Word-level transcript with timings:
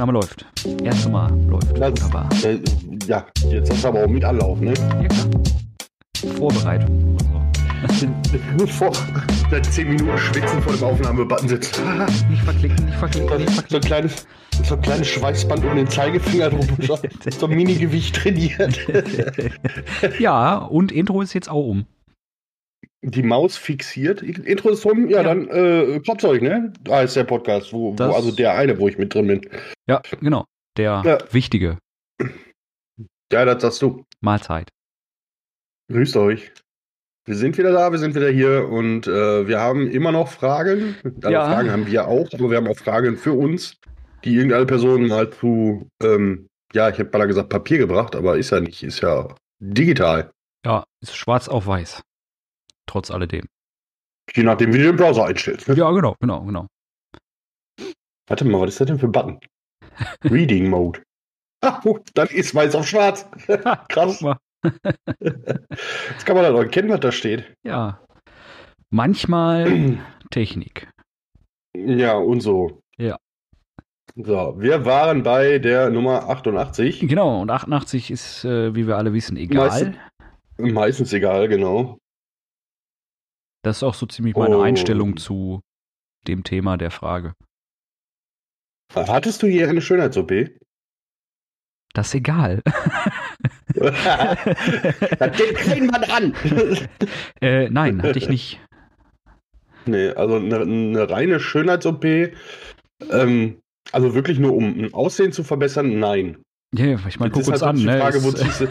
Aufnahme 0.00 0.12
läuft. 0.12 0.46
Erste 0.82 1.10
Mal 1.10 1.30
läuft. 1.46 1.78
Das, 1.78 1.90
Wunderbar. 1.90 2.26
äh, 2.42 2.58
ja, 3.06 3.26
jetzt 3.50 3.70
hast 3.70 3.84
du 3.84 3.88
aber 3.88 4.04
auch 4.04 4.08
mit 4.08 4.24
Anlauf, 4.24 4.58
ne? 4.58 4.72
Ja, 5.02 5.08
klar. 5.08 5.26
Vorbereitung. 6.38 7.18
Gut 8.56 8.70
vor 8.70 8.92
seit 9.50 9.66
10 9.66 9.88
Minuten 9.90 10.16
schwitzen 10.16 10.62
vor 10.62 10.72
dem 10.72 10.84
Aufnahmebutton 10.84 11.48
sitzt. 11.48 11.82
Nicht 12.30 12.42
verklicken, 12.42 12.86
nicht 12.86 12.96
verklicken, 12.96 13.38
nicht 13.44 13.68
So 13.70 13.76
ein 13.76 13.82
kleines, 13.82 14.26
so 14.64 14.74
ein 14.76 14.80
kleines 14.80 15.08
Schweißband 15.08 15.64
um 15.66 15.76
den 15.76 15.88
Zeigefinger 15.88 16.48
drum. 16.48 16.66
So 17.38 17.46
ein 17.46 17.54
Mini-Gewicht 17.54 18.16
trainiert. 18.16 18.76
verklicken. 18.76 19.52
Ja, 20.18 20.56
und 20.56 20.92
Intro 20.92 21.20
ist 21.20 21.34
jetzt 21.34 21.50
auch 21.50 21.66
um. 21.66 21.84
Die 23.02 23.22
Maus 23.22 23.56
fixiert. 23.56 24.22
Intro 24.22 24.68
ist 24.70 24.84
rum, 24.84 25.08
ja, 25.08 25.18
Ja. 25.18 25.22
dann 25.22 25.48
äh, 25.48 26.00
Klopfzeug, 26.00 26.42
ne? 26.42 26.72
Da 26.82 27.02
ist 27.02 27.16
der 27.16 27.24
Podcast, 27.24 27.72
wo, 27.72 27.98
wo 27.98 28.02
also 28.12 28.30
der 28.30 28.54
eine, 28.54 28.78
wo 28.78 28.88
ich 28.88 28.98
mit 28.98 29.14
drin 29.14 29.26
bin. 29.26 29.40
Ja, 29.88 30.02
genau. 30.20 30.44
Der 30.76 31.02
Ja. 31.04 31.18
wichtige 31.32 31.78
Ja, 33.32 33.44
das 33.44 33.62
sagst 33.62 33.80
du. 33.82 34.04
Mahlzeit. 34.20 34.68
Grüßt 35.90 36.16
euch. 36.16 36.52
Wir 37.26 37.36
sind 37.36 37.56
wieder 37.58 37.72
da, 37.72 37.90
wir 37.92 37.98
sind 37.98 38.14
wieder 38.14 38.30
hier 38.30 38.68
und 38.68 39.06
äh, 39.06 39.46
wir 39.46 39.60
haben 39.60 39.90
immer 39.90 40.12
noch 40.12 40.28
Fragen. 40.28 40.96
Also 41.04 41.30
Ja. 41.30 41.46
Fragen 41.46 41.70
haben 41.70 41.86
wir 41.86 42.06
auch, 42.08 42.28
aber 42.32 42.50
wir 42.50 42.56
haben 42.56 42.66
auch 42.68 42.76
Fragen 42.78 43.16
für 43.16 43.32
uns, 43.32 43.76
die 44.24 44.34
irgendeine 44.34 44.66
Person 44.66 45.06
mal 45.06 45.30
zu, 45.30 45.88
ähm, 46.02 46.48
ja, 46.74 46.88
ich 46.90 46.98
hätte 46.98 47.16
mal 47.16 47.26
gesagt 47.26 47.48
Papier 47.48 47.78
gebracht, 47.78 48.14
aber 48.16 48.36
ist 48.36 48.50
ja 48.50 48.60
nicht, 48.60 48.82
ist 48.82 49.00
ja 49.00 49.34
digital. 49.58 50.30
Ja, 50.66 50.84
ist 51.02 51.16
schwarz 51.16 51.48
auf 51.48 51.66
weiß. 51.66 52.02
Trotz 52.86 53.10
alledem. 53.10 53.46
Je 54.34 54.42
nachdem, 54.42 54.72
wie 54.72 54.78
du 54.78 54.84
den 54.84 54.96
Browser 54.96 55.26
einstellst. 55.26 55.68
Ne? 55.68 55.74
Ja, 55.76 55.90
genau, 55.90 56.14
genau, 56.20 56.44
genau. 56.44 56.66
Warte 58.28 58.44
mal, 58.44 58.60
was 58.60 58.70
ist 58.70 58.80
das 58.80 58.86
denn 58.88 58.98
für 58.98 59.06
ein 59.06 59.12
Button? 59.12 59.40
Reading 60.24 60.68
Mode. 60.70 61.02
Ah, 61.62 61.80
oh, 61.84 61.98
dann 62.14 62.28
ist 62.28 62.54
weiß 62.54 62.74
auf 62.74 62.86
schwarz. 62.86 63.28
Krass. 63.88 64.24
Jetzt 65.20 66.26
kann 66.26 66.36
man 66.36 66.44
dann 66.44 66.54
auch 66.54 66.60
erkennen, 66.60 66.90
was 66.90 67.00
da 67.00 67.12
steht. 67.12 67.52
Ja. 67.64 68.00
Manchmal 68.90 69.98
Technik. 70.30 70.88
Ja, 71.76 72.14
und 72.14 72.40
so. 72.40 72.82
Ja. 72.98 73.16
So, 74.16 74.54
wir 74.58 74.84
waren 74.84 75.22
bei 75.22 75.58
der 75.58 75.88
Nummer 75.90 76.28
88. 76.28 77.00
Genau, 77.08 77.40
und 77.42 77.50
88 77.50 78.10
ist, 78.10 78.44
äh, 78.44 78.74
wie 78.74 78.86
wir 78.86 78.96
alle 78.96 79.12
wissen, 79.12 79.36
egal. 79.36 79.68
Meiste- 79.68 79.94
Meistens 80.58 81.12
egal, 81.12 81.48
genau. 81.48 81.98
Das 83.62 83.78
ist 83.78 83.82
auch 83.82 83.94
so 83.94 84.06
ziemlich 84.06 84.34
meine 84.36 84.58
Oh. 84.58 84.62
Einstellung 84.62 85.16
zu 85.16 85.60
dem 86.26 86.44
Thema 86.44 86.76
der 86.76 86.90
Frage. 86.90 87.34
Hattest 88.94 89.42
du 89.42 89.46
hier 89.46 89.68
eine 89.68 89.82
Schönheits-OP? 89.82 90.32
Das 91.92 92.06
ist 92.06 92.14
egal. 92.14 92.62
das 93.74 95.36
geht 95.36 95.56
kein 95.56 95.86
Mann 95.86 96.04
an. 96.04 96.34
äh, 97.40 97.68
nein, 97.68 98.00
hatte 98.00 98.16
ich 98.16 98.28
nicht. 98.28 98.60
nee, 99.86 100.10
also 100.10 100.36
eine, 100.36 100.60
eine 100.60 101.10
reine 101.10 101.40
Schönheits-OP, 101.40 102.04
ähm, 103.10 103.60
also 103.90 104.14
wirklich 104.14 104.38
nur 104.38 104.54
um 104.54 104.66
ein 104.78 104.94
Aussehen 104.94 105.32
zu 105.32 105.42
verbessern, 105.42 105.98
nein. 105.98 106.40
Ja, 106.72 106.98
ich 107.08 107.18
meine, 107.18 107.32
guck 107.32 107.48
uns 107.48 107.48
ist 107.48 107.62
halt 107.62 107.62
an. 107.62 107.76
die 107.76 107.84
Ne? 107.84 107.98
Frage, 107.98 108.22
wo 108.22 108.30
ziehst, 108.30 108.60
du, 108.60 108.68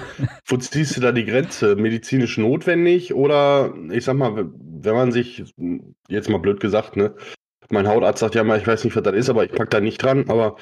wo 0.47 0.57
ziehst 0.57 0.95
du 0.95 1.01
da 1.01 1.11
die 1.11 1.25
Grenze? 1.25 1.75
Medizinisch 1.75 2.37
notwendig 2.37 3.13
oder 3.13 3.73
ich 3.91 4.05
sag 4.05 4.15
mal, 4.15 4.49
wenn 4.81 4.95
man 4.95 5.11
sich, 5.11 5.43
jetzt 6.07 6.29
mal 6.29 6.39
blöd 6.39 6.61
gesagt, 6.61 6.95
ne, 6.95 7.13
mein 7.69 7.87
Hautarzt 7.87 8.19
sagt 8.19 8.35
ja 8.35 8.43
mal, 8.43 8.57
ich 8.57 8.65
weiß 8.65 8.85
nicht, 8.85 8.95
was 8.95 9.03
das 9.03 9.15
ist, 9.15 9.29
aber 9.29 9.43
ich 9.43 9.51
pack 9.51 9.69
da 9.69 9.81
nicht 9.81 10.01
dran, 10.01 10.29
aber 10.29 10.57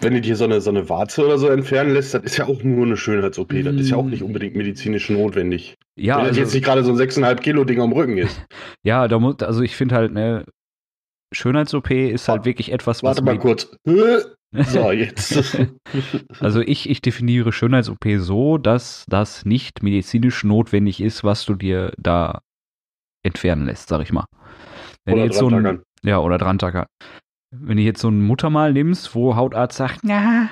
wenn 0.00 0.12
du 0.12 0.20
dir 0.20 0.36
so 0.36 0.44
eine, 0.44 0.60
so 0.60 0.70
eine 0.70 0.88
Warze 0.88 1.24
oder 1.24 1.38
so 1.38 1.48
entfernen 1.48 1.92
lässt, 1.94 2.14
das 2.14 2.22
ist 2.22 2.36
ja 2.36 2.46
auch 2.46 2.62
nur 2.62 2.86
eine 2.86 2.96
Schönheits-OP, 2.96 3.64
das 3.64 3.74
ist 3.76 3.90
ja 3.90 3.96
auch 3.96 4.04
nicht 4.04 4.22
unbedingt 4.22 4.54
medizinisch 4.54 5.08
notwendig. 5.10 5.74
ja, 5.98 6.16
wenn 6.16 6.24
das 6.24 6.28
also, 6.28 6.40
jetzt 6.40 6.54
nicht 6.54 6.64
gerade 6.64 6.84
so 6.84 6.92
ein 6.92 6.98
6,5 6.98 7.36
Kilo 7.36 7.64
Ding 7.64 7.80
am 7.80 7.92
Rücken 7.92 8.18
ist. 8.18 8.40
ja, 8.84 9.08
da 9.08 9.18
muss, 9.18 9.36
also 9.40 9.62
ich 9.62 9.74
finde 9.74 9.94
halt, 9.94 10.12
ne, 10.12 10.44
Schönheits-OP 11.32 11.90
ist 11.90 12.28
halt 12.28 12.44
wirklich 12.44 12.72
etwas, 12.72 13.02
was 13.02 13.16
Warte 13.16 13.22
mal 13.22 13.38
kurz. 13.38 13.76
So, 14.64 14.90
jetzt. 14.90 15.58
Also 16.40 16.60
ich, 16.60 16.88
ich 16.90 17.00
definiere 17.00 17.52
Schönheits-OP 17.52 18.04
so, 18.18 18.58
dass 18.58 19.04
das 19.08 19.44
nicht 19.44 19.82
medizinisch 19.82 20.44
notwendig 20.44 21.00
ist, 21.00 21.24
was 21.24 21.44
du 21.44 21.54
dir 21.54 21.92
da 21.98 22.40
entfernen 23.24 23.66
lässt, 23.66 23.88
sag 23.88 24.02
ich 24.02 24.12
mal. 24.12 24.26
Wenn 25.04 25.14
Oder 25.14 25.24
jetzt 25.24 25.38
so 25.38 25.48
ein, 25.48 25.82
ja, 26.02 26.18
oder 26.18 26.38
drantacker. 26.38 26.86
Wenn 27.50 27.76
du 27.76 27.82
jetzt 27.82 28.00
so 28.00 28.08
ein 28.08 28.22
Muttermal 28.22 28.72
nimmst, 28.72 29.14
wo 29.14 29.36
Hautarzt 29.36 29.76
sagt, 29.76 30.00
na, 30.02 30.50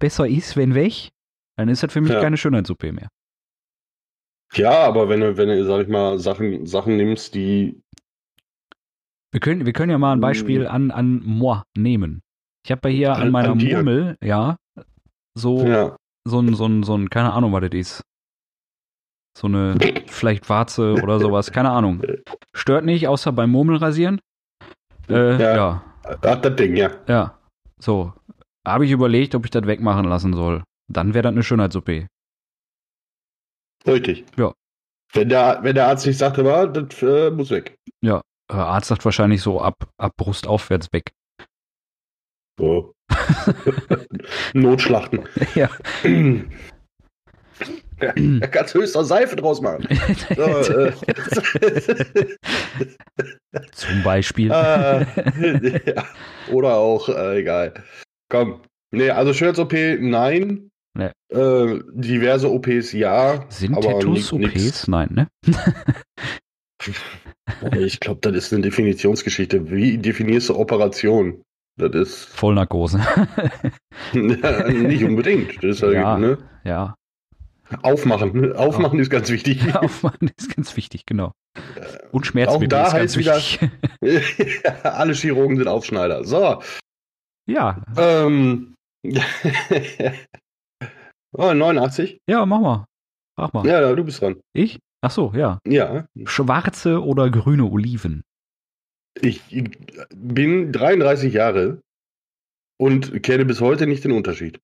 besser 0.00 0.26
ist, 0.26 0.56
wenn 0.56 0.74
weg, 0.74 1.10
dann 1.56 1.68
ist 1.68 1.82
das 1.82 1.92
für 1.92 2.00
mich 2.00 2.12
Ja. 2.12 2.20
keine 2.20 2.36
Schönheits-OP 2.36 2.82
mehr. 2.92 3.08
Ja, 4.54 4.84
aber 4.84 5.08
wenn 5.08 5.20
du, 5.20 5.36
wenn 5.36 5.48
du, 5.48 5.64
sag 5.64 5.82
ich 5.82 5.88
mal, 5.88 6.18
Sachen, 6.18 6.66
Sachen 6.66 6.96
nimmst, 6.96 7.34
die. 7.34 7.82
Wir 9.32 9.40
können, 9.40 9.66
wir 9.66 9.72
können 9.72 9.90
ja 9.90 9.98
mal 9.98 10.12
ein. 10.12 10.20
Beispiel 10.20 10.66
an, 10.66 10.90
an 10.90 11.20
moi 11.24 11.62
nehmen. 11.76 12.22
Ich 12.66 12.72
habe 12.72 12.88
ja 12.90 12.96
hier 12.96 13.14
an, 13.14 13.22
An- 13.22 13.30
meiner 13.30 13.52
an. 13.52 13.58
Murmel, 13.58 14.18
ja, 14.20 14.56
so, 15.38 15.64
Ja. 15.64 15.96
so 16.24 16.40
ein, 16.40 16.52
so 16.54 16.66
ein, 16.66 16.82
so 16.82 16.96
ein, 16.96 17.08
keine 17.10 17.32
Ahnung, 17.32 17.52
was 17.52 17.60
das 17.60 17.74
ist. 17.74 18.02
So 19.38 19.46
eine, 19.46 19.78
vielleicht 20.08 20.48
Warze 20.48 20.94
oder 20.94 21.20
sowas, 21.20 21.52
keine 21.52 21.70
Ahnung. 21.70 22.02
Stört 22.56 22.84
nicht, 22.84 23.06
außer 23.06 23.30
beim 23.30 23.50
Murmelrasieren. 23.52 24.20
Äh, 25.08 25.40
Ja. 25.40 25.54
ja. 25.54 25.84
Ach, 26.22 26.40
das 26.40 26.56
Ding, 26.56 26.74
ja. 26.74 26.90
ja, 27.06 27.38
So. 27.78 28.12
Habe 28.66 28.84
ich 28.84 28.90
überlegt, 28.90 29.36
ob 29.36 29.44
ich 29.44 29.52
das 29.52 29.64
wegmachen 29.68 30.04
lassen 30.06 30.32
soll. 30.34 30.64
Dann 30.90 31.14
wäre 31.14 31.22
das 31.22 31.32
eine 31.32 31.44
Schönheits-OP. 31.44 32.08
Richtig. 33.86 34.24
Ja. 34.36 34.52
Wenn 35.12 35.28
der, 35.28 35.60
wenn 35.62 35.76
der 35.76 35.86
Arzt 35.86 36.04
nicht 36.04 36.18
sagt, 36.18 36.36
aber 36.40 36.66
das 36.66 37.00
äh, 37.00 37.30
muss 37.30 37.50
weg. 37.50 37.76
Äh, 38.02 38.20
Arzt 38.48 38.88
sagt 38.88 39.04
wahrscheinlich 39.04 39.40
so 39.42 39.60
ab, 39.60 39.88
ab 39.98 40.12
Brust 40.16 40.46
aufwärts 40.48 40.88
weg. 40.92 41.12
So. 42.58 42.94
Notschlachten. 44.54 45.28
Ja. 45.54 45.70
ja, 48.00 48.12
da 48.14 48.46
kannst 48.46 48.74
du 48.74 48.80
höchstens 48.80 49.08
Seife 49.08 49.36
draus 49.36 49.60
machen. 49.60 49.86
So, 50.34 50.42
äh, 50.42 50.92
Zum 53.72 54.02
Beispiel. 54.02 54.50
äh, 54.50 55.80
ja. 55.94 56.04
Oder 56.50 56.76
auch, 56.76 57.08
äh, 57.08 57.40
egal. 57.40 57.74
Komm. 58.28 58.60
Nee, 58.90 59.10
also 59.10 59.32
Schönheits-OP, 59.32 59.72
nein. 60.00 60.70
Nee. 60.96 61.10
Äh, 61.28 61.80
diverse 61.92 62.50
OPs, 62.50 62.92
ja. 62.92 63.44
Sind 63.50 63.74
Tattoos 63.80 64.32
OPs? 64.32 64.54
nix. 64.54 64.88
Nein, 64.88 65.08
ne? 65.12 65.28
Ich 67.78 68.00
glaube, 68.00 68.20
das 68.22 68.34
ist 68.34 68.52
eine 68.52 68.62
Definitionsgeschichte. 68.62 69.70
Wie 69.70 69.98
definierst 69.98 70.48
du 70.48 70.56
Operation? 70.56 71.42
Das 71.78 71.94
ist 71.94 72.24
Vollnarkose. 72.26 72.98
nicht 74.14 75.04
unbedingt. 75.04 75.56
Das 75.62 75.76
ist 75.76 75.82
halt, 75.82 75.94
Ja. 75.94 76.16
ne? 76.18 76.38
ja. 76.64 76.94
Aufmachen. 77.82 78.54
Aufmachen 78.54 78.98
ist 79.00 79.10
ganz 79.10 79.28
wichtig. 79.30 79.74
Aufmachen 79.74 80.30
ist 80.38 80.54
ganz 80.54 80.76
wichtig, 80.76 81.04
genau. 81.04 81.32
Und 82.12 82.22
Auch 82.22 82.24
Schmerzmittel 82.24 82.68
da 82.68 82.86
ist 82.86 82.92
ganz 82.92 83.02
heißt 83.02 83.18
wieder- 83.18 83.36
wichtig. 83.36 84.62
Alle 84.84 85.12
Chirurgen 85.14 85.56
sind 85.56 85.68
Aufschneider. 85.68 86.24
So. 86.24 86.62
Ja, 87.48 87.82
Ähm. 87.96 88.74
oh, 91.32 91.52
89? 91.52 92.18
ja, 92.28 92.46
mach 92.46 92.60
mal. 92.60 92.84
Mach 93.36 93.52
mal. 93.52 93.66
Ja, 93.66 93.94
du 93.94 94.04
bist 94.04 94.20
dran. 94.22 94.36
Ich? 94.54 94.78
Ach 95.02 95.10
so, 95.10 95.32
ja. 95.34 95.58
Ja. 95.66 96.06
Schwarze 96.24 97.02
oder 97.04 97.30
grüne 97.30 97.64
Oliven? 97.64 98.22
Ich 99.20 99.40
bin 100.14 100.72
33 100.72 101.32
Jahre 101.32 101.80
und 102.78 103.22
kenne 103.22 103.44
bis 103.44 103.60
heute 103.60 103.86
nicht 103.86 104.04
den 104.04 104.12
Unterschied. 104.12 104.60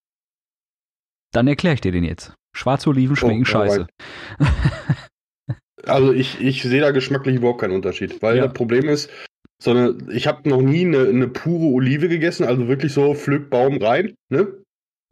Dann 1.33 1.49
erkläre 1.49 1.75
ich 1.75 1.81
dir 1.81 1.93
den 1.93 2.05
jetzt. 2.05 2.35
Schwarze 2.55 2.91
Oliven 2.91 3.17
schmecken 3.17 3.43
Oh, 3.43 3.47
scheiße. 3.47 3.87
Also 5.85 6.13
ich, 6.13 6.41
ich 6.41 6.63
sehe 6.63 6.81
da 6.81 6.91
geschmacklich 6.93 7.37
überhaupt 7.37 7.61
keinen 7.61 7.75
Unterschied, 7.75 8.23
weil 8.23 8.37
Ja. 8.37 8.45
das 8.47 8.53
Problem 8.53 8.89
ist, 8.89 9.11
so 9.61 9.71
eine, 9.73 9.97
ich 10.13 10.27
habe 10.27 10.49
noch 10.49 10.61
nie 10.63 10.85
eine, 10.85 11.09
eine 11.09 11.29
pure 11.29 11.73
Olive 11.75 12.09
gegessen, 12.09 12.45
also 12.45 12.69
wirklich 12.69 12.93
so 12.93 13.15
Pflückbaum 13.15 13.79
rein, 13.79 14.15
ne? 14.29 14.62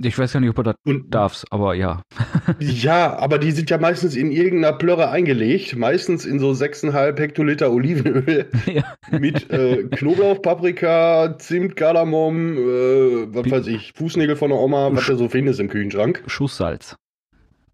Ich 0.02 0.18
weiß 0.18 0.32
gar 0.32 0.40
nicht, 0.40 0.48
ob 0.48 0.56
du 0.56 0.62
das 0.62 0.76
Und 0.86 1.14
darfst, 1.14 1.46
aber 1.52 1.74
ja. 1.74 2.02
ja, 2.58 3.16
aber 3.18 3.38
die 3.38 3.50
sind 3.50 3.68
ja 3.68 3.76
meistens 3.76 4.16
in 4.16 4.32
irgendeiner 4.32 4.76
Plörre 4.76 5.10
eingelegt, 5.10 5.76
meistens 5.76 6.24
in 6.24 6.38
so 6.38 6.50
6,5 6.52 7.18
Hektoliter 7.18 7.70
Olivenöl 7.70 8.48
ja. 8.66 8.94
mit 9.18 9.50
äh, 9.50 9.84
Knoblauch, 9.84 10.40
Paprika, 10.40 11.36
Zimt, 11.38 11.76
Kardamom, 11.76 12.56
äh, 12.56 13.34
was 13.34 13.44
Wie- 13.44 13.50
weiß 13.50 13.66
ich, 13.66 13.92
Fußnägel 13.94 14.36
von 14.36 14.50
der 14.50 14.58
Oma, 14.58 14.90
was 14.92 15.06
du 15.06 15.16
so 15.16 15.28
findest 15.28 15.60
im 15.60 15.68
Kühlschrank. 15.68 16.22
Schusssalz. 16.26 16.96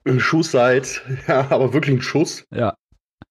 Ein 0.04 0.18
Schusssalz, 0.18 1.02
ja, 1.28 1.46
aber 1.50 1.72
wirklich 1.72 1.96
ein 1.96 2.02
Schuss. 2.02 2.44
Ja. 2.52 2.74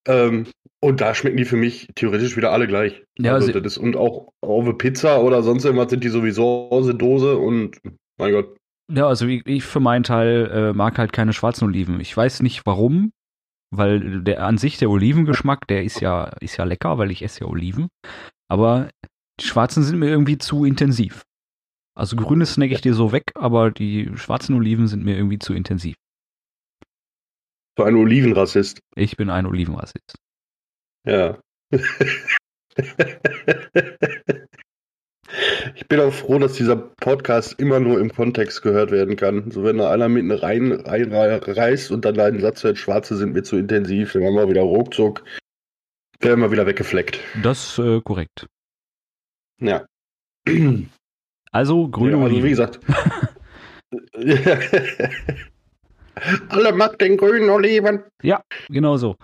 Ähm, 0.07 0.45
und 0.79 1.01
da 1.01 1.15
schmecken 1.15 1.37
die 1.37 1.45
für 1.45 1.57
mich 1.57 1.87
theoretisch 1.95 2.37
wieder 2.37 2.51
alle 2.51 2.67
gleich. 2.67 3.03
Ja, 3.17 3.33
also 3.33 3.51
das 3.51 3.73
ist, 3.73 3.77
und 3.77 3.97
auch 3.97 4.29
auf 4.41 4.77
Pizza 4.77 5.21
oder 5.21 5.41
sonst 5.43 5.65
irgendwas 5.65 5.89
sind 5.89 6.03
die 6.03 6.09
sowieso 6.09 6.69
aus 6.69 6.85
der 6.85 6.95
Dose 6.95 7.37
und 7.37 7.77
Mein 8.17 8.31
Gott. 8.31 8.55
Ja, 8.91 9.07
also 9.07 9.25
ich, 9.25 9.45
ich 9.47 9.63
für 9.63 9.79
meinen 9.79 10.03
Teil 10.03 10.49
äh, 10.51 10.73
mag 10.73 10.97
halt 10.97 11.11
keine 11.11 11.33
schwarzen 11.33 11.65
Oliven. 11.65 11.99
Ich 11.99 12.15
weiß 12.15 12.41
nicht 12.41 12.65
warum, 12.65 13.11
weil 13.71 14.21
der 14.21 14.45
an 14.45 14.57
sich 14.57 14.77
der 14.77 14.89
Olivengeschmack, 14.89 15.67
der 15.67 15.83
ist 15.83 16.01
ja 16.01 16.25
ist 16.39 16.57
ja 16.57 16.65
lecker, 16.65 16.97
weil 16.97 17.11
ich 17.11 17.23
esse 17.23 17.41
ja 17.41 17.47
Oliven. 17.47 17.89
Aber 18.47 18.89
die 19.39 19.45
schwarzen 19.45 19.83
sind 19.83 19.99
mir 19.99 20.09
irgendwie 20.09 20.37
zu 20.37 20.65
intensiv. 20.65 21.23
Also 21.97 22.15
grüne 22.15 22.45
snack 22.45 22.71
ich 22.71 22.81
dir 22.81 22.93
so 22.93 23.11
weg, 23.11 23.31
aber 23.35 23.71
die 23.71 24.11
schwarzen 24.15 24.55
Oliven 24.55 24.87
sind 24.87 25.03
mir 25.03 25.15
irgendwie 25.15 25.39
zu 25.39 25.53
intensiv. 25.53 25.95
So 27.77 27.83
ein 27.83 27.95
Olivenrassist. 27.95 28.79
Ich 28.95 29.17
bin 29.17 29.29
ein 29.29 29.45
Olivenrassist. 29.45 30.15
Ja. 31.05 31.39
Ich 35.75 35.87
bin 35.87 35.99
auch 35.99 36.13
froh, 36.13 36.37
dass 36.37 36.53
dieser 36.53 36.75
Podcast 36.75 37.59
immer 37.59 37.79
nur 37.79 37.99
im 37.99 38.13
Kontext 38.13 38.61
gehört 38.61 38.91
werden 38.91 39.15
kann. 39.15 39.49
So, 39.49 39.63
wenn 39.63 39.79
da 39.79 39.89
einer 39.91 40.07
mitten 40.07 40.31
rein, 40.31 40.71
rein 40.71 41.11
reißt 41.11 41.89
und 41.91 42.05
dann 42.05 42.13
deinen 42.15 42.41
Satz 42.41 42.63
hört, 42.63 42.77
Schwarze 42.77 43.17
sind 43.17 43.33
mir 43.33 43.41
zu 43.43 43.57
intensiv, 43.57 44.13
dann 44.13 44.23
haben 44.23 44.35
wir 44.35 44.49
wieder 44.49 44.61
ruckzuck, 44.61 45.23
werden 46.19 46.41
wir 46.41 46.51
wieder 46.51 46.67
weggefleckt. 46.67 47.19
Das 47.41 47.79
äh, 47.79 48.01
korrekt. 48.01 48.45
Ja. 49.59 49.85
Also 51.51 51.87
grüne 51.87 52.17
ja, 52.17 52.19
also 52.23 52.25
Oliven. 52.25 52.43
wie 52.43 52.49
gesagt. 52.49 52.79
Alle 56.49 56.73
mag 56.73 56.99
den 56.99 57.15
grünen 57.15 57.49
Oliven. 57.49 58.03
Genau 58.67 58.97
so. 58.97 59.15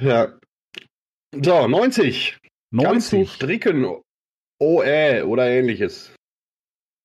Ja. 0.00 0.36
So, 1.32 1.68
90. 1.68 2.38
Kannst 2.76 3.12
du 3.12 3.18
90. 3.18 3.34
stricken? 3.34 3.86
Oh, 4.58 4.82
äh, 4.82 5.22
oder 5.22 5.48
ähnliches. 5.48 6.14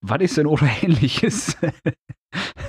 Was 0.03 0.21
ist 0.21 0.37
denn 0.37 0.47
oder 0.47 0.67
ähnliches? 0.81 1.57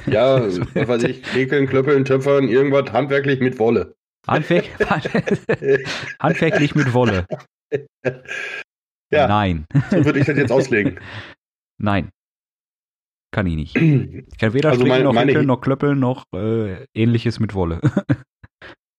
Ja, 0.07 0.43
was 0.75 0.89
weiß 0.89 1.03
ich, 1.05 1.35
häkeln, 1.35 1.67
klöppeln, 1.69 2.05
töpfern, 2.05 2.49
irgendwas 2.49 2.93
handwerklich 2.93 3.41
mit 3.41 3.59
Wolle. 3.59 3.95
Handwerk 4.27 4.67
Handwerklich 6.21 6.75
mit 6.75 6.93
Wolle. 6.95 7.27
Ja. 9.13 9.27
Nein. 9.29 9.67
So 9.91 10.05
würde 10.05 10.21
ich 10.21 10.27
das 10.27 10.37
jetzt 10.37 10.53
auslegen. 10.53 10.99
Nein. 11.81 12.11
Kann 13.35 13.47
ich 13.47 13.55
nicht. 13.57 13.77
Ich 13.77 14.39
kann 14.39 14.53
weder 14.53 14.71
Also 14.71 14.85
meine- 14.87 15.05
noch 15.05 15.13
meine- 15.15 15.31
häkeln 15.33 15.47
noch 15.47 15.61
klöppeln 15.61 15.99
noch 15.99 16.25
äh, 16.35 16.85
ähnliches 16.95 17.41
mit 17.41 17.55
Wolle. 17.55 17.81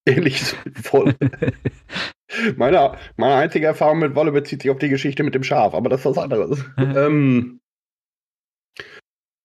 Ähnliches 0.08 0.56
mit 0.66 0.92
Wolle. 0.92 1.16
Meine, 2.58 2.98
meine 3.18 3.36
einzige 3.36 3.66
Erfahrung 3.66 4.00
mit 4.00 4.16
Wolle 4.16 4.32
bezieht 4.32 4.62
sich 4.62 4.72
auf 4.72 4.80
die 4.80 4.90
Geschichte 4.90 5.24
mit 5.24 5.36
dem 5.36 5.44
Schaf, 5.44 5.74
aber 5.74 5.90
das 5.90 6.02
ist 6.02 6.06
was 6.06 6.18
anderes. 6.18 6.64
ähm, 6.78 7.60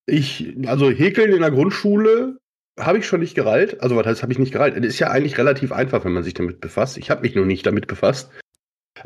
ich, 0.06 0.54
also 0.66 0.90
Häkeln 0.90 1.32
in 1.32 1.40
der 1.40 1.50
Grundschule 1.50 2.38
habe 2.78 2.98
ich 2.98 3.06
schon 3.06 3.20
nicht 3.20 3.34
gereilt. 3.34 3.82
Also 3.82 3.96
was 3.96 4.06
heißt, 4.06 4.22
habe 4.22 4.32
ich 4.32 4.38
nicht 4.38 4.52
gereilt? 4.52 4.76
Es 4.76 4.86
ist 4.86 4.98
ja 4.98 5.10
eigentlich 5.10 5.36
relativ 5.36 5.72
einfach, 5.72 6.04
wenn 6.04 6.12
man 6.12 6.22
sich 6.22 6.34
damit 6.34 6.60
befasst. 6.60 6.96
Ich 6.96 7.10
habe 7.10 7.22
mich 7.22 7.34
nur 7.34 7.44
nicht 7.44 7.66
damit 7.66 7.86
befasst. 7.86 8.30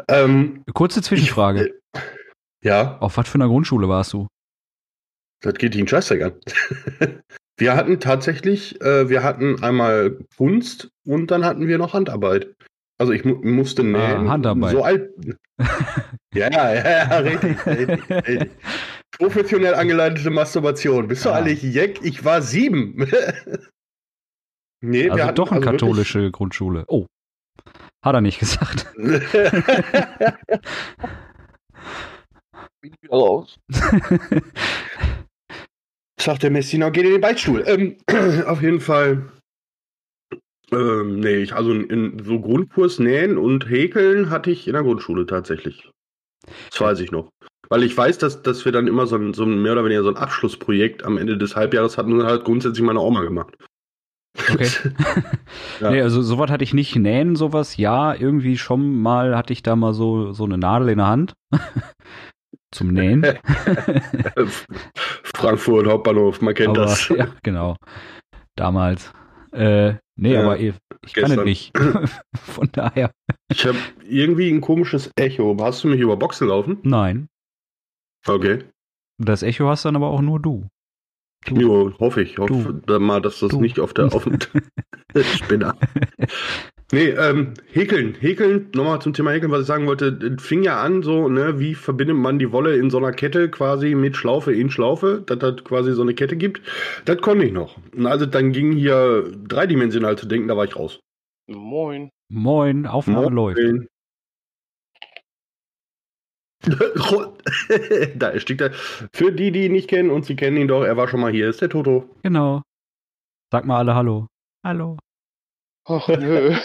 Ähm, 0.08 0.62
Kurze 0.72 1.02
Zwischenfrage. 1.02 1.80
ja, 2.62 2.98
Auf 2.98 3.16
was 3.16 3.28
für 3.28 3.36
einer 3.36 3.48
Grundschule 3.48 3.88
warst 3.88 4.12
du? 4.12 4.28
das 5.42 5.54
geht 5.54 5.74
Ihnen 5.74 5.88
scheißegal 5.88 6.34
an. 7.00 7.22
wir 7.56 7.74
hatten 7.74 8.00
tatsächlich, 8.00 8.80
äh, 8.80 9.08
wir 9.08 9.22
hatten 9.22 9.62
einmal 9.62 10.18
Kunst 10.36 10.88
und 11.04 11.30
dann 11.30 11.44
hatten 11.44 11.66
wir 11.66 11.78
noch 11.78 11.94
Handarbeit. 11.94 12.54
Also 13.02 13.12
ich 13.14 13.24
mu 13.24 13.34
musste 13.42 13.82
nähen. 13.82 14.28
Handarbeit. 14.30 14.70
So 14.70 14.84
alt. 14.84 15.10
ja, 16.34 16.48
ja, 16.52 16.72
ja, 16.72 16.84
ja, 17.10 17.18
richtig, 17.18 17.66
richtig, 17.66 18.10
richtig. 18.10 18.50
Professionell 19.18 19.74
angeleitete 19.74 20.30
Masturbation. 20.30 21.08
Bist 21.08 21.24
du 21.24 21.30
Ah. 21.30 21.34
eigentlich 21.38 21.64
Jack? 21.64 22.00
Ich 22.04 22.24
war 22.24 22.40
sieben. 22.42 22.94
nee, 24.84 25.10
Also 25.10 25.32
doch 25.32 25.50
eine 25.50 25.58
also 25.66 25.70
katholische 25.72 26.30
Grundschule. 26.30 26.84
Oh. 26.86 27.06
Hat 28.04 28.14
er 28.14 28.20
nicht 28.20 28.38
gesagt. 28.38 28.86
wirklich- 28.94 29.32
Bin 32.80 32.94
wieder 33.00 33.16
raus. 33.16 33.56
Sagt 36.20 36.44
der 36.44 36.50
Messina, 36.52 36.90
geht 36.90 37.04
in 37.06 37.10
den 37.12 37.20
Beichtstuhl. 37.20 37.64
Ähm, 37.66 37.96
auf 38.46 38.62
jeden 38.62 38.80
Fall. 38.80 39.28
Ähm, 40.72 41.20
nee, 41.20 41.36
ich, 41.36 41.54
also 41.54 41.72
in 41.72 42.22
so 42.24 42.40
Grundkurs 42.40 42.98
nähen 42.98 43.38
und 43.38 43.68
häkeln 43.68 44.30
hatte 44.30 44.50
ich 44.50 44.66
in 44.66 44.72
der 44.72 44.82
Grundschule 44.82 45.26
tatsächlich. 45.26 45.90
Das 46.70 46.80
weiß 46.80 47.00
ich 47.00 47.12
noch. 47.12 47.28
Weil 47.68 47.82
ich 47.84 47.96
weiß, 47.96 48.18
dass, 48.18 48.42
dass 48.42 48.64
wir 48.64 48.72
dann 48.72 48.86
immer 48.86 49.06
so 49.06 49.16
ein, 49.16 49.34
so 49.34 49.44
ein 49.44 49.62
mehr 49.62 49.72
oder 49.72 49.84
weniger 49.84 50.02
so 50.02 50.08
ein 50.08 50.16
Abschlussprojekt 50.16 51.04
am 51.04 51.18
Ende 51.18 51.38
des 51.38 51.56
Halbjahres 51.56 51.96
hatten 51.96 52.12
und 52.12 52.26
halt 52.26 52.44
grundsätzlich 52.44 52.84
meine 52.84 53.00
Oma 53.00 53.22
gemacht. 53.22 53.54
Okay. 54.50 54.68
Ja. 55.80 55.90
Nee, 55.90 56.02
also 56.02 56.22
sowas 56.22 56.50
hatte 56.50 56.64
ich 56.64 56.74
nicht. 56.74 56.94
Nähen, 56.96 57.34
sowas, 57.34 57.76
ja, 57.76 58.14
irgendwie 58.14 58.56
schon 58.56 59.00
mal 59.00 59.36
hatte 59.36 59.52
ich 59.52 59.62
da 59.62 59.74
mal 59.74 59.92
so, 59.94 60.32
so 60.32 60.44
eine 60.44 60.56
Nadel 60.56 60.90
in 60.90 60.98
der 60.98 61.08
Hand. 61.08 61.34
Zum 62.70 62.92
Nähen. 62.92 63.26
Frankfurt 65.34 65.86
Hauptbahnhof, 65.86 66.40
man 66.40 66.54
kennt 66.54 66.70
aber, 66.70 66.86
das. 66.86 67.08
Ja, 67.08 67.26
genau. 67.42 67.76
Damals. 68.56 69.12
Äh, 69.52 69.94
nee, 70.22 70.32
Ja, 70.34 70.42
aber 70.42 70.58
ich, 70.58 70.74
ich 71.06 71.12
kann 71.14 71.30
es 71.32 71.44
nicht. 71.44 71.72
Von 72.36 72.68
daher, 72.72 73.10
Ich 73.50 73.66
habe 73.66 73.76
irgendwie 74.08 74.50
ein 74.50 74.60
komisches 74.60 75.10
Echo. 75.16 75.56
Hast 75.60 75.84
du 75.84 75.88
mich 75.88 76.00
über 76.00 76.16
Boxen 76.16 76.48
laufen? 76.48 76.78
nein. 76.82 77.28
Okay. 78.26 78.64
Das 79.18 79.42
Echo 79.42 79.68
hast 79.68 79.84
dann 79.84 79.96
aber 79.96 80.08
auch 80.08 80.20
nur 80.22 80.40
du. 80.40 80.68
Du. 81.44 81.56
Jo, 81.56 81.92
hoffe 81.98 82.22
ich. 82.22 82.38
Hoffe 82.38 82.80
da 82.86 82.98
mal, 83.00 83.20
dass 83.20 83.40
das 83.40 83.50
Du. 83.50 83.60
nicht 83.60 83.80
auf 83.80 83.92
der 83.94 84.06
auf 84.14 84.28
Spinner. 85.34 85.76
Nee, 86.94 87.08
ähm, 87.08 87.54
Häkeln. 87.72 88.14
Häkeln, 88.16 88.68
nochmal 88.74 89.00
zum 89.00 89.14
Thema 89.14 89.30
Häkeln, 89.30 89.50
was 89.50 89.62
ich 89.62 89.66
sagen 89.66 89.86
wollte, 89.86 90.08
es 90.08 90.42
fing 90.46 90.62
ja 90.62 90.82
an, 90.82 91.02
so, 91.02 91.26
ne, 91.26 91.58
wie 91.58 91.74
verbindet 91.74 92.18
man 92.18 92.38
die 92.38 92.52
Wolle 92.52 92.76
in 92.76 92.90
so 92.90 92.98
einer 92.98 93.12
Kette 93.12 93.48
quasi 93.50 93.94
mit 93.94 94.14
Schlaufe 94.14 94.52
in 94.52 94.70
Schlaufe, 94.70 95.22
dass 95.24 95.38
das 95.38 95.64
quasi 95.64 95.94
so 95.94 96.02
eine 96.02 96.12
Kette 96.12 96.36
gibt. 96.36 96.60
Das 97.06 97.16
konnte 97.22 97.46
ich 97.46 97.52
noch. 97.52 97.78
Und 97.96 98.06
also 98.06 98.26
dann 98.26 98.52
ging 98.52 98.72
hier 98.72 99.24
dreidimensional 99.48 100.18
zu 100.18 100.26
denken, 100.26 100.48
da 100.48 100.56
war 100.58 100.66
ich 100.66 100.76
raus. 100.76 101.00
Moin. 101.48 102.10
Moin, 102.28 102.86
Aufnahme 102.86 103.30
läuft. 103.30 103.58
Moin. 103.58 103.88
da 108.16 108.38
steht 108.38 108.60
er. 108.60 108.72
Für 109.14 109.32
die, 109.32 109.50
die 109.50 109.64
ihn 109.64 109.72
nicht 109.72 109.88
kennen 109.88 110.10
und 110.10 110.26
sie 110.26 110.36
kennen 110.36 110.58
ihn 110.58 110.68
doch, 110.68 110.84
er 110.84 110.98
war 110.98 111.08
schon 111.08 111.20
mal 111.20 111.32
hier, 111.32 111.48
ist 111.48 111.62
der 111.62 111.70
Toto. 111.70 112.10
Genau. 112.22 112.60
Sag 113.50 113.64
mal 113.64 113.78
alle 113.78 113.94
Hallo. 113.94 114.26
Hallo. 114.62 114.98
Ach 115.84 116.08
nö. 116.08 116.54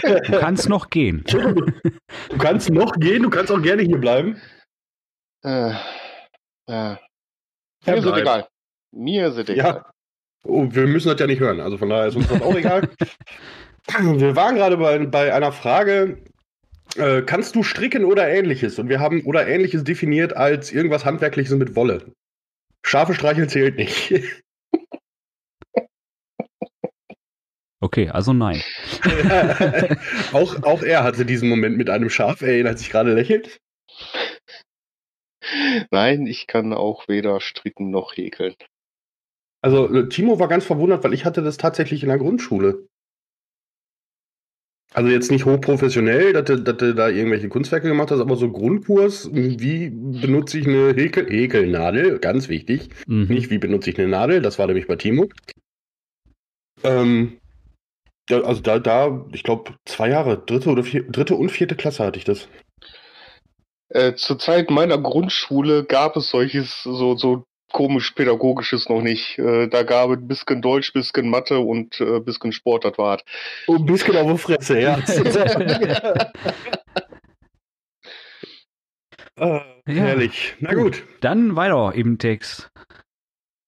Du 0.00 0.38
kannst 0.38 0.68
noch 0.68 0.90
gehen. 0.90 1.24
Du 2.28 2.38
kannst 2.38 2.70
noch 2.70 2.92
gehen, 2.94 3.24
du 3.24 3.30
kannst 3.30 3.50
auch 3.50 3.60
gerne 3.60 3.82
hier 3.82 3.98
bleiben. 3.98 4.40
äh, 5.44 5.70
äh. 6.68 6.96
Mir 7.84 7.96
ist 7.96 8.04
es 8.04 8.16
egal. 8.16 8.48
Mir 8.92 9.26
ist 9.26 9.36
es 9.36 9.48
egal. 9.48 9.56
Ja. 9.56 9.90
Oh, 10.44 10.66
wir 10.70 10.86
müssen 10.86 11.08
das 11.08 11.18
ja 11.20 11.26
nicht 11.26 11.40
hören, 11.40 11.60
also 11.60 11.78
von 11.78 11.88
daher 11.88 12.06
ist 12.06 12.16
uns 12.16 12.28
das 12.28 12.40
auch 12.42 12.54
egal. 12.54 12.88
Wir 13.88 14.36
waren 14.36 14.54
gerade 14.54 14.76
bei, 14.76 14.96
bei 15.06 15.34
einer 15.34 15.50
Frage, 15.50 16.22
äh, 16.96 17.22
kannst 17.22 17.56
du 17.56 17.64
stricken 17.64 18.04
oder 18.04 18.28
ähnliches? 18.28 18.78
Und 18.78 18.88
wir 18.88 19.00
haben 19.00 19.24
oder 19.24 19.48
ähnliches 19.48 19.82
definiert 19.82 20.36
als 20.36 20.70
irgendwas 20.70 21.04
Handwerkliches 21.04 21.52
mit 21.56 21.74
Wolle. 21.74 22.12
Scharfe 22.84 23.14
Streichel 23.14 23.48
zählt 23.48 23.76
nicht. 23.76 24.14
Okay, 27.82 28.08
also 28.08 28.32
nein. 28.32 28.62
auch, 30.32 30.62
auch 30.62 30.82
er 30.84 31.02
hatte 31.02 31.26
diesen 31.26 31.48
Moment 31.48 31.76
mit 31.76 31.90
einem 31.90 32.10
Schaf, 32.10 32.40
er 32.40 32.50
erinnert 32.50 32.78
sich 32.78 32.90
gerade 32.90 33.12
lächelt. 33.12 33.58
Nein, 35.90 36.26
ich 36.28 36.46
kann 36.46 36.72
auch 36.72 37.08
weder 37.08 37.40
stricken 37.40 37.90
noch 37.90 38.16
häkeln. 38.16 38.54
Also 39.62 39.92
äh, 39.92 40.08
Timo 40.08 40.38
war 40.38 40.46
ganz 40.46 40.64
verwundert, 40.64 41.02
weil 41.02 41.12
ich 41.12 41.24
hatte 41.24 41.42
das 41.42 41.56
tatsächlich 41.56 42.04
in 42.04 42.08
der 42.08 42.18
Grundschule. 42.18 42.86
Also 44.94 45.10
jetzt 45.10 45.32
nicht 45.32 45.44
hochprofessionell, 45.44 46.34
dass 46.34 46.44
du, 46.44 46.58
dass 46.62 46.76
du 46.76 46.94
da 46.94 47.08
irgendwelche 47.08 47.48
Kunstwerke 47.48 47.88
gemacht 47.88 48.12
hast, 48.12 48.20
aber 48.20 48.36
so 48.36 48.52
Grundkurs, 48.52 49.28
wie 49.32 49.90
benutze 49.90 50.60
ich 50.60 50.68
eine 50.68 50.94
Häkel 50.94 51.28
Häkelnadel, 51.28 52.20
ganz 52.20 52.48
wichtig. 52.48 52.90
Mhm. 53.08 53.24
Nicht, 53.24 53.50
wie 53.50 53.58
benutze 53.58 53.90
ich 53.90 53.98
eine 53.98 54.06
Nadel, 54.06 54.40
das 54.40 54.60
war 54.60 54.68
nämlich 54.68 54.86
bei 54.86 54.94
Timo. 54.94 55.28
Ähm, 56.84 57.38
ja, 58.32 58.40
also 58.42 58.62
da, 58.62 58.78
da, 58.78 59.26
ich 59.32 59.42
glaube, 59.42 59.74
zwei 59.84 60.08
Jahre, 60.08 60.38
dritte 60.38 60.70
oder 60.70 60.82
vier, 60.82 61.02
dritte 61.04 61.34
und 61.34 61.50
vierte 61.50 61.76
Klasse 61.76 62.04
hatte 62.04 62.18
ich 62.18 62.24
das. 62.24 62.48
Äh, 63.90 64.14
zur 64.14 64.38
Zeit 64.38 64.70
meiner 64.70 64.96
Grundschule 64.98 65.84
gab 65.84 66.16
es 66.16 66.30
solches 66.30 66.82
so, 66.82 67.14
so 67.14 67.44
komisch 67.72 68.12
pädagogisches 68.12 68.88
noch 68.88 69.02
nicht. 69.02 69.38
Äh, 69.38 69.68
da 69.68 69.82
gab 69.82 70.10
es 70.10 70.18
bisschen 70.20 70.62
Deutsch, 70.62 70.94
bisschen 70.94 71.28
Mathe 71.28 71.58
und 71.58 72.00
äh, 72.00 72.20
bisschen 72.20 72.52
Sport, 72.52 72.86
das 72.86 72.96
war. 72.96 73.20
Oh, 73.66 73.76
ein 73.76 73.84
bisschen 73.84 74.16
auf 74.16 74.30
die 74.30 74.38
Fresse, 74.38 74.80
ja. 74.80 74.98
Ja. 79.38 79.64
Herrlich. 79.86 80.54
Na 80.60 80.74
gut. 80.74 81.02
Dann 81.20 81.56
weiter 81.56 81.92
im 81.96 82.18
Text. 82.18 82.70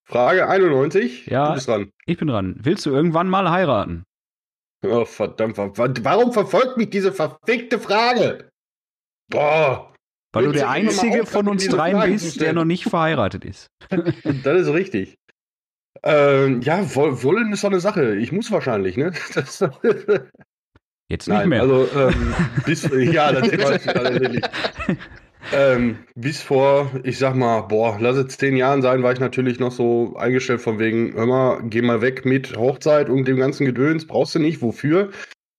Frage 0.05 0.47
91. 0.47 1.27
Ja. 1.27 1.49
Du 1.49 1.55
bist 1.55 1.67
dran. 1.67 1.91
Ich 2.07 2.19
bin 2.19 2.29
dran. 2.29 2.57
Willst 2.61 2.87
du 2.87 2.91
irgendwann 2.91 3.29
mal 3.29 3.51
heiraten? 3.51 4.05
Oh, 4.85 5.05
verdammt. 5.05 5.57
wa- 5.59 5.71
wa- 5.77 5.95
Warum 6.03 6.33
verfolgt 6.33 6.77
mich 6.77 6.91
diese 6.91 7.13
verfickte 7.13 7.79
Frage? 7.79 8.49
Boah. 9.31 9.93
Weil 10.33 10.47
du 10.47 10.53
der 10.53 10.69
einzige 10.69 11.27
von 11.27 11.49
uns 11.49 11.69
dreien 11.69 12.11
bist, 12.11 12.41
der 12.41 12.53
noch 12.53 12.65
nicht 12.65 12.85
verheiratet 12.85 13.45
ist. 13.45 13.69
Das 14.43 14.61
ist 14.63 14.73
richtig. 14.73 15.15
Ähm, 16.03 16.61
ja, 16.63 16.83
woll- 16.95 17.23
wollen 17.23 17.53
ist 17.53 17.61
so 17.63 17.69
eine 17.69 17.81
Sache. 17.81 18.17
Ich 18.17 18.33
muss 18.33 18.51
wahrscheinlich, 18.51 18.97
ne? 18.97 19.13
Das, 19.35 19.61
Jetzt 21.09 21.29
nicht 21.29 21.37
Nein, 21.37 21.49
mehr. 21.51 21.61
also 21.63 21.87
ähm, 21.95 22.35
bis 22.65 22.89
ja, 23.13 23.31
das 23.31 23.43
weiß 23.53 23.87
ich 23.87 23.93
tatsächlich. 23.93 24.45
Ähm, 25.53 25.99
bis 26.15 26.41
vor, 26.43 26.91
ich 27.03 27.19
sag 27.19 27.35
mal, 27.35 27.63
boah, 27.63 27.99
lass 28.01 28.17
es 28.17 28.37
zehn 28.39 28.57
Jahren 28.57 28.83
sein, 28.83 29.03
war 29.03 29.13
ich 29.13 29.21
natürlich 29.21 29.59
noch 29.59 29.73
so 29.73 30.17
eingestellt 30.17 30.61
von 30.61 30.79
wegen, 30.79 31.13
hör 31.15 31.27
mal, 31.27 31.63
geh 31.65 31.83
mal 31.83 32.01
weg 32.01 32.25
mit 32.25 32.57
Hochzeit 32.57 33.09
und 33.09 33.29
dem 33.29 33.37
ganzen 33.37 33.67
Gedöns, 33.67 34.07
brauchst 34.07 34.35
du 34.35 34.39
nicht, 34.39 34.63
wofür? 34.63 35.11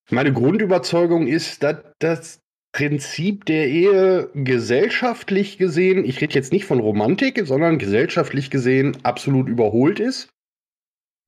Meine 0.09 0.33
Grundüberzeugung 0.33 1.27
ist, 1.27 1.63
dass 1.63 1.77
das 1.99 2.39
Prinzip 2.73 3.45
der 3.45 3.67
Ehe 3.67 4.29
gesellschaftlich 4.33 5.57
gesehen, 5.57 6.03
ich 6.03 6.19
rede 6.19 6.33
jetzt 6.33 6.51
nicht 6.51 6.65
von 6.65 6.79
Romantik, 6.79 7.41
sondern 7.45 7.77
gesellschaftlich 7.77 8.49
gesehen 8.49 8.97
absolut 9.03 9.47
überholt 9.47 9.99
ist. 9.99 10.29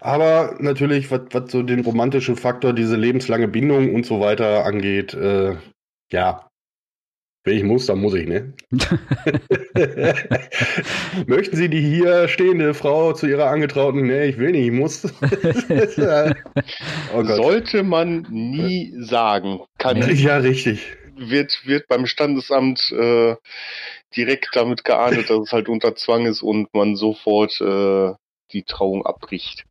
Aber 0.02 0.58
natürlich, 0.60 1.10
was, 1.10 1.22
so 1.52 1.64
den 1.64 1.80
romantischen 1.80 2.36
Faktor, 2.36 2.74
diese 2.74 2.98
lebenslange 2.98 3.48
Bindung 3.48 3.96
und 3.96 4.06
so 4.06 4.20
weiter 4.20 4.66
angeht, 4.66 5.14
äh, 5.14 5.56
ja. 6.12 6.50
Wenn 7.48 7.58
ich 7.58 7.64
muss, 7.64 7.86
dann 7.86 8.00
muss 8.00 8.14
ich, 8.14 8.28
ne? 8.28 8.54
Möchten 11.28 11.56
Sie 11.56 11.70
die 11.70 11.80
hier 11.80 12.28
stehende 12.28 12.74
Frau 12.74 13.14
zu 13.14 13.26
ihrer 13.26 13.46
Angetrauten? 13.46 14.06
Ne, 14.06 14.26
ich 14.26 14.38
will 14.38 14.52
nicht, 14.52 14.66
ich 14.66 14.74
muss. 14.74 15.06
oh. 17.16 17.24
Sollte 17.24 17.84
man 17.84 18.28
nie 18.30 18.94
sagen. 19.00 19.62
Kann 19.78 20.00
Nee. 20.00 20.12
Ja, 20.12 20.40
richtig. 20.40 20.98
wird, 21.16 21.62
wird 21.66 21.88
beim 21.88 22.06
Standesamt 22.06 22.92
äh, 22.92 23.38
direkt 24.18 24.50
damit 24.52 24.84
geahndet, 24.84 25.30
dass 25.30 25.40
es 25.40 25.54
halt 25.54 25.70
unter 25.70 25.96
Zwang 25.96 26.26
ist 26.26 26.42
und 26.42 26.74
man 26.74 26.98
sofort 26.98 27.62
äh, 27.62 28.12
die 28.52 28.64
Trauung 28.64 29.06
abbricht. 29.06 29.64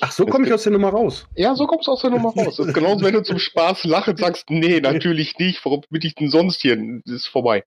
Ach, 0.00 0.10
so 0.12 0.26
komme 0.26 0.46
ich 0.46 0.52
aus 0.52 0.64
der 0.64 0.72
Nummer 0.72 0.88
raus. 0.90 1.26
Ja, 1.36 1.54
so 1.54 1.66
kommst 1.66 1.86
du 1.86 1.92
aus 1.92 2.00
der 2.02 2.10
Nummer 2.10 2.30
raus. 2.30 2.56
Das 2.56 2.66
ist 2.66 2.74
genauso, 2.74 3.04
wenn 3.04 3.14
du 3.14 3.22
zum 3.22 3.38
Spaß 3.38 3.84
lachend 3.84 4.18
sagst, 4.18 4.50
nee, 4.50 4.80
natürlich 4.80 5.38
nicht, 5.38 5.64
warum 5.64 5.82
bin 5.90 6.02
ich 6.04 6.14
denn 6.16 6.28
sonst 6.30 6.60
hier? 6.62 6.76
Das 7.04 7.14
ist 7.14 7.26
vorbei. 7.28 7.64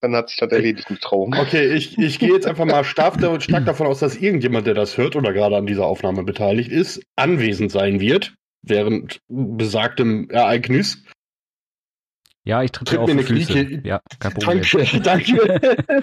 Dann 0.00 0.14
hat 0.14 0.28
sich 0.28 0.38
das 0.38 0.50
erledigt 0.52 0.90
mit 0.90 1.00
Trauung. 1.00 1.34
Okay, 1.38 1.72
ich, 1.72 1.96
ich 1.98 2.18
gehe 2.18 2.32
jetzt 2.32 2.46
einfach 2.46 2.64
mal 2.66 2.84
stark, 2.84 3.18
da- 3.20 3.40
stark 3.40 3.64
davon 3.66 3.86
aus, 3.86 4.00
dass 4.00 4.16
irgendjemand, 4.16 4.66
der 4.66 4.74
das 4.74 4.96
hört 4.98 5.16
oder 5.16 5.32
gerade 5.32 5.56
an 5.56 5.66
dieser 5.66 5.86
Aufnahme 5.86 6.22
beteiligt 6.24 6.70
ist, 6.70 7.02
anwesend 7.16 7.70
sein 7.72 8.00
wird, 8.00 8.34
während 8.62 9.20
besagtem 9.28 10.28
Ereignis. 10.30 11.02
Ja, 12.44 12.62
ich 12.62 12.72
tritt 12.72 12.88
Tritt 12.88 12.98
dir 12.98 13.02
auf 13.02 13.08
mir 13.08 13.22
die 13.24 13.28
eine 13.30 13.40
Füße. 13.40 13.52
Knieke- 13.52 13.86
Ja, 13.88 14.00
kein 14.18 14.32
Problem. 14.34 14.62
Danke, 15.02 15.36
danke. 15.60 16.02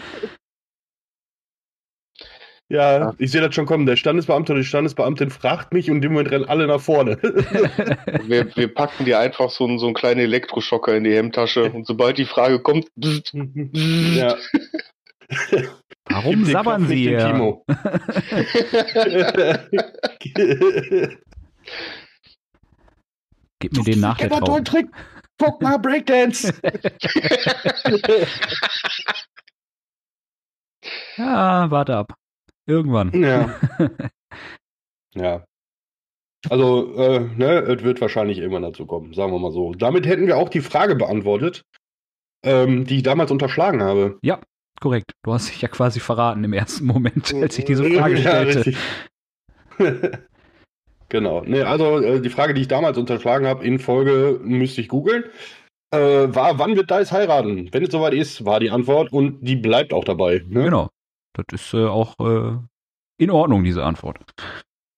Ja, 2.70 3.14
ich 3.18 3.32
sehe 3.32 3.40
das 3.40 3.56
schon 3.56 3.66
kommen. 3.66 3.86
Der 3.86 3.96
Standesbeamte 3.96 4.52
oder 4.52 4.60
die 4.60 4.68
Standesbeamtin 4.68 5.30
fragt 5.30 5.72
mich 5.74 5.90
und 5.90 5.98
in 5.98 6.02
dem 6.02 6.12
Moment 6.12 6.32
rennen 6.32 6.44
alle 6.46 6.68
nach 6.68 6.82
vorne. 6.82 7.18
Wir, 8.28 8.54
wir 8.56 8.74
packen 8.74 9.06
dir 9.06 9.20
einfach 9.20 9.50
so 9.50 9.66
einen, 9.66 9.80
so 9.80 9.86
einen 9.86 9.96
kleinen 9.96 10.20
Elektroschocker 10.20 10.94
in 10.96 11.06
die 11.06 11.16
Hemdtasche 11.16 11.72
und 11.72 11.88
sobald 11.88 12.18
die 12.18 12.26
Frage 12.26 12.60
kommt, 12.60 12.88
bzzt, 12.96 13.34
ja. 13.34 14.36
Warum 16.10 16.44
den 16.44 16.52
sabbern 16.52 16.88
Sie 16.88 16.96
hier? 16.96 17.20
Timo. 17.20 17.64
Gib 23.60 23.78
mir 23.78 23.84
den 23.84 24.00
nach 24.02 24.18
der 24.18 24.30
Trick. 24.64 24.88
Guck 25.38 25.62
mal, 25.62 25.78
Breakdance. 25.78 26.54
Ja, 31.18 31.70
warte 31.72 31.96
ab. 31.96 32.14
Irgendwann. 32.68 33.12
Ja. 33.22 33.56
Ja. 35.16 35.46
Also, 36.48 36.94
äh, 36.96 37.20
ne, 37.36 37.60
es 37.62 37.84
wird 37.84 38.00
wahrscheinlich 38.02 38.38
irgendwann 38.38 38.62
dazu 38.62 38.86
kommen, 38.86 39.14
sagen 39.14 39.32
wir 39.32 39.40
mal 39.40 39.52
so. 39.52 39.74
Damit 39.74 40.06
hätten 40.06 40.28
wir 40.28 40.38
auch 40.38 40.50
die 40.50 40.62
Frage 40.62 40.96
beantwortet, 40.96 41.64
ähm, 42.46 42.86
die 42.86 42.98
ich 42.98 43.04
damals 43.04 43.32
unterschlagen 43.32 43.82
habe. 43.82 44.20
Korrekt. 44.80 45.14
Du 45.24 45.34
hast 45.34 45.50
dich 45.50 45.60
ja 45.62 45.70
quasi 45.70 46.00
verraten 46.00 46.44
im 46.44 46.54
ersten 46.54 46.86
Moment, 46.86 47.34
als 47.42 47.58
ich 47.58 47.66
diese 47.66 47.84
Frage 47.90 48.20
Ja, 48.20 48.48
stellte. 48.48 48.66
richtig. 48.68 48.78
genau. 51.10 51.42
Ne, 51.42 51.66
also 51.66 52.00
äh, 52.00 52.22
die 52.22 52.30
Frage, 52.30 52.54
die 52.54 52.62
ich 52.62 52.68
damals 52.68 52.98
unterschlagen 53.00 53.48
habe, 53.48 53.66
in 53.66 53.80
Folge 53.80 54.40
müsste 54.44 54.82
ich 54.82 54.88
googeln, 54.88 55.24
äh, 55.92 55.98
war, 55.98 56.60
wann 56.60 56.76
wird 56.76 56.92
Dice 56.92 57.12
heiraten? 57.12 57.70
Wenn 57.72 57.84
es 57.84 57.92
soweit 57.92 58.14
ist, 58.14 58.46
war 58.46 58.60
die 58.60 58.70
Antwort 58.70 59.12
und 59.12 59.42
die 59.42 59.56
bleibt 59.56 59.94
auch 59.94 60.04
dabei. 60.04 60.44
Ne? 60.48 60.66
Genau. 60.66 60.90
Das 61.48 61.62
ist 61.62 61.74
äh, 61.74 61.86
auch 61.86 62.16
äh, 62.20 62.58
in 63.18 63.32
Ordnung, 63.32 63.64
diese 63.64 63.84
Antwort. 63.84 64.20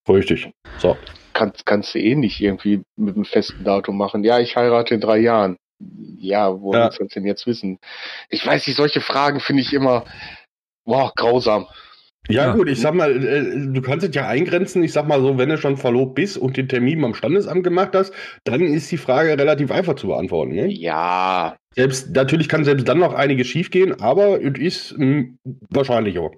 Richtig. 0.08 0.50
So. 0.78 0.96
kannst, 1.32 1.64
kannst 1.66 1.94
du 1.94 1.98
eh 2.00 2.14
nicht 2.14 2.40
irgendwie 2.40 2.82
mit 2.96 3.14
einem 3.14 3.24
festen 3.24 3.64
Datum 3.64 3.96
machen. 3.96 4.24
Ja, 4.24 4.38
ich 4.40 4.56
heirate 4.56 4.94
in 4.94 5.00
drei 5.00 5.18
Jahren. 5.18 5.56
Ja, 6.18 6.60
wo 6.60 6.74
Ja. 6.74 6.84
willst 6.84 7.00
du 7.00 7.06
denn 7.06 7.26
jetzt 7.26 7.46
wissen? 7.46 7.78
Ich 8.28 8.44
weiß 8.46 8.66
nicht, 8.66 8.76
solche 8.76 9.00
Fragen 9.00 9.40
finde 9.40 9.62
ich 9.62 9.72
immer, 9.72 10.04
boah, 10.84 11.12
grausam. 11.16 11.66
Ja, 12.28 12.46
Ja. 12.46 12.52
gut, 12.52 12.68
ich 12.68 12.80
sag 12.80 12.94
mal, 12.94 13.24
äh, 13.24 13.72
du 13.72 13.80
kannst 13.82 14.06
es 14.06 14.14
ja 14.14 14.28
eingrenzen. 14.28 14.82
Ich 14.84 14.92
sag 14.92 15.06
mal 15.08 15.20
so, 15.20 15.38
wenn 15.38 15.48
du 15.48 15.56
schon 15.58 15.76
verlobt 15.76 16.14
bist 16.14 16.36
und 16.38 16.56
den 16.56 16.68
Termin 16.68 17.00
beim 17.00 17.14
Standesamt 17.14 17.64
gemacht 17.64 17.90
hast, 17.94 18.12
dann 18.44 18.60
ist 18.62 18.90
die 18.92 18.98
Frage 18.98 19.30
relativ 19.38 19.70
einfach 19.70 19.94
zu 19.96 20.08
beantworten. 20.08 20.52
Ne? 20.54 20.76
Ja, 20.80 21.56
Selbst, 21.74 22.10
natürlich 22.14 22.48
kann 22.48 22.64
selbst 22.64 22.86
dann 22.88 22.98
noch 22.98 23.12
einiges 23.14 23.46
schiefgehen, 23.48 24.00
aber 24.00 24.40
es 24.42 24.58
ist 24.58 24.98
mh, 24.98 25.34
wahrscheinlich 25.70 26.18
auch. 26.18 26.32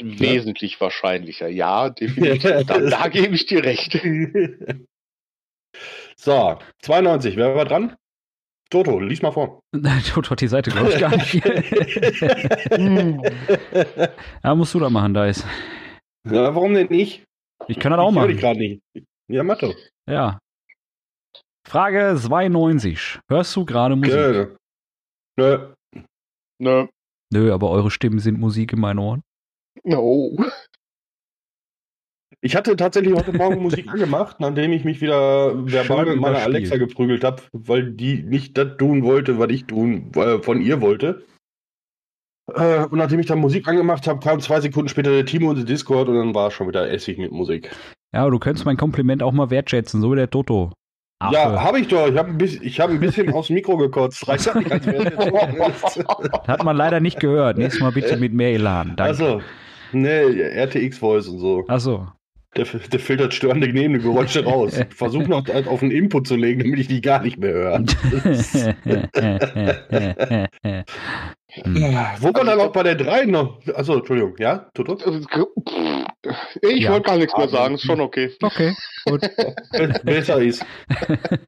wesentlich 0.00 0.80
wahrscheinlicher. 0.80 1.48
Ja, 1.48 1.88
definitiv. 1.90 2.62
da, 2.66 2.80
da 2.80 3.08
gebe 3.08 3.34
ich 3.34 3.46
dir 3.46 3.62
recht. 3.64 3.94
so, 6.16 6.58
92, 6.82 7.36
wer 7.36 7.54
war 7.54 7.64
dran? 7.64 7.96
Toto, 8.70 9.00
lies 9.00 9.22
mal 9.22 9.32
vor. 9.32 9.60
Tut 10.12 10.30
hat 10.30 10.40
die 10.40 10.48
Seite, 10.48 10.70
glaube 10.70 10.90
ich, 10.90 10.98
gar 11.00 11.10
nicht. 11.16 11.34
ja, 14.44 14.54
musst 14.54 14.74
du 14.74 14.80
da 14.80 14.90
machen, 14.90 15.14
Dice. 15.14 15.44
ja, 16.26 16.54
warum 16.54 16.74
denn 16.74 16.88
nicht? 16.88 17.24
Ich 17.66 17.78
kann 17.78 17.92
das 17.92 18.00
auch 18.00 18.10
ich 18.10 18.14
machen. 18.14 18.36
gerade 18.36 18.58
nicht. 18.58 18.82
Ja, 19.30 19.42
Mathe. 19.42 19.74
Ja. 20.08 20.38
Frage 21.66 22.16
92. 22.18 23.20
Hörst 23.30 23.54
du 23.56 23.64
gerade 23.64 23.96
Musik? 23.96 24.14
Nö. 24.14 24.56
Nö. 25.38 25.68
Ne, 26.60 26.88
Nö, 27.32 27.52
aber 27.52 27.70
eure 27.70 27.90
Stimmen 27.90 28.18
sind 28.18 28.40
Musik 28.40 28.72
in 28.72 28.80
meinen 28.80 28.98
Ohren. 28.98 29.22
no. 29.84 30.36
Ich 32.40 32.54
hatte 32.54 32.76
tatsächlich 32.76 33.14
heute 33.14 33.32
Morgen 33.32 33.62
Musik 33.62 33.88
angemacht, 33.88 34.38
nachdem 34.38 34.72
ich 34.72 34.84
mich 34.84 35.00
wieder 35.00 35.52
verbal 35.66 36.06
mit 36.06 36.20
meiner. 36.20 36.38
Alexa 36.38 36.76
geprügelt 36.76 37.24
habe, 37.24 37.42
weil 37.52 37.90
die 37.90 38.22
nicht 38.22 38.56
das 38.56 38.76
tun 38.76 39.02
wollte, 39.02 39.38
was 39.38 39.50
ich 39.50 39.64
tun 39.64 40.12
äh, 40.14 40.38
von 40.40 40.62
ihr 40.62 40.80
wollte. 40.80 41.24
Äh, 42.54 42.84
und 42.84 42.98
nachdem 42.98 43.20
ich 43.20 43.26
dann 43.26 43.40
Musik 43.40 43.66
angemacht 43.66 44.06
habe, 44.06 44.20
kam 44.20 44.40
zwei 44.40 44.60
Sekunden 44.60 44.88
später 44.88 45.10
der 45.10 45.26
Timo 45.26 45.52
in 45.52 45.66
Discord 45.66 46.08
und 46.08 46.16
dann 46.16 46.34
war 46.34 46.50
schon 46.50 46.68
wieder 46.68 46.90
Essig 46.90 47.18
mit 47.18 47.32
Musik. 47.32 47.70
Ja, 48.14 48.22
aber 48.22 48.30
du 48.30 48.38
könntest 48.38 48.64
mein 48.64 48.76
Kompliment 48.76 49.22
auch 49.22 49.32
mal 49.32 49.50
wertschätzen, 49.50 50.00
so 50.00 50.12
wie 50.12 50.16
der 50.16 50.30
Toto. 50.30 50.72
Affe. 51.20 51.34
Ja, 51.34 51.62
habe 51.62 51.80
ich 51.80 51.88
doch. 51.88 52.06
Ich 52.06 52.16
habe 52.16 52.30
ein, 52.30 52.38
ich 52.40 52.80
hab 52.80 52.90
ein 52.90 53.00
bisschen 53.00 53.32
aufs 53.32 53.50
Mikro 53.50 53.76
gekotzt. 53.76 54.26
Reicht 54.28 54.46
das 54.46 54.54
nicht? 54.54 54.70
Das 54.70 54.86
hat 56.46 56.62
man 56.62 56.76
leider 56.76 57.00
nicht 57.00 57.18
gehört. 57.18 57.58
Nächstes 57.58 57.82
Mal 57.82 57.90
bitte 57.90 58.16
mit 58.16 58.32
mehr 58.32 58.52
Elan. 58.52 58.94
Danke. 58.96 59.10
Achso. 59.10 59.42
Nee, 59.90 60.40
RTX 60.40 60.98
Voice 60.98 61.26
und 61.26 61.40
so. 61.40 61.64
Achso. 61.66 62.06
Der, 62.56 62.64
der 62.64 63.00
filtert 63.00 63.34
störende 63.34 63.70
Geräusche 63.70 64.44
raus. 64.44 64.78
Ich 64.90 64.94
versuche 64.96 65.28
noch 65.28 65.46
halt 65.48 65.68
auf 65.68 65.82
einen 65.82 65.90
Input 65.90 66.26
zu 66.26 66.36
legen, 66.36 66.60
damit 66.60 66.78
ich 66.80 66.88
die 66.88 67.00
gar 67.00 67.22
nicht 67.22 67.38
mehr 67.38 67.52
höre. 67.52 67.84
Hm. 71.50 71.74
Wo 72.20 72.34
war 72.34 72.44
dann 72.44 72.60
auch 72.60 72.72
bei 72.72 72.82
der 72.82 72.94
3 72.94 73.24
noch? 73.24 73.60
Achso, 73.74 73.94
Entschuldigung. 73.94 74.34
Ja, 74.38 74.68
Toto? 74.74 74.98
Ich 76.60 76.82
Ja. 76.82 76.92
wollte 76.92 77.08
gar 77.08 77.16
nichts 77.16 77.36
mehr 77.36 77.48
sagen, 77.48 77.76
ist 77.76 77.84
schon 77.86 78.00
okay. 78.00 78.30
okay, 78.42 78.74
gut. 79.06 79.22
Besser 80.04 80.42
ist. 80.42 80.64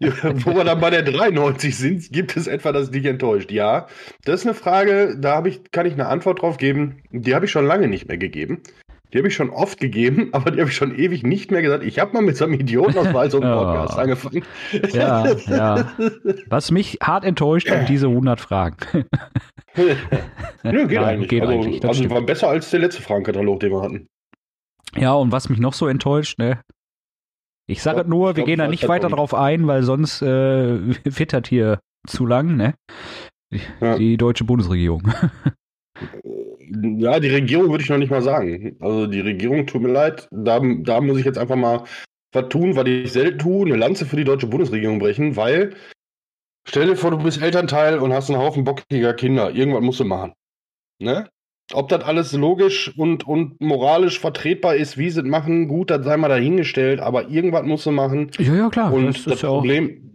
Wo 0.00 0.54
wir 0.54 0.64
dann 0.64 0.80
bei 0.80 0.90
der 0.90 1.02
93 1.02 1.76
sind, 1.76 2.10
gibt 2.12 2.36
es 2.36 2.46
etwa, 2.46 2.72
das 2.72 2.90
dich 2.90 3.04
enttäuscht? 3.04 3.52
Ja, 3.52 3.88
das 4.24 4.40
ist 4.40 4.46
eine 4.46 4.54
Frage, 4.54 5.16
da 5.18 5.36
habe 5.36 5.50
ich, 5.50 5.70
kann 5.70 5.86
ich 5.86 5.92
eine 5.92 6.06
Antwort 6.06 6.40
drauf 6.40 6.56
geben. 6.56 7.02
Die 7.10 7.34
habe 7.34 7.44
ich 7.44 7.50
schon 7.50 7.66
lange 7.66 7.88
nicht 7.88 8.08
mehr 8.08 8.18
gegeben. 8.18 8.62
Die 9.12 9.18
habe 9.18 9.28
ich 9.28 9.34
schon 9.34 9.50
oft 9.50 9.80
gegeben, 9.80 10.28
aber 10.32 10.50
die 10.50 10.60
habe 10.60 10.70
ich 10.70 10.76
schon 10.76 10.94
ewig 10.96 11.22
nicht 11.22 11.50
mehr 11.50 11.62
gesagt. 11.62 11.84
Ich 11.84 11.98
habe 11.98 12.12
mal 12.12 12.22
mit 12.22 12.36
so 12.36 12.44
einem 12.44 12.54
Idioten 12.54 12.96
aus 12.98 13.12
Wahl 13.12 13.30
so 13.30 13.40
einem 13.40 13.52
Podcast 13.58 13.98
angefangen. 13.98 14.42
Ja, 14.92 15.32
ja. 15.48 15.92
Was 16.48 16.70
mich 16.70 16.98
hart 17.02 17.24
enttäuscht, 17.24 17.68
sind 17.68 17.88
diese 17.88 18.06
100 18.08 18.40
Fragen. 18.40 18.76
Nö, 20.62 20.86
geht 20.86 21.00
Nein, 21.00 21.04
eigentlich. 21.04 21.28
geht 21.28 21.42
also, 21.42 21.52
eigentlich, 21.54 21.82
also 21.84 21.94
stimmt. 21.94 22.14
war 22.14 22.22
besser 22.22 22.48
als 22.48 22.70
der 22.70 22.80
letzte 22.80 23.02
Fragenkatalog, 23.02 23.60
den 23.60 23.72
wir 23.72 23.82
hatten. 23.82 24.06
Ja, 24.96 25.12
und 25.14 25.30
was 25.32 25.48
mich 25.48 25.60
noch 25.60 25.72
so 25.74 25.86
enttäuscht, 25.86 26.38
ne? 26.38 26.60
Ich 27.68 27.82
sage 27.82 27.98
Ja, 27.98 28.04
nur, 28.04 28.30
ich 28.30 28.36
wir 28.36 28.44
glaub, 28.44 28.46
gehen 28.46 28.58
da 28.58 28.64
ich 28.64 28.70
nicht 28.70 28.82
weiß 28.84 28.88
weiter 28.88 29.08
drauf 29.08 29.32
ein, 29.32 29.66
weil 29.68 29.84
sonst 29.84 30.22
äh, 30.22 30.78
das 31.04 31.48
hier 31.48 31.78
zu 32.06 32.26
lang, 32.26 32.56
ne? 32.56 32.74
Die, 33.52 33.60
Ja. 33.80 33.96
die 33.96 34.16
deutsche 34.16 34.44
Bundesregierung. 34.44 35.02
Ja, 36.72 37.18
die 37.18 37.28
Regierung 37.28 37.70
würde 37.70 37.82
ich 37.82 37.90
noch 37.90 37.98
nicht 37.98 38.10
mal 38.10 38.22
sagen. 38.22 38.76
Also 38.80 39.06
die 39.06 39.20
Regierung, 39.20 39.66
tut 39.66 39.82
mir 39.82 39.92
leid, 39.92 40.28
da, 40.30 40.60
da 40.60 41.00
muss 41.00 41.18
ich 41.18 41.24
jetzt 41.24 41.38
einfach 41.38 41.56
mal 41.56 41.84
was 42.32 42.48
tun, 42.48 42.76
was 42.76 42.86
ich 42.86 43.12
selten 43.12 43.38
tue, 43.38 43.66
eine 43.66 43.76
Lanze 43.76 44.06
für 44.06 44.16
die 44.16 44.24
deutsche 44.24 44.46
Bundesregierung 44.46 44.98
brechen, 44.98 45.36
weil 45.36 45.74
stell 46.68 46.86
dir 46.86 46.96
vor, 46.96 47.10
du 47.10 47.18
bist 47.18 47.42
Elternteil 47.42 47.98
und 47.98 48.12
hast 48.12 48.30
einen 48.30 48.38
Haufen 48.38 48.64
bockiger 48.64 49.14
Kinder. 49.14 49.50
Irgendwas 49.50 49.82
musst 49.82 50.00
du 50.00 50.04
machen. 50.04 50.32
Ne? 51.00 51.28
Ob 51.72 51.88
das 51.88 52.04
alles 52.04 52.32
logisch 52.32 52.96
und, 52.96 53.26
und 53.26 53.60
moralisch 53.60 54.20
vertretbar 54.20 54.76
ist, 54.76 54.98
wie 54.98 55.10
sie 55.10 55.20
es 55.20 55.26
machen, 55.26 55.68
gut, 55.68 55.90
das 55.90 56.04
sei 56.04 56.16
mal 56.16 56.28
dahingestellt, 56.28 57.00
aber 57.00 57.28
irgendwas 57.28 57.64
musst 57.64 57.86
du 57.86 57.90
machen. 57.90 58.30
Ja, 58.38 58.54
ja, 58.54 58.68
klar. 58.68 58.92
Und 58.92 59.06
das 59.06 59.24
das, 59.24 59.34
ist 59.34 59.42
ja 59.42 59.48
auch. 59.48 59.58
Problem, 59.58 60.14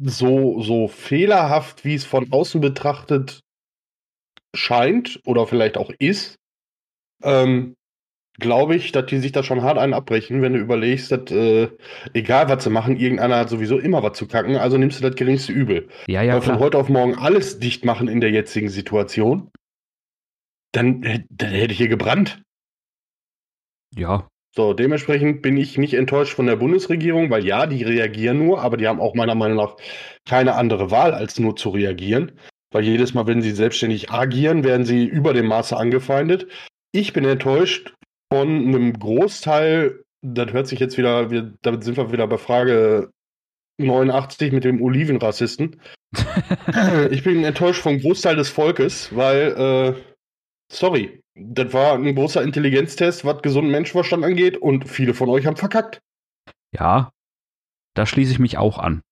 so, 0.00 0.60
so 0.60 0.88
fehlerhaft, 0.88 1.84
wie 1.84 1.94
es 1.94 2.04
von 2.04 2.30
außen 2.30 2.60
betrachtet 2.60 3.40
scheint 4.54 5.20
oder 5.24 5.46
vielleicht 5.46 5.76
auch 5.78 5.90
ist, 5.98 6.36
ähm, 7.22 7.76
glaube 8.38 8.76
ich, 8.76 8.92
dass 8.92 9.06
die 9.06 9.18
sich 9.18 9.32
da 9.32 9.42
schon 9.42 9.62
hart 9.62 9.78
einen 9.78 9.94
abbrechen, 9.94 10.42
wenn 10.42 10.54
du 10.54 10.58
überlegst, 10.60 11.12
dass 11.12 11.30
äh, 11.30 11.68
egal 12.14 12.48
was 12.48 12.64
sie 12.64 12.70
machen, 12.70 12.96
irgendeiner 12.96 13.36
hat 13.38 13.50
sowieso 13.50 13.78
immer 13.78 14.02
was 14.02 14.18
zu 14.18 14.26
kacken, 14.28 14.56
also 14.56 14.78
nimmst 14.78 15.00
du 15.00 15.08
das 15.08 15.16
geringste 15.16 15.52
Übel. 15.52 15.88
Ja, 16.06 16.22
ja, 16.22 16.34
Weil 16.34 16.42
von 16.42 16.56
klar. 16.56 16.58
heute 16.58 16.78
auf 16.78 16.88
morgen 16.88 17.16
alles 17.16 17.58
dicht 17.60 17.84
machen 17.84 18.08
in 18.08 18.20
der 18.20 18.30
jetzigen 18.30 18.68
Situation, 18.70 19.50
dann, 20.72 21.02
dann 21.30 21.50
hätte 21.50 21.72
ich 21.72 21.78
hier 21.78 21.88
gebrannt. 21.88 22.42
Ja, 23.96 24.28
So, 24.54 24.74
dementsprechend 24.74 25.40
bin 25.42 25.56
ich 25.56 25.78
nicht 25.78 25.94
enttäuscht 25.94 26.34
von 26.34 26.46
der 26.46 26.56
Bundesregierung, 26.56 27.30
weil 27.30 27.44
ja, 27.46 27.66
die 27.66 27.82
reagieren 27.84 28.38
nur, 28.38 28.60
aber 28.60 28.76
die 28.76 28.86
haben 28.86 29.00
auch 29.00 29.14
meiner 29.14 29.34
Meinung 29.34 29.56
nach 29.56 29.76
keine 30.26 30.54
andere 30.56 30.90
Wahl, 30.90 31.14
als 31.14 31.38
nur 31.38 31.56
zu 31.56 31.70
reagieren. 31.70 32.32
Weil 32.72 32.84
jedes 32.84 33.14
Mal, 33.14 33.26
wenn 33.26 33.42
sie 33.42 33.52
selbstständig 33.52 34.10
agieren, 34.10 34.64
werden 34.64 34.84
sie 34.84 35.04
über 35.04 35.34
dem 35.34 35.46
Maße 35.46 35.76
angefeindet. 35.76 36.48
Ich 36.92 37.12
bin 37.12 37.24
enttäuscht 37.24 37.94
von 38.32 38.48
einem 38.48 38.98
Großteil, 38.98 40.02
das 40.22 40.52
hört 40.52 40.66
sich 40.66 40.80
jetzt 40.80 40.96
wieder, 40.98 41.30
wir, 41.30 41.52
damit 41.62 41.84
sind 41.84 41.96
wir 41.96 42.12
wieder 42.12 42.26
bei 42.26 42.38
Frage 42.38 43.10
89 43.78 44.52
mit 44.52 44.64
dem 44.64 44.82
Olivenrassisten. 44.82 45.80
ich 47.10 47.22
bin 47.22 47.44
enttäuscht 47.44 47.82
vom 47.82 47.98
Großteil 47.98 48.36
des 48.36 48.48
Volkes, 48.48 49.14
weil, 49.14 49.52
äh, 49.96 50.14
sorry, 50.70 51.20
das 51.34 51.72
war 51.72 51.94
ein 51.94 52.14
großer 52.14 52.42
Intelligenztest, 52.42 53.24
was 53.24 53.42
gesunden 53.42 53.70
Menschenverstand 53.70 54.24
angeht 54.24 54.56
und 54.58 54.88
viele 54.88 55.14
von 55.14 55.28
euch 55.28 55.46
haben 55.46 55.56
verkackt. 55.56 56.00
ja. 56.72 57.10
Da 57.94 58.06
schließe 58.06 58.32
ich 58.32 58.38
mich 58.38 58.56
auch 58.56 58.78
an. 58.78 59.02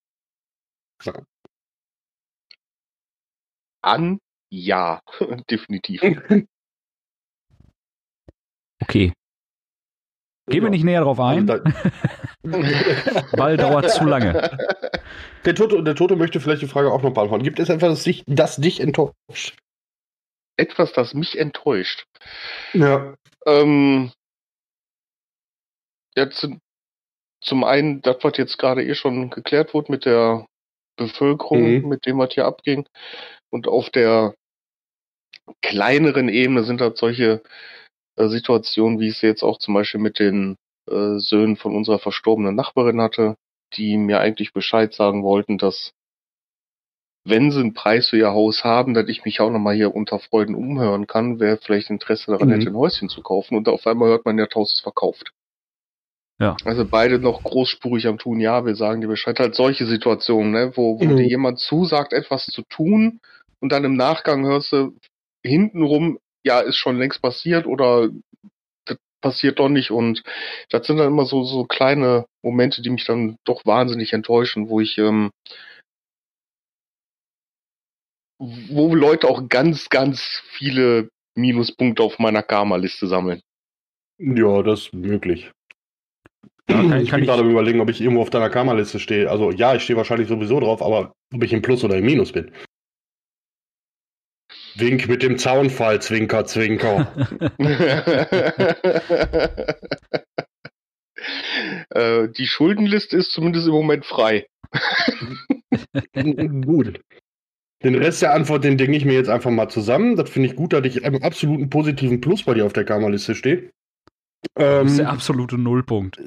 An 3.82 4.18
ja, 4.52 5.00
definitiv. 5.50 6.02
Okay. 8.82 9.12
Gehen 10.48 10.64
wir 10.64 10.70
nicht 10.70 10.84
näher 10.84 11.02
drauf 11.02 11.20
ein, 11.20 11.48
Also 11.48 11.64
weil 12.42 13.56
dauert 13.56 13.90
zu 13.90 14.04
lange. 14.04 14.32
der, 15.44 15.54
Toto, 15.54 15.80
der 15.82 15.94
Toto 15.94 16.16
möchte 16.16 16.40
vielleicht 16.40 16.62
die 16.62 16.66
Frage 16.66 16.90
auch 16.90 17.02
noch 17.02 17.14
beantworten. 17.14 17.44
Gibt 17.44 17.60
es 17.60 17.68
etwas, 17.68 17.90
das 17.90 18.02
dich, 18.02 18.24
das 18.26 18.56
dich 18.56 18.80
enttäuscht? 18.80 19.56
Etwas, 20.56 20.92
das 20.92 21.14
mich 21.14 21.38
enttäuscht. 21.38 22.04
Ja. 22.72 23.14
Ähm, 23.46 24.10
ja, 26.16 26.28
zu, 26.30 26.58
zum 27.40 27.62
einen, 27.62 28.02
das, 28.02 28.16
was 28.22 28.36
jetzt 28.36 28.58
gerade 28.58 28.84
eh 28.84 28.94
schon 28.94 29.30
geklärt 29.30 29.72
wurde 29.72 29.92
mit 29.92 30.04
der 30.04 30.46
Bevölkerung, 30.96 31.82
Mhm. 31.82 31.88
mit 31.88 32.04
dem, 32.06 32.18
was 32.18 32.34
hier 32.34 32.46
abging. 32.46 32.86
Und 33.50 33.68
auf 33.68 33.90
der 33.90 34.34
kleineren 35.62 36.28
Ebene 36.28 36.62
sind 36.62 36.80
halt 36.80 36.96
solche 36.96 37.42
äh, 38.16 38.28
Situationen, 38.28 39.00
wie 39.00 39.08
ich 39.08 39.18
sie 39.18 39.26
jetzt 39.26 39.42
auch 39.42 39.58
zum 39.58 39.74
Beispiel 39.74 40.00
mit 40.00 40.18
den 40.18 40.56
äh, 40.88 41.18
Söhnen 41.18 41.56
von 41.56 41.74
unserer 41.74 41.98
verstorbenen 41.98 42.54
Nachbarin 42.54 43.00
hatte, 43.00 43.36
die 43.74 43.96
mir 43.96 44.20
eigentlich 44.20 44.52
Bescheid 44.52 44.92
sagen 44.94 45.22
wollten, 45.22 45.58
dass 45.58 45.92
wenn 47.24 47.50
sie 47.50 47.60
einen 47.60 47.74
Preis 47.74 48.08
für 48.08 48.16
ihr 48.16 48.30
Haus 48.30 48.64
haben, 48.64 48.94
dass 48.94 49.08
ich 49.08 49.24
mich 49.24 49.40
auch 49.40 49.50
nochmal 49.50 49.74
hier 49.74 49.94
unter 49.94 50.18
Freuden 50.18 50.54
umhören 50.54 51.06
kann, 51.06 51.38
wer 51.38 51.58
vielleicht 51.58 51.90
Interesse 51.90 52.30
daran 52.30 52.48
Mhm. 52.48 52.52
hätte, 52.52 52.70
ein 52.70 52.76
Häuschen 52.76 53.08
zu 53.08 53.22
kaufen. 53.22 53.56
Und 53.56 53.68
auf 53.68 53.86
einmal 53.86 54.08
hört 54.08 54.24
man, 54.24 54.38
ja, 54.38 54.46
das 54.46 54.54
Haus 54.54 54.72
ist 54.74 54.80
verkauft. 54.80 55.32
Ja. 56.38 56.56
Also 56.64 56.86
beide 56.86 57.18
noch 57.18 57.42
großspurig 57.42 58.06
am 58.06 58.16
Tun, 58.16 58.40
ja, 58.40 58.64
wir 58.64 58.74
sagen 58.74 59.02
dir 59.02 59.08
Bescheid. 59.08 59.38
Halt 59.38 59.54
solche 59.54 59.86
Situationen, 59.86 60.50
ne, 60.52 60.72
wo, 60.76 60.98
wo 60.98 61.04
Mhm. 61.04 61.16
dir 61.18 61.28
jemand 61.28 61.58
zusagt, 61.58 62.14
etwas 62.14 62.46
zu 62.46 62.62
tun 62.62 63.20
und 63.60 63.70
dann 63.72 63.84
im 63.84 63.94
Nachgang 63.94 64.44
hörst 64.46 64.72
du 64.72 64.96
hintenrum, 65.44 66.18
ja, 66.44 66.60
ist 66.60 66.76
schon 66.76 66.98
längst 66.98 67.22
passiert 67.22 67.66
oder 67.66 68.08
das 68.86 68.96
passiert 69.22 69.58
doch 69.58 69.68
nicht 69.68 69.90
und 69.90 70.22
das 70.70 70.86
sind 70.86 70.96
dann 70.96 71.08
immer 71.08 71.24
so, 71.26 71.44
so 71.44 71.64
kleine 71.64 72.26
Momente, 72.42 72.82
die 72.82 72.90
mich 72.90 73.04
dann 73.04 73.36
doch 73.44 73.64
wahnsinnig 73.64 74.12
enttäuschen, 74.12 74.68
wo 74.68 74.80
ich, 74.80 74.98
ähm, 74.98 75.30
wo 78.38 78.94
Leute 78.94 79.28
auch 79.28 79.48
ganz, 79.48 79.88
ganz 79.90 80.42
viele 80.52 81.10
Minuspunkte 81.36 82.02
auf 82.02 82.18
meiner 82.18 82.42
Karma-Liste 82.42 83.06
sammeln. 83.06 83.40
Ja, 84.18 84.62
das 84.62 84.80
ist 84.86 84.94
möglich. 84.94 85.50
Ja, 86.68 86.76
kann- 86.76 87.00
ich 87.02 87.10
kann 87.10 87.20
bin 87.20 87.24
ich- 87.24 87.26
gerade 87.26 87.48
überlegen, 87.48 87.80
ob 87.80 87.90
ich 87.90 88.00
irgendwo 88.00 88.22
auf 88.22 88.30
deiner 88.30 88.48
Kammerliste 88.50 88.98
stehe. 88.98 89.30
Also 89.30 89.50
ja, 89.50 89.74
ich 89.74 89.82
stehe 89.82 89.96
wahrscheinlich 89.96 90.28
sowieso 90.28 90.60
drauf, 90.60 90.82
aber 90.82 91.12
ob 91.34 91.42
ich 91.42 91.52
im 91.52 91.62
Plus 91.62 91.84
oder 91.84 91.96
im 91.96 92.04
Minus 92.06 92.32
bin. 92.32 92.50
Wink 94.76 95.08
mit 95.08 95.22
dem 95.22 95.38
Zaunfall, 95.38 96.00
Zwinker, 96.00 96.46
Zwinker. 96.46 97.12
äh, 101.90 102.28
die 102.28 102.46
Schuldenliste 102.46 103.16
ist 103.16 103.32
zumindest 103.32 103.66
im 103.66 103.72
Moment 103.72 104.06
frei. 104.06 104.46
gut. 106.64 107.00
Den 107.82 107.94
Rest 107.94 108.20
der 108.20 108.34
Antwort, 108.34 108.64
den 108.64 108.76
denke 108.76 108.94
ich 108.96 109.06
mir 109.06 109.14
jetzt 109.14 109.30
einfach 109.30 109.50
mal 109.50 109.68
zusammen. 109.68 110.16
Das 110.16 110.28
finde 110.28 110.48
ich 110.48 110.56
gut, 110.56 110.74
dass 110.74 110.84
ich 110.84 111.02
einen 111.04 111.22
absoluten 111.22 111.70
positiven 111.70 112.20
Plus 112.20 112.42
bei 112.44 112.52
dir 112.54 112.66
auf 112.66 112.74
der 112.74 112.84
Kammerliste 112.84 113.34
stehe. 113.34 113.70
Das 114.54 114.90
ist 114.90 114.98
der 114.98 115.06
Ähm, 115.06 115.10
absolute 115.10 115.58
Nullpunkt. 115.58 116.18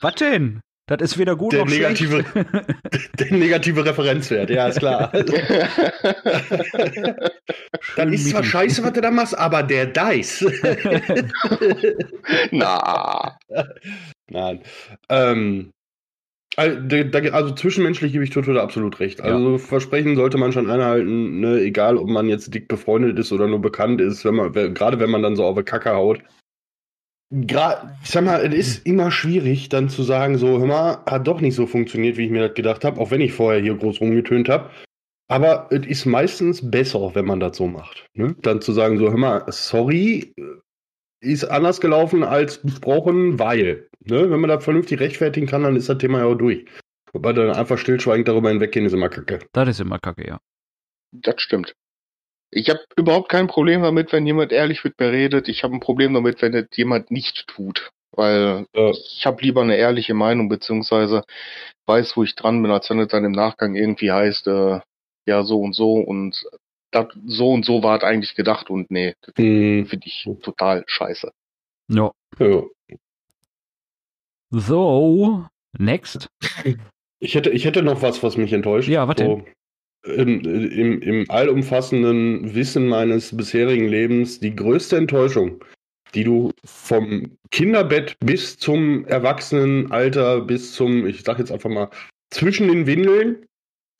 Was 0.00 0.14
denn? 0.16 0.60
Das 0.96 1.12
ist 1.12 1.18
weder 1.18 1.36
gut 1.36 1.52
Der 1.52 1.60
noch 1.60 1.68
negative- 1.70 2.24
schlecht. 2.24 2.46
der 3.18 3.32
negative 3.32 3.84
Referenzwert, 3.84 4.50
ja, 4.50 4.68
ist 4.68 4.78
klar. 4.78 5.10
Dann 7.96 8.12
ist 8.12 8.30
zwar 8.30 8.44
scheiße, 8.44 8.82
was 8.82 8.92
du 8.92 9.00
da 9.00 9.10
machst, 9.10 9.36
aber 9.38 9.62
der 9.62 9.86
Dice. 9.86 10.44
Na, 12.50 13.36
Nein. 14.30 14.60
Ähm, 15.08 15.72
also, 16.56 16.78
also 17.32 17.54
zwischenmenschlich 17.54 18.12
gebe 18.12 18.24
ich 18.24 18.30
Toto 18.30 18.52
da 18.52 18.62
absolut 18.62 19.00
recht. 19.00 19.22
Also 19.22 19.58
Versprechen 19.58 20.16
sollte 20.16 20.36
man 20.36 20.52
schon 20.52 20.70
einhalten, 20.70 21.40
ne? 21.40 21.60
egal 21.60 21.96
ob 21.96 22.08
man 22.08 22.28
jetzt 22.28 22.52
dick 22.54 22.68
befreundet 22.68 23.18
ist 23.18 23.32
oder 23.32 23.46
nur 23.46 23.60
bekannt 23.60 24.00
ist, 24.00 24.24
wenn 24.24 24.34
man, 24.34 24.52
gerade 24.52 25.00
wenn 25.00 25.10
man 25.10 25.22
dann 25.22 25.36
so 25.36 25.44
auf 25.44 25.56
die 25.56 25.64
Kacke 25.64 25.94
haut. 25.94 26.20
Gra 27.32 27.96
ich 28.02 28.10
sag 28.10 28.24
mal, 28.24 28.44
es 28.44 28.54
ist 28.54 28.86
immer 28.86 29.10
schwierig, 29.10 29.70
dann 29.70 29.88
zu 29.88 30.02
sagen, 30.02 30.36
so, 30.36 30.58
hör 30.58 30.66
mal, 30.66 30.98
hat 31.06 31.26
doch 31.26 31.40
nicht 31.40 31.54
so 31.54 31.66
funktioniert, 31.66 32.18
wie 32.18 32.26
ich 32.26 32.30
mir 32.30 32.46
das 32.46 32.54
gedacht 32.54 32.84
habe, 32.84 33.00
auch 33.00 33.10
wenn 33.10 33.22
ich 33.22 33.32
vorher 33.32 33.62
hier 33.62 33.74
groß 33.74 34.02
rumgetönt 34.02 34.50
habe. 34.50 34.70
Aber 35.28 35.68
es 35.70 35.86
ist 35.86 36.04
meistens 36.04 36.70
besser, 36.70 37.14
wenn 37.14 37.24
man 37.24 37.40
das 37.40 37.56
so 37.56 37.66
macht. 37.66 38.06
Ne? 38.12 38.36
Dann 38.42 38.60
zu 38.60 38.72
sagen, 38.72 38.98
so, 38.98 39.08
hör 39.08 39.16
mal, 39.16 39.44
sorry, 39.48 40.34
ist 41.22 41.44
anders 41.44 41.80
gelaufen 41.80 42.22
als 42.22 42.58
besprochen, 42.58 43.38
weil. 43.38 43.88
Ne? 44.04 44.30
Wenn 44.30 44.40
man 44.40 44.50
das 44.50 44.62
vernünftig 44.62 45.00
rechtfertigen 45.00 45.46
kann, 45.46 45.62
dann 45.62 45.76
ist 45.76 45.88
das 45.88 45.96
Thema 45.96 46.18
ja 46.18 46.26
auch 46.26 46.34
durch. 46.34 46.66
Wobei 47.14 47.32
dann 47.32 47.50
einfach 47.50 47.78
stillschweigend 47.78 48.28
darüber 48.28 48.50
hinweggehen, 48.50 48.84
ist 48.84 48.92
immer 48.92 49.08
kacke. 49.08 49.38
Das 49.52 49.68
ist 49.68 49.80
immer 49.80 49.98
kacke, 49.98 50.26
ja. 50.26 50.38
das 51.12 51.36
stimmt. 51.38 51.74
Ich 52.54 52.68
habe 52.68 52.80
überhaupt 52.96 53.30
kein 53.30 53.46
Problem 53.46 53.82
damit, 53.82 54.12
wenn 54.12 54.26
jemand 54.26 54.52
ehrlich 54.52 54.84
mit 54.84 55.00
mir 55.00 55.10
redet. 55.10 55.48
Ich 55.48 55.64
habe 55.64 55.74
ein 55.74 55.80
Problem 55.80 56.12
damit, 56.12 56.42
wenn 56.42 56.52
das 56.52 56.66
jemand 56.74 57.10
nicht 57.10 57.46
tut. 57.48 57.90
Weil 58.14 58.66
Ja. 58.74 58.90
ich 58.90 59.24
habe 59.24 59.42
lieber 59.42 59.62
eine 59.62 59.76
ehrliche 59.76 60.12
Meinung, 60.12 60.50
beziehungsweise 60.50 61.24
weiß, 61.86 62.14
wo 62.16 62.22
ich 62.24 62.34
dran 62.34 62.60
bin, 62.62 62.70
als 62.70 62.90
wenn 62.90 63.00
es 63.00 63.08
dann 63.08 63.24
im 63.24 63.32
Nachgang 63.32 63.74
irgendwie 63.74 64.12
heißt, 64.12 64.46
äh, 64.48 64.80
ja, 65.26 65.42
so 65.44 65.60
und 65.60 65.74
so 65.74 65.94
und 65.94 66.44
das, 66.90 67.06
so 67.24 67.50
und 67.52 67.64
so 67.64 67.82
war 67.82 67.96
es 67.96 68.04
eigentlich 68.04 68.34
gedacht 68.34 68.68
und 68.68 68.90
nee, 68.90 69.14
das 69.22 69.34
Hm, 69.38 69.86
finde 69.86 70.06
ich 70.06 70.28
total 70.42 70.84
scheiße. 70.86 71.32
Ja. 71.88 72.12
ja. 72.38 72.62
So, 74.50 75.46
next. 75.78 76.28
Ich 77.18 77.34
hätte, 77.34 77.48
ich 77.48 77.64
hätte 77.64 77.82
noch 77.82 78.02
was, 78.02 78.22
was 78.22 78.36
mich 78.36 78.52
enttäuscht. 78.52 78.88
Ja, 78.88 79.08
was 79.08 79.16
so, 79.18 79.42
im, 80.04 80.40
im, 80.40 81.02
Im 81.02 81.30
allumfassenden 81.30 82.54
Wissen 82.54 82.88
meines 82.88 83.36
bisherigen 83.36 83.86
Lebens 83.86 84.40
die 84.40 84.54
größte 84.54 84.96
Enttäuschung, 84.96 85.64
die 86.14 86.24
du 86.24 86.50
vom 86.64 87.36
Kinderbett 87.50 88.16
bis 88.20 88.56
zum 88.56 89.04
Erwachsenenalter, 89.06 90.40
bis 90.40 90.72
zum, 90.72 91.06
ich 91.06 91.22
sag 91.22 91.38
jetzt 91.38 91.52
einfach 91.52 91.70
mal, 91.70 91.90
zwischen 92.30 92.68
den 92.68 92.86
Windeln 92.86 93.46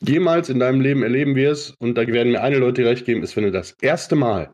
jemals 0.00 0.48
in 0.48 0.58
deinem 0.58 0.80
Leben 0.80 1.02
erleben 1.02 1.36
wirst, 1.36 1.74
und 1.78 1.96
da 1.96 2.06
werden 2.06 2.32
mir 2.32 2.42
eine 2.42 2.58
Leute 2.58 2.84
recht 2.84 3.04
geben, 3.04 3.22
ist, 3.22 3.36
wenn 3.36 3.44
du 3.44 3.52
das 3.52 3.76
erste 3.80 4.16
Mal 4.16 4.50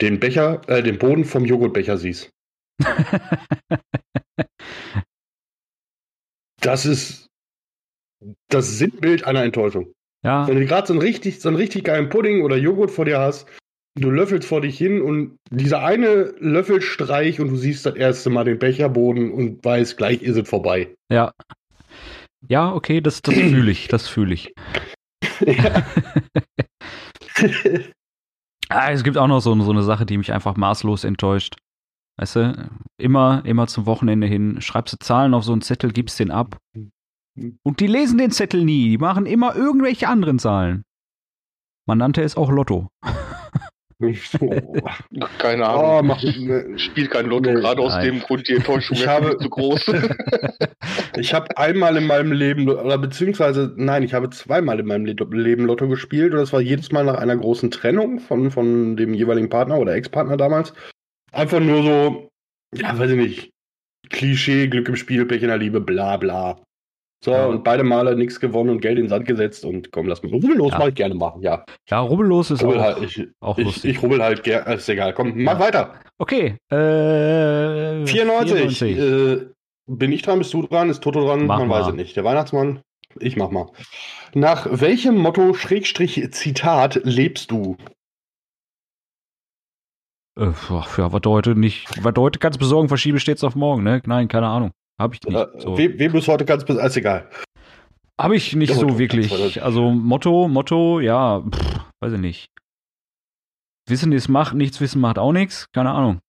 den 0.00 0.18
Becher, 0.18 0.62
äh, 0.68 0.82
den 0.82 0.98
Boden 0.98 1.24
vom 1.24 1.44
Joghurtbecher 1.44 1.98
siehst. 1.98 2.30
Das 6.60 6.86
ist 6.86 7.26
das 8.48 8.78
Sinnbild 8.78 9.24
einer 9.24 9.44
Enttäuschung. 9.44 9.92
Ja, 10.24 10.48
Wenn 10.48 10.58
du 10.58 10.66
gerade 10.66 10.86
so 10.86 10.94
einen 10.94 11.02
richtig, 11.02 11.40
so 11.40 11.48
einen 11.48 11.56
richtig 11.56 11.84
geilen 11.84 12.08
Pudding 12.08 12.42
oder 12.42 12.56
Joghurt 12.56 12.90
vor 12.90 13.04
dir 13.04 13.18
hast, 13.18 13.46
du 13.96 14.10
löffelst 14.10 14.48
vor 14.48 14.60
dich 14.60 14.76
hin 14.76 15.02
und 15.02 15.38
dieser 15.50 15.84
eine 15.84 16.34
Löffelstreich 16.38 17.40
und 17.40 17.48
du 17.48 17.56
siehst 17.56 17.86
das 17.86 17.94
erste 17.94 18.30
Mal 18.30 18.44
den 18.44 18.58
Becherboden 18.58 19.32
und 19.32 19.64
weißt, 19.64 19.96
gleich 19.96 20.22
ist 20.22 20.36
es 20.36 20.48
vorbei. 20.48 20.94
ja. 21.10 21.32
Ja, 22.46 22.74
okay, 22.74 23.00
das, 23.00 23.22
das 23.22 23.34
fühle 23.34 23.70
ich, 23.70 23.88
das 23.88 24.08
fühle 24.08 24.34
ich. 24.34 24.52
Ah, 28.70 28.90
es 28.90 29.04
gibt 29.04 29.18
auch 29.18 29.26
noch 29.26 29.40
so, 29.40 29.54
so 29.60 29.70
eine 29.70 29.82
Sache, 29.82 30.06
die 30.06 30.16
mich 30.16 30.32
einfach 30.32 30.56
maßlos 30.56 31.04
enttäuscht. 31.04 31.56
Weißt 32.18 32.36
du, 32.36 32.70
immer, 32.98 33.42
immer 33.44 33.66
zum 33.66 33.86
Wochenende 33.86 34.26
hin, 34.26 34.60
schreibst 34.60 34.94
du 34.94 34.98
Zahlen 34.98 35.34
auf 35.34 35.44
so 35.44 35.52
einen 35.52 35.62
Zettel, 35.62 35.92
gibst 35.92 36.18
den 36.18 36.30
ab. 36.30 36.56
Und 37.62 37.80
die 37.80 37.86
lesen 37.88 38.18
den 38.18 38.30
Zettel 38.30 38.64
nie, 38.64 38.90
die 38.90 38.98
machen 38.98 39.26
immer 39.26 39.56
irgendwelche 39.56 40.08
anderen 40.08 40.38
Zahlen. 40.38 40.84
Man 41.86 41.98
nannte 41.98 42.22
es 42.22 42.36
auch 42.36 42.50
Lotto. 42.50 42.88
Keine 45.38 45.62
Oh, 45.62 45.98
Ahnung. 45.98 46.06
mach, 46.08 46.22
ne, 46.22 46.78
Spiel 46.78 47.08
kein 47.08 47.26
Lotto, 47.26 47.50
Nee, 47.50 47.60
gerade 47.60 47.80
aus 47.80 47.92
nein. 47.92 48.06
dem 48.06 48.20
Grund, 48.20 48.48
die 48.48 48.54
Enttäuschung 48.54 48.96
Ich 48.96 49.06
habe- 49.06 49.38
zu 49.38 49.48
groß. 49.48 49.86
ich 51.16 51.32
habe 51.32 51.56
einmal 51.56 51.96
in 51.96 52.06
meinem 52.06 52.32
Leben, 52.32 52.68
oder 52.68 52.98
beziehungsweise, 52.98 53.72
nein, 53.76 54.02
ich 54.02 54.12
habe 54.12 54.30
zweimal 54.30 54.80
in 54.80 54.86
meinem 54.86 55.06
Le- 55.06 55.14
Leben 55.30 55.64
Lotto 55.64 55.88
gespielt 55.88 56.32
und 56.32 56.38
das 56.40 56.52
war 56.52 56.60
jedes 56.60 56.92
Mal 56.92 57.04
nach 57.04 57.14
einer 57.18 57.36
großen 57.36 57.70
Trennung 57.70 58.18
von, 58.18 58.50
von 58.50 58.96
dem 58.96 59.14
jeweiligen 59.14 59.48
Partner 59.48 59.78
oder 59.78 59.94
Ex-Partner 59.94 60.36
damals. 60.36 60.74
Einfach 61.32 61.60
nur 61.60 61.82
so, 61.82 62.28
ja, 62.74 62.98
weiß 62.98 63.10
ich 63.12 63.16
nicht, 63.16 63.50
Klischee, 64.10 64.66
Glück 64.68 64.88
im 64.88 64.96
Spiel, 64.96 65.24
Pech 65.24 65.42
in 65.42 65.48
der 65.48 65.58
Liebe, 65.58 65.80
bla 65.80 66.16
bla. 66.16 66.60
So, 67.24 67.30
Ja. 67.30 67.46
und 67.46 67.64
beide 67.64 67.84
Male 67.84 68.14
nichts 68.16 68.38
gewonnen 68.38 68.68
und 68.68 68.82
Geld 68.82 68.98
in 68.98 69.04
den 69.04 69.08
Sand 69.08 69.24
gesetzt 69.26 69.64
und 69.64 69.90
komm, 69.92 70.06
lass 70.08 70.22
mal 70.22 70.28
rubbellos, 70.28 70.72
Ja. 70.72 70.86
ich 70.88 70.94
gerne 70.94 71.14
machen, 71.14 71.40
ja. 71.40 71.64
Ja, 71.88 72.00
rubbellos 72.00 72.50
ist 72.50 72.62
Rubbel 72.62 72.78
auch, 72.80 72.82
halt, 72.82 73.02
ich, 73.02 73.26
auch 73.40 73.56
ich, 73.56 73.64
lustig. 73.64 73.90
ich 73.92 74.02
rubbel 74.02 74.22
halt 74.22 74.42
gerne, 74.42 74.74
ist 74.74 74.86
egal, 74.90 75.14
komm, 75.14 75.32
mach 75.42 75.54
Ja. 75.54 75.58
weiter. 75.60 75.94
okay, 76.18 76.58
äh, 76.70 78.06
94. 78.06 78.98
Äh, 78.98 79.46
bin 79.86 80.12
ich 80.12 80.20
dran, 80.20 80.38
bist 80.38 80.52
du 80.52 80.66
dran, 80.66 80.90
ist 80.90 81.02
Toto 81.02 81.24
dran? 81.24 81.46
Mach 81.46 81.60
Man 81.60 81.68
mal. 81.68 81.80
weiß 81.80 81.88
es 81.88 81.94
nicht. 81.94 82.14
Der 82.14 82.24
Weihnachtsmann, 82.24 82.82
ich 83.20 83.36
mach 83.36 83.50
mal. 83.50 83.68
Nach 84.34 84.66
welchem 84.70 85.16
Motto, 85.16 85.54
Schrägstrich, 85.54 86.30
Zitat, 86.32 87.00
lebst 87.04 87.50
du? 87.50 87.76
Äh, 90.38 90.46
ja, 90.68 91.12
was 91.12 91.20
heute 91.26 91.54
nicht, 91.54 91.88
was 92.04 92.14
heute 92.18 92.38
kannst 92.38 92.58
besorgen, 92.58 92.88
verschiebe 92.88 93.18
stets 93.18 93.44
auf 93.44 93.54
morgen, 93.54 93.82
ne? 93.82 94.02
Nein, 94.04 94.28
keine 94.28 94.48
Ahnung. 94.48 94.72
Hab 95.00 95.14
ich 95.14 95.22
nicht. 95.22 95.36
Äh, 95.36 95.60
So. 95.60 95.76
wem, 95.76 95.98
wem 95.98 96.12
du 96.12 96.18
es 96.18 96.28
heute 96.28 96.44
ganz, 96.44 96.62
ist 96.64 96.96
egal. 96.96 97.28
Hab 98.20 98.30
ich 98.32 98.54
nicht 98.54 98.70
Ja, 98.70 98.76
so 98.76 98.98
wirklich. 98.98 99.60
Also 99.62 99.90
Motto, 99.90 100.46
Motto, 100.48 101.00
ja, 101.00 101.40
pff, 101.42 101.80
weiß 102.00 102.12
ich 102.12 102.20
nicht. 102.20 102.46
Wissen 103.88 104.12
ist 104.12 104.28
Macht, 104.28 104.54
nichts 104.54 104.80
wissen 104.80 105.00
macht 105.00 105.18
auch 105.18 105.32
nichts, 105.32 105.66
keine 105.74 105.90
Ahnung. 105.90 106.20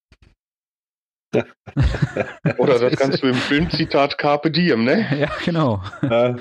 Oder 2.58 2.78
das 2.80 2.96
kannst 2.96 3.22
du 3.22 3.28
im 3.28 3.34
Filmzitat 3.34 4.18
Carpe 4.18 4.50
Diem, 4.50 4.84
ne? 4.84 5.06
Ja, 5.18 5.30
genau. 5.44 5.82
äh, 6.02 6.34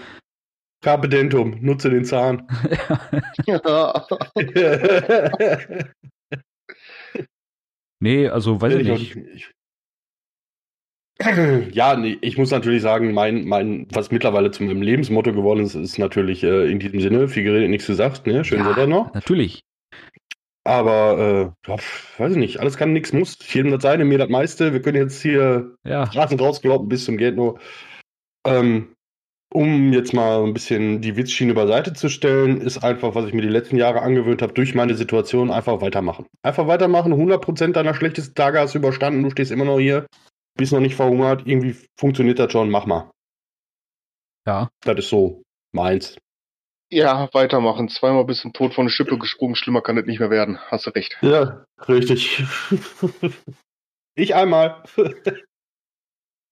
Carpe 0.83 1.07
dentum, 1.09 1.57
nutze 1.61 1.89
den 1.89 2.05
Zahn. 2.05 2.47
Ja. 3.45 4.05
Nee, 8.01 8.27
also 8.27 8.59
weiß 8.61 8.73
ich 8.75 8.87
nicht. 8.87 9.15
Ich- 9.15 9.51
Ja, 11.71 11.95
nee, 11.95 12.17
ich 12.21 12.37
muss 12.37 12.51
natürlich 12.51 12.81
sagen, 12.81 13.13
mein, 13.13 13.45
mein, 13.45 13.87
was 13.91 14.11
mittlerweile 14.11 14.51
zu 14.51 14.63
meinem 14.63 14.81
Lebensmotto 14.81 15.31
geworden 15.33 15.61
ist, 15.61 15.75
ist 15.75 15.97
natürlich 15.97 16.43
äh, 16.43 16.69
in 16.69 16.79
diesem 16.79 16.99
Sinne, 16.99 17.27
viel 17.27 17.43
geredet, 17.43 17.69
nichts 17.69 17.87
gesagt, 17.87 18.27
ne? 18.27 18.43
Schön 18.43 18.59
Ja. 18.59 18.69
Wetter 18.69 18.87
noch. 18.87 19.13
Natürlich. 19.13 19.63
Aber, 20.65 21.53
äh, 21.67 21.69
weiß 22.17 22.31
ich 22.31 22.37
nicht, 22.37 22.59
alles 22.59 22.75
kann, 22.75 22.91
nichts 22.91 23.13
muss. 23.13 23.37
Jedem 23.53 23.71
das 23.71 23.83
seine, 23.83 24.03
mir 24.03 24.17
das 24.17 24.29
meiste. 24.29 24.73
Wir 24.73 24.81
können 24.81 24.97
jetzt 24.97 25.21
hier 25.21 25.75
Ja. 25.85 26.07
Straßen 26.07 26.39
rausgeloppen 26.39 26.89
bis 26.89 27.05
zum 27.05 27.17
Geld 27.17 27.35
nur. 27.35 27.59
Ähm, 28.45 28.95
um 29.53 29.93
jetzt 29.93 30.13
mal 30.13 30.43
ein 30.43 30.53
bisschen 30.53 31.01
die 31.01 31.15
Witzschiene 31.15 31.53
beiseite 31.53 31.93
zu 31.93 32.09
stellen, 32.09 32.59
ist 32.59 32.83
einfach, 32.83 33.15
was 33.15 33.25
ich 33.25 33.33
mir 33.33 33.43
die 33.43 33.47
letzten 33.47 33.77
Jahre 33.77 34.01
angewöhnt 34.01 34.41
habe, 34.41 34.53
durch 34.53 34.75
meine 34.75 34.95
Situation 34.95 35.49
einfach 35.51 35.81
weitermachen. 35.81 36.25
Einfach 36.41 36.67
weitermachen. 36.67 37.13
100% 37.13 37.71
deiner 37.71 37.93
schlechtesten 37.93 38.35
Tage 38.35 38.59
hast 38.59 38.73
du 38.73 38.79
überstanden. 38.79 39.23
Du 39.23 39.29
stehst 39.29 39.51
immer 39.51 39.65
noch 39.65 39.79
hier, 39.79 40.07
bist 40.55 40.73
noch 40.73 40.79
nicht 40.79 40.95
verhungert. 40.95 41.43
Irgendwie 41.45 41.75
funktioniert 41.97 42.39
das 42.39 42.51
schon. 42.51 42.69
Mach 42.69 42.85
mal. 42.85 43.11
Ja. 44.47 44.69
Das 44.81 44.97
ist 44.99 45.09
so 45.09 45.41
meins. 45.73 46.17
ja, 46.91 47.29
weitermachen. 47.33 47.89
Zweimal 47.89 48.25
bis 48.25 48.41
zum 48.41 48.53
Tod 48.53 48.73
von 48.73 48.85
der 48.85 48.91
Schippe 48.91 49.17
gesprungen. 49.17 49.55
Schlimmer 49.55 49.81
kann 49.81 49.95
das 49.95 50.05
nicht 50.05 50.19
mehr 50.19 50.29
werden. 50.29 50.59
Hast 50.67 50.85
du 50.85 50.91
recht. 50.91 51.17
Ja, 51.21 51.65
richtig. 51.87 52.43
ich 54.15 54.35
einmal. 54.35 54.83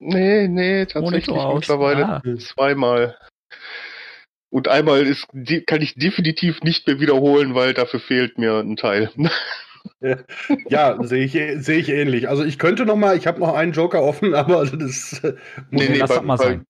Nee, 0.06 0.50
nee, 0.50 0.86
tatsächlich 0.86 1.34
mittlerweile 1.34 2.06
Ah. 2.06 2.22
zweimal. 2.38 3.18
Und 4.50 4.68
einmal 4.68 5.08
ist, 5.08 5.28
kann 5.66 5.82
ich 5.82 5.96
definitiv 5.96 6.62
nicht 6.62 6.86
mehr 6.88 7.00
wiederholen, 7.00 7.56
weil 7.56 7.74
dafür 7.74 8.02
fehlt 8.02 8.38
mir 8.38 8.58
ein 8.60 8.76
Teil. 8.76 9.12
Ja, 10.70 10.98
sehe 11.04 11.24
ich, 11.26 11.32
sehe 11.66 11.78
ich 11.80 11.90
ähnlich. 11.90 12.28
Also 12.30 12.44
ich 12.44 12.60
könnte 12.60 12.86
noch 12.86 12.96
mal, 12.96 13.18
ich 13.18 13.26
habe 13.28 13.40
noch 13.40 13.54
einen 13.54 13.72
Joker 13.72 14.02
offen, 14.04 14.34
aber 14.36 14.66
das 14.66 15.22
äh, 15.24 15.34
muss 15.72 15.84
Nee, 15.84 15.90
nee, 15.90 16.00
bei- 16.00 16.22
mal 16.22 16.36
bei- 16.38 16.44
sein. 16.44 16.66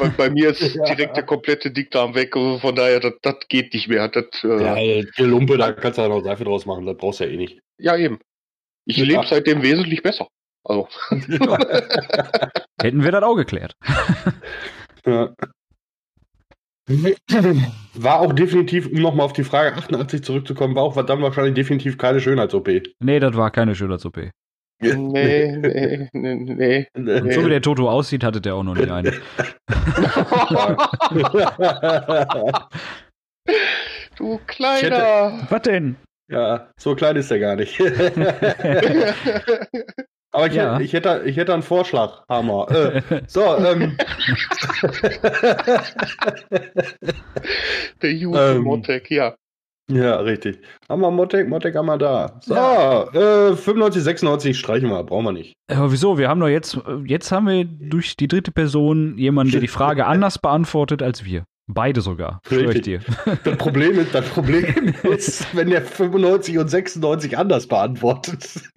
Bei, 0.00 0.08
bei 0.16 0.30
mir 0.30 0.50
ist 0.50 0.60
Ja. 0.74 0.84
direkt 0.94 1.16
der 1.16 1.24
komplette 1.24 1.70
Dickdarm 1.70 2.14
weg. 2.14 2.34
Also 2.36 2.58
von 2.58 2.74
daher, 2.74 3.00
das, 3.00 3.12
das 3.22 3.36
geht 3.48 3.72
nicht 3.74 3.88
mehr. 3.88 4.08
Das, 4.08 4.24
äh, 4.44 4.48
Ja, 4.62 4.76
ja. 4.76 5.04
die 5.18 5.22
Lumpe, 5.22 5.56
da 5.56 5.72
kannst 5.72 5.98
du 5.98 6.02
ja 6.02 6.08
noch 6.08 6.22
Seife 6.22 6.44
draus 6.44 6.66
machen, 6.66 6.86
das 6.86 6.96
brauchst 6.96 7.20
du 7.20 7.24
ja 7.24 7.30
eh 7.30 7.36
nicht. 7.36 7.60
eben. 7.78 8.18
Ich 8.84 8.96
Ja. 8.96 9.04
lebe 9.04 9.24
seitdem 9.28 9.62
wesentlich 9.62 10.02
besser. 10.02 10.26
Also, 10.64 10.88
Hätten 12.80 13.04
wir 13.04 13.12
das 13.12 13.22
auch 13.22 13.34
geklärt. 13.36 13.74
Ja. 15.06 15.32
War 17.94 18.20
auch 18.20 18.32
definitiv, 18.32 18.86
um 18.86 19.02
nochmal 19.02 19.26
auf 19.26 19.32
die 19.32 19.44
Frage 19.44 19.76
88 19.76 20.22
zurückzukommen, 20.22 20.74
war 20.74 20.82
auch 20.82 21.00
dann 21.04 21.22
wahrscheinlich 21.22 21.54
definitiv 21.54 21.98
keine 21.98 22.20
Schönheits-OP. 22.20 22.68
Nee, 23.00 23.20
das 23.20 23.36
war 23.36 23.50
keine 23.50 23.74
Schönheits-OP. 23.74 24.30
nee, 24.80 25.56
nee, 25.56 26.08
nee, 26.12 26.34
nee. 26.44 26.86
Und 26.94 27.32
so 27.32 27.44
wie 27.44 27.50
der 27.50 27.60
Toto 27.60 27.90
aussieht, 27.90 28.24
hatte 28.24 28.40
der 28.40 28.54
auch 28.54 28.62
noch 28.62 28.74
nie 28.74 28.90
eine. 28.90 29.10
du 34.16 34.40
Kleiner. 34.46 35.46
Was 35.50 35.62
denn? 35.62 35.96
ja, 36.32 36.68
so 36.78 36.94
klein 36.94 37.16
ist 37.16 37.30
er 37.30 37.38
gar 37.38 37.56
nicht. 37.56 37.78
Aber 40.32 40.46
ich, 40.46 40.54
Ja. 40.54 40.72
hätte, 40.74 40.82
ich, 40.84 40.92
hätte, 40.94 41.22
ich 41.26 41.36
hätte 41.36 41.52
einen 41.54 41.62
Vorschlag, 41.62 42.22
Hammer. 42.28 42.66
Äh, 42.70 43.02
so, 43.26 43.42
ähm, 43.58 43.96
Der 48.02 48.12
Jude 48.12 48.54
Ähm. 48.56 48.62
Motek, 48.62 49.10
ja. 49.10 49.34
ja, 49.90 50.16
richtig. 50.16 50.58
Wir 50.88 51.10
Motek, 51.10 51.48
Motek 51.48 51.74
haben 51.76 51.86
wir 51.86 51.98
da. 51.98 52.40
So, 52.42 52.54
äh, 52.54 53.54
95, 53.56 54.02
96 54.02 54.58
streichen 54.58 54.88
wir, 54.88 55.02
brauchen 55.04 55.24
wir 55.26 55.32
nicht. 55.32 55.52
Aber 55.70 55.92
wieso? 55.92 56.18
Wir 56.18 56.28
haben 56.28 56.40
doch 56.40 56.48
jetzt, 56.48 56.78
jetzt 57.06 57.30
haben 57.32 57.46
wir 57.46 57.64
durch 57.64 58.16
die 58.16 58.28
dritte 58.28 58.52
Person 58.52 59.16
jemanden, 59.18 59.52
der 59.52 59.60
die 59.60 59.68
Frage 59.68 60.06
anders 60.06 60.38
beantwortet 60.38 61.02
als 61.02 61.24
wir. 61.24 61.44
Beide 61.74 62.00
sogar. 62.00 62.40
Ich 62.50 62.82
dir. 62.82 63.00
Das 63.44 63.56
Problem 63.56 63.98
ist, 63.98 64.14
das 64.14 64.28
Problem 64.28 64.94
ist, 65.04 65.54
wenn 65.56 65.70
der 65.70 65.82
95 65.82 66.58
und 66.58 66.68
96 66.68 67.38
anders 67.38 67.66
beantwortet, 67.66 68.60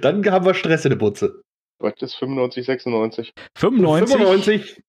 dann 0.00 0.24
haben 0.30 0.44
wir 0.44 0.54
Stress 0.54 0.84
in 0.84 0.90
der 0.90 0.96
Butze. 0.96 1.42
Was 1.80 1.94
ist 2.00 2.16
95, 2.16 2.66
96? 2.66 3.32
95. 3.56 4.16
95. 4.16 4.82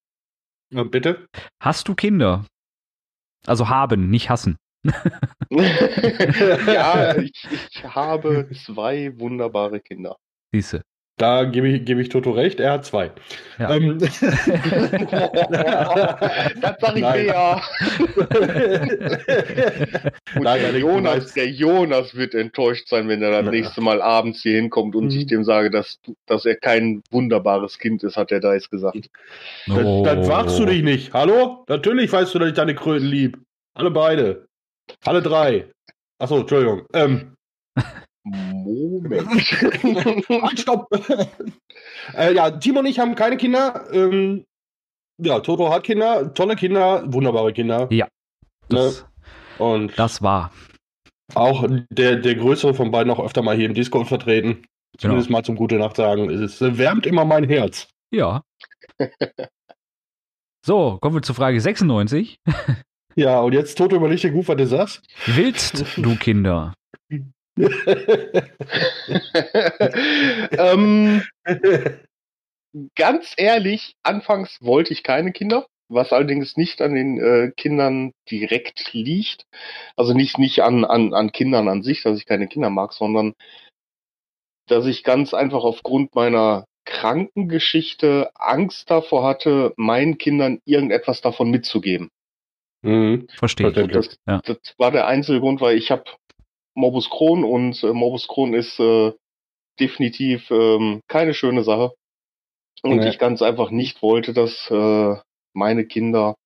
Ja, 0.72 0.84
bitte? 0.84 1.26
Hast 1.60 1.88
du 1.88 1.94
Kinder? 1.94 2.46
Also 3.46 3.68
haben, 3.68 4.10
nicht 4.10 4.28
hassen. 4.30 4.56
ja, 5.50 7.16
ich, 7.16 7.32
ich 7.70 7.84
habe 7.84 8.48
zwei 8.64 9.18
wunderbare 9.18 9.80
Kinder. 9.80 10.16
Siehste. 10.52 10.82
Da 11.20 11.44
gebe 11.44 11.68
ich, 11.68 11.84
gebe 11.84 12.00
ich 12.00 12.08
Toto 12.08 12.30
recht, 12.30 12.60
er 12.60 12.72
hat 12.72 12.86
zwei. 12.86 13.10
Ja. 13.58 13.74
Ähm, 13.74 13.98
das 14.00 14.18
sag 16.80 16.96
ich 16.96 17.02
Nein. 17.02 17.20
dir 17.20 17.26
ja. 17.26 17.60
Nein, 20.34 20.60
der, 20.62 20.78
Jonas, 20.78 21.34
der 21.34 21.48
Jonas 21.50 22.14
wird 22.14 22.34
enttäuscht 22.34 22.88
sein, 22.88 23.06
wenn 23.08 23.22
er 23.22 23.30
das 23.32 23.44
Ja. 23.44 23.50
nächste 23.50 23.82
Mal 23.82 24.00
abends 24.00 24.40
hier 24.42 24.56
hinkommt 24.56 24.94
und 24.96 25.04
Mhm. 25.04 25.10
ich 25.10 25.26
dem 25.26 25.44
sage, 25.44 25.70
dass, 25.70 25.98
dass 26.26 26.46
er 26.46 26.56
kein 26.56 27.02
wunderbares 27.10 27.78
Kind 27.78 28.02
ist, 28.02 28.16
hat 28.16 28.32
er 28.32 28.40
da 28.40 28.54
jetzt 28.54 28.70
gesagt. 28.70 29.10
Das, 29.66 29.76
Oh. 29.84 30.02
das 30.04 30.26
wagst 30.26 30.58
du 30.58 30.64
dich 30.64 30.82
nicht. 30.82 31.12
Hallo? 31.12 31.64
Natürlich 31.68 32.10
weißt 32.10 32.34
du, 32.34 32.38
dass 32.38 32.48
ich 32.48 32.54
deine 32.54 32.74
Kröten 32.74 33.06
lieb. 33.06 33.38
Alle 33.74 33.90
beide. 33.90 34.46
Alle 35.04 35.20
drei. 35.20 35.70
Achso, 36.18 36.38
Entschuldigung. 36.40 36.86
Ähm, 36.94 37.34
Moment. 38.24 39.28
halt, 40.42 40.60
stopp. 40.60 40.88
äh, 42.16 42.34
ja, 42.34 42.50
Timo 42.50 42.80
und 42.80 42.86
ich 42.86 42.98
haben 42.98 43.14
keine 43.14 43.36
Kinder. 43.36 43.86
Ähm, 43.92 44.44
ja, 45.22 45.40
Toto 45.40 45.72
hat 45.72 45.84
Kinder, 45.84 46.32
tolle 46.34 46.56
Kinder, 46.56 47.02
wunderbare 47.12 47.52
Kinder. 47.52 47.88
Ja. 47.90 48.08
Das, 48.68 49.06
Und 49.58 49.98
das 49.98 50.22
war. 50.22 50.52
auch 51.34 51.66
der, 51.90 52.16
der 52.16 52.34
größere 52.36 52.74
von 52.74 52.90
beiden 52.90 53.10
auch 53.12 53.20
öfter 53.20 53.42
mal 53.42 53.56
hier 53.56 53.66
im 53.66 53.74
Discord 53.74 54.06
vertreten. 54.08 54.64
Zumindest 54.98 55.28
Genau. 55.28 55.38
mal 55.38 55.44
zum 55.44 55.56
Gute 55.56 55.76
Nacht 55.76 55.96
sagen. 55.96 56.30
Es 56.30 56.60
wärmt 56.60 57.06
immer 57.06 57.24
mein 57.24 57.44
Herz. 57.44 57.88
Ja. 58.12 58.42
So, 60.66 60.98
kommen 61.00 61.16
wir 61.16 61.22
zu 61.22 61.32
Frage 61.32 61.58
96. 61.58 62.38
Ja, 63.16 63.40
und 63.40 63.54
jetzt, 63.54 63.78
Toto, 63.78 63.96
überleg 63.96 64.20
dir 64.20 64.30
gut, 64.30 64.46
was 64.46 64.56
du 64.58 64.66
sagst. 64.66 65.02
Willst 65.24 65.96
du 65.96 66.16
Kinder? 66.16 66.74
ähm, 70.52 71.22
ganz 72.94 73.34
ehrlich, 73.36 73.94
anfangs 74.02 74.58
wollte 74.60 74.92
ich 74.92 75.02
keine 75.02 75.32
Kinder, 75.32 75.66
was 75.88 76.12
allerdings 76.12 76.56
nicht 76.56 76.80
an 76.80 76.94
den 76.94 77.18
äh, 77.18 77.50
Kindern 77.56 78.12
direkt 78.30 78.92
liegt. 78.92 79.44
Also 79.96 80.14
nicht, 80.14 80.38
nicht 80.38 80.60
an, 80.60 80.84
an, 80.84 81.12
an 81.12 81.32
Kindern 81.32 81.68
an 81.68 81.82
sich, 81.82 82.02
dass 82.02 82.18
ich 82.18 82.26
keine 82.26 82.48
Kinder 82.48 82.70
mag, 82.70 82.92
sondern 82.92 83.34
dass 84.68 84.86
ich 84.86 85.02
ganz 85.02 85.34
einfach 85.34 85.64
aufgrund 85.64 86.14
meiner 86.14 86.66
Krankengeschichte 86.84 88.30
Angst 88.34 88.90
davor 88.90 89.24
hatte, 89.24 89.74
meinen 89.76 90.18
Kindern 90.18 90.60
irgendetwas 90.64 91.20
davon 91.20 91.50
mitzugeben. 91.50 92.08
mhm. 92.82 93.26
Verstehe 93.36 93.68
ich. 93.68 93.74
Verständlich. 93.74 94.08
Das, 94.08 94.18
Ja. 94.26 94.40
das 94.44 94.74
war 94.78 94.90
der 94.90 95.06
einzige 95.06 95.40
Grund, 95.40 95.60
weil 95.60 95.76
ich 95.76 95.90
habe 95.90 96.04
Morbus 96.74 97.10
Crohn 97.10 97.44
und 97.44 97.82
äh, 97.82 97.92
Morbus 97.92 98.28
Crohn 98.28 98.54
ist 98.54 98.78
äh, 98.80 99.12
definitiv 99.78 100.50
ähm, 100.50 101.00
keine 101.08 101.34
schöne 101.34 101.62
Sache. 101.64 101.92
Und 102.82 102.98
Nee. 102.98 103.08
ich 103.08 103.18
ganz 103.18 103.42
einfach 103.42 103.70
nicht 103.70 104.02
wollte, 104.02 104.32
dass 104.32 104.70
äh, 104.70 105.16
meine 105.52 105.84
Kinder 105.84 106.36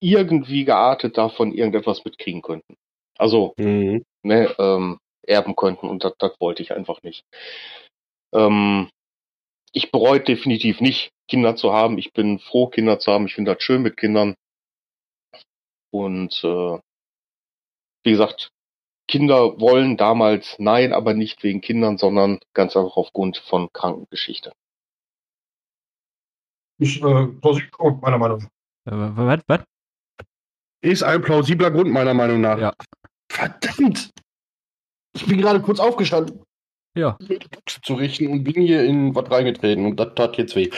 irgendwie 0.00 0.64
geartet 0.64 1.16
davon 1.16 1.52
irgendetwas 1.52 2.04
mitkriegen 2.04 2.42
könnten. 2.42 2.76
Also, 3.16 3.54
Mhm. 3.58 4.04
ne, 4.22 4.54
ähm, 4.58 4.98
erben 5.26 5.56
könnten 5.56 5.88
und 5.88 6.04
das, 6.04 6.12
wollte 6.40 6.62
ich 6.62 6.72
einfach 6.72 7.02
nicht. 7.02 7.24
Ähm, 8.34 8.90
ich 9.72 9.90
bereue 9.90 10.20
definitiv 10.20 10.80
nicht, 10.80 11.10
Kinder 11.28 11.56
zu 11.56 11.72
haben. 11.72 11.98
Ich 11.98 12.12
bin 12.12 12.38
froh, 12.38 12.68
Kinder 12.68 12.98
zu 12.98 13.12
haben. 13.12 13.26
Ich 13.26 13.34
finde 13.34 13.54
das 13.54 13.62
schön 13.62 13.82
mit 13.82 13.96
Kindern. 13.96 14.34
Und 15.90 16.42
äh, 16.44 16.78
wie 18.04 18.10
gesagt, 18.10 18.50
Kinder 19.08 19.60
wollen 19.60 19.96
damals 19.96 20.56
nein, 20.58 20.92
aber 20.92 21.14
nicht 21.14 21.42
wegen 21.42 21.60
Kindern, 21.60 21.96
sondern 21.98 22.40
ganz 22.54 22.76
einfach 22.76 22.96
aufgrund 22.96 23.38
von 23.38 23.72
Krankengeschichte. 23.72 24.52
Ist, 26.78 26.96
äh, 27.02 27.26
plausibler 27.26 27.70
Grund, 27.70 28.02
meiner 28.02 28.18
Meinung 28.18 28.38
nach. 28.84 28.92
Äh, 28.92 29.16
Was? 29.16 29.40
Was? 29.46 29.60
Ist 30.82 31.02
ein 31.02 31.22
plausibler 31.22 31.70
Grund, 31.70 31.90
meiner 31.90 32.14
Meinung 32.14 32.40
nach. 32.40 32.58
Ja. 32.58 32.74
Verdammt! 33.32 34.10
Ich 35.14 35.26
bin 35.26 35.40
gerade 35.40 35.60
kurz 35.62 35.80
aufgestanden, 35.80 36.42
Ja. 36.96 37.16
zu 37.82 37.94
richten 37.94 38.28
und 38.28 38.44
bin 38.44 38.54
hier 38.62 38.84
in 38.84 39.14
was 39.14 39.30
reingetreten 39.30 39.86
und 39.86 39.96
das 39.96 40.14
tat 40.14 40.36
jetzt 40.36 40.54
weh. 40.54 40.70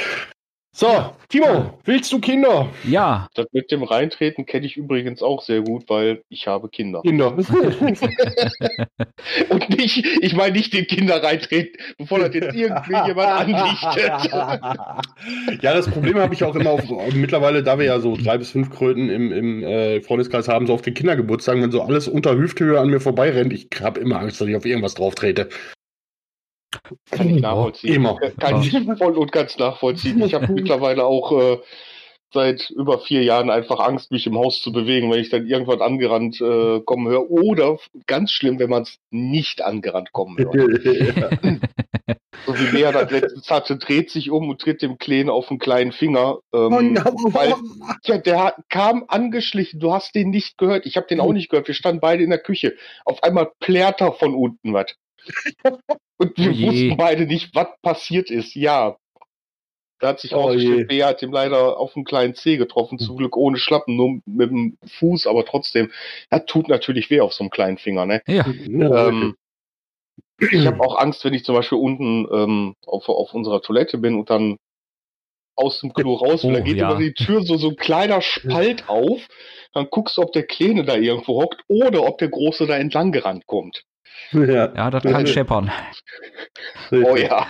So, 0.72 0.87
Timo, 1.28 1.78
willst 1.85 2.12
du 2.12 2.20
Kinder? 2.20 2.68
Ja. 2.85 3.26
Das 3.35 3.46
mit 3.52 3.70
dem 3.72 3.83
Reintreten 3.83 4.46
kenne 4.46 4.66
ich 4.66 4.76
übrigens 4.76 5.22
auch 5.22 5.42
sehr 5.42 5.62
gut, 5.62 5.88
weil 5.88 6.22
ich 6.28 6.46
habe 6.46 6.68
Kinder. 6.68 7.02
Kinder. 7.02 7.37
Und 9.48 9.70
nicht, 9.70 10.07
ich 10.20 10.37
meine 10.37 10.52
nicht 10.52 10.72
den 10.72 10.87
Kinder 10.87 11.22
reintreten, 11.22 11.81
bevor 11.96 12.20
das 12.20 12.35
jetzt 12.35 12.54
irgendwie 12.54 13.07
jemand 13.07 13.28
andichtet. 13.28 14.33
ja, 15.62 15.74
das 15.74 15.90
Problem 15.90 16.18
habe 16.18 16.35
ich 16.35 16.44
auch 16.44 16.54
immer 16.54 16.70
auf, 16.70 16.83
mittlerweile, 17.12 17.62
da 17.62 17.78
wir 17.78 17.87
ja 17.87 17.98
so 17.98 18.16
drei 18.16 18.38
bis 18.38 18.52
fünf 18.52 18.70
Kröten 18.70 19.09
im, 19.09 19.33
im 19.33 19.62
äh, 19.64 20.00
Freundeskreis 20.02 20.48
haben, 20.48 20.66
so 20.66 20.74
auf 20.74 20.83
den 20.83 20.94
Kindergeburtstagen, 20.94 21.62
wenn 21.62 21.72
so 21.72 21.83
alles 21.83 22.07
unter 22.07 22.37
Hüfthöhe 22.37 22.78
an 22.78 22.88
mir 22.88 23.00
vorbeirennt, 23.00 23.52
ich 23.52 23.68
habe 23.81 24.00
immer 24.00 24.20
Angst, 24.20 24.40
dass 24.40 24.46
ich 24.46 24.54
auf 24.54 24.64
irgendwas 24.64 24.94
drauf 24.94 25.14
trete. 25.14 25.48
Kann 27.11 27.31
ich 27.31 27.40
nachvollziehen. 27.40 27.94
Immer. 27.94 28.16
Kann 28.38 28.62
ich 28.62 28.70
voll 28.98 29.16
und 29.16 29.33
ganz 29.33 29.59
nachvollziehen. 29.59 30.22
Ich 30.22 30.35
habe 30.35 30.52
mittlerweile 30.52 31.04
auch 31.04 31.33
äh, 31.33 31.59
seit 32.33 32.70
über 32.70 32.98
vier 33.00 33.22
Jahren 33.22 33.50
einfach 33.50 33.81
Angst, 33.81 34.11
mich 34.11 34.26
im 34.26 34.37
Haus 34.37 34.61
zu 34.61 34.72
bewegen, 34.72 35.11
wenn 35.11 35.20
ich 35.20 35.31
dann 35.31 35.46
irgendwann 35.46 35.81
angerannt 35.81 36.40
äh, 36.40 36.81
kommen 36.81 37.09
höre. 37.09 37.31
Oder 37.31 37.78
ganz 38.07 38.31
schlimm, 38.31 38.59
wenn 38.59 38.70
man 38.70 38.83
es 38.83 38.98
nicht 39.11 39.62
angerannt 39.62 40.12
kommen 40.12 40.37
hört. 40.38 40.54
So 42.46 42.59
wie 42.59 42.76
Lea 42.76 42.90
das 42.92 43.11
letztens 43.11 43.50
hatte, 43.50 43.76
dreht 43.76 44.11
sich 44.11 44.31
um 44.31 44.48
und 44.48 44.61
tritt 44.61 44.81
dem 44.81 44.96
Kleinen 44.96 45.28
auf 45.28 45.48
den 45.48 45.59
kleinen 45.59 45.92
Finger. 45.92 46.38
Ähm, 46.54 46.96
weil 47.35 47.54
ja, 48.04 48.16
der 48.16 48.54
kam 48.70 49.04
angeschlichen, 49.09 49.81
du 49.81 49.92
hast 49.92 50.14
den 50.14 50.31
nicht 50.31 50.57
gehört. 50.57 50.87
Ich 50.87 50.96
habe 50.96 51.07
den 51.07 51.20
auch 51.20 51.33
nicht 51.33 51.50
gehört. 51.50 51.68
Wir 51.68 51.74
standen 51.74 52.00
beide 52.00 52.22
in 52.22 52.31
der 52.31 52.38
Küche. 52.38 52.74
Auf 53.04 53.22
einmal 53.22 53.50
plärt 53.61 54.00
er 54.00 54.12
von 54.12 54.35
unten 54.35 54.72
was. 54.72 54.94
Und 56.18 56.37
wir 56.37 56.50
Oh 56.50 56.66
wussten 56.72 56.96
beide 56.96 57.26
nicht, 57.26 57.54
was 57.54 57.68
passiert 57.83 58.31
ist. 58.31 58.54
Ja. 58.54 58.96
Da 60.00 60.09
hat 60.09 60.20
sich 60.20 60.33
Oh 60.33 60.40
rausgestellt. 60.42 60.88
Bea 60.88 61.09
hat 61.09 61.22
ihm 61.22 61.33
leider 61.33 61.78
auf 61.78 61.96
einen 61.96 62.04
kleinen 62.04 62.35
Zeh 62.35 62.57
getroffen. 62.57 62.98
Zum 62.98 63.16
Glück 63.16 63.37
ohne 63.37 63.59
Schlappen, 63.59 63.96
nur 63.96 64.20
mit 64.26 64.50
dem 64.50 64.78
Fuß, 64.98 65.26
aber 65.26 65.44
trotzdem. 65.44 65.90
Das 66.31 66.44
tut 66.46 66.68
natürlich 66.68 67.11
weh 67.11 67.20
auf 67.20 67.33
so 67.33 67.42
einem 67.44 67.50
kleinen 67.50 67.78
Finger, 67.78 68.07
ne? 68.07 68.22
Ja. 68.26 68.46
Ähm, 68.46 69.35
ich 70.40 70.66
habe 70.66 70.81
auch 70.81 70.96
Angst, 70.98 71.24
wenn 71.24 71.35
ich 71.35 71.44
zum 71.44 71.57
Beispiel 71.57 71.78
unten 71.78 72.26
ähm, 72.33 72.74
auf, 72.87 73.09
auf 73.09 73.35
unserer 73.35 73.61
Toilette 73.61 73.98
bin 73.98 74.14
und 74.14 74.31
dann 74.31 74.57
aus 75.57 75.81
dem 75.81 75.92
Klo 75.92 76.14
raus 76.14 76.44
will, 76.44 76.50
Oh, 76.50 76.54
da 76.54 76.61
geht 76.61 76.76
ja. 76.76 76.90
über 76.90 77.00
die 77.00 77.14
Tür 77.14 77.42
so, 77.42 77.57
so 77.57 77.70
ein 77.70 77.76
kleiner 77.76 78.22
Spalt 78.22 78.88
auf. 78.88 79.26
Dann 79.72 79.88
guckst 79.90 80.16
du, 80.16 80.22
ob 80.22 80.33
der 80.33 80.44
Kleine 80.46 80.85
da 80.85 80.94
irgendwo 80.94 81.42
hockt 81.42 81.62
oder 81.66 82.07
ob 82.07 82.18
der 82.18 82.28
Große 82.28 82.66
da 82.68 82.76
entlang 82.76 83.11
gerannt 83.11 83.46
kommt. 83.46 83.83
Ja. 84.33 84.72
Ja, 84.74 84.90
das 84.90 85.02
kann 85.02 85.26
scheppern. 85.26 85.70
Oh 86.90 87.16
ja. 87.16 87.46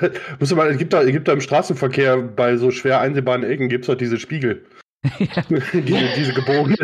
Muss 0.38 0.54
mal, 0.54 0.68
es 0.70 0.78
gibt 0.78 0.92
da, 0.92 1.02
es 1.02 1.10
gibt 1.12 1.28
da 1.28 1.32
im 1.32 1.40
Straßenverkehr 1.40 2.18
bei 2.18 2.56
so 2.56 2.70
schwer 2.70 3.00
einsehbaren 3.00 3.42
Ecken 3.42 3.68
gibt 3.68 3.84
es 3.84 3.88
halt 3.88 4.00
diese 4.00 4.18
Spiegel. 4.18 4.66
diese, 5.18 6.08
diese 6.16 6.32
gebogenen. 6.34 6.76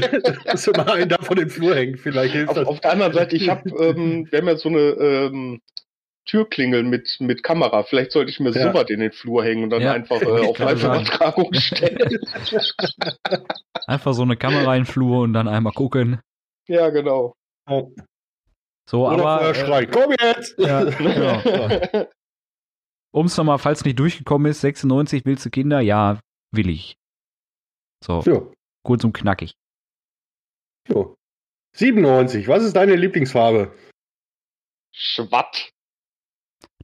Dass 0.44 0.66
mal 0.68 0.88
einen 0.92 1.08
da 1.08 1.16
vor 1.20 1.36
den 1.36 1.50
Flur 1.50 1.74
hängt. 1.74 2.00
Vielleicht 2.00 2.32
hilft 2.34 2.50
Auf, 2.50 2.54
das. 2.56 2.66
auf 2.68 2.80
der 2.80 2.92
anderen 2.92 3.12
Seite, 3.12 3.36
ich 3.36 3.48
habe, 3.48 3.68
ähm, 3.70 4.26
wir 4.30 4.38
haben 4.38 4.46
ja 4.48 4.56
so 4.56 4.68
eine 4.68 4.78
ähm, 4.78 5.60
Türklingel 6.24 6.84
mit, 6.84 7.16
mit 7.20 7.42
Kamera. 7.42 7.82
Vielleicht 7.82 8.12
sollte 8.12 8.30
ich 8.30 8.40
mir 8.40 8.50
Ja. 8.50 8.72
sowas 8.72 8.88
in 8.88 9.00
den 9.00 9.12
Flur 9.12 9.44
hängen 9.44 9.64
und 9.64 9.70
dann 9.70 9.82
Ja. 9.82 9.92
einfach 9.92 10.22
äh, 10.22 10.26
auf. 10.26 10.58
Live-Übertragung 10.58 11.52
stellen. 11.54 12.18
Einfach 13.86 14.14
so 14.14 14.22
eine 14.22 14.36
Kamera 14.36 14.74
in 14.76 14.84
den 14.84 14.86
Flur 14.86 15.20
und 15.22 15.32
dann 15.34 15.48
einmal 15.48 15.72
gucken. 15.72 16.20
ja, 16.68 16.88
genau. 16.90 17.34
So, 18.88 19.06
Oder 19.08 19.26
aber 19.26 19.50
äh, 19.50 19.54
schreien, 19.54 19.90
komm 19.90 20.14
jetzt! 20.20 20.54
ja, 20.58 20.84
genau. 20.84 22.06
um 23.14 23.26
es 23.26 23.36
nochmal, 23.36 23.58
falls 23.58 23.84
nicht 23.84 23.98
durchgekommen 23.98 24.50
ist, 24.50 24.60
96 24.60 25.24
willst 25.24 25.44
du 25.46 25.50
Kinder? 25.50 25.80
Ja, 25.80 26.20
will 26.52 26.68
ich. 26.68 26.96
So, 28.04 28.20
Ja, 28.26 28.42
kurz 28.84 29.04
und 29.04 29.12
knackig. 29.14 29.54
ja. 30.88 31.06
97, 31.76 32.46
was 32.46 32.62
ist 32.62 32.76
deine 32.76 32.94
Lieblingsfarbe? 32.94 33.74
Schwatt. 34.94 35.70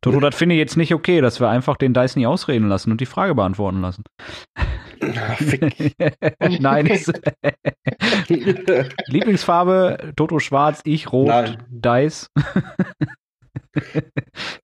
Toto, 0.01 0.19
das 0.19 0.35
finde 0.35 0.55
ich 0.57 0.59
jetzt 0.59 0.77
nicht 0.77 0.95
okay, 0.95 1.21
dass 1.21 1.39
wir 1.39 1.49
einfach 1.49 1.77
den 1.77 1.95
Dice 1.95 2.17
nicht 2.17 2.27
ausreden 2.27 2.69
lassen 2.69 2.91
und 2.91 3.01
die 3.01 3.07
Frage 3.07 3.35
beantworten 3.37 3.83
lassen. 3.83 4.03
Ah. 5.03 5.37
Nein, 6.61 6.87
ist, 6.87 7.13
Lieblingsfarbe, 9.07 10.13
Toto 10.17 10.39
schwarz, 10.39 10.81
ich 10.85 11.13
rot, 11.13 11.29
Nein. 11.29 11.63
Dice. 11.69 12.29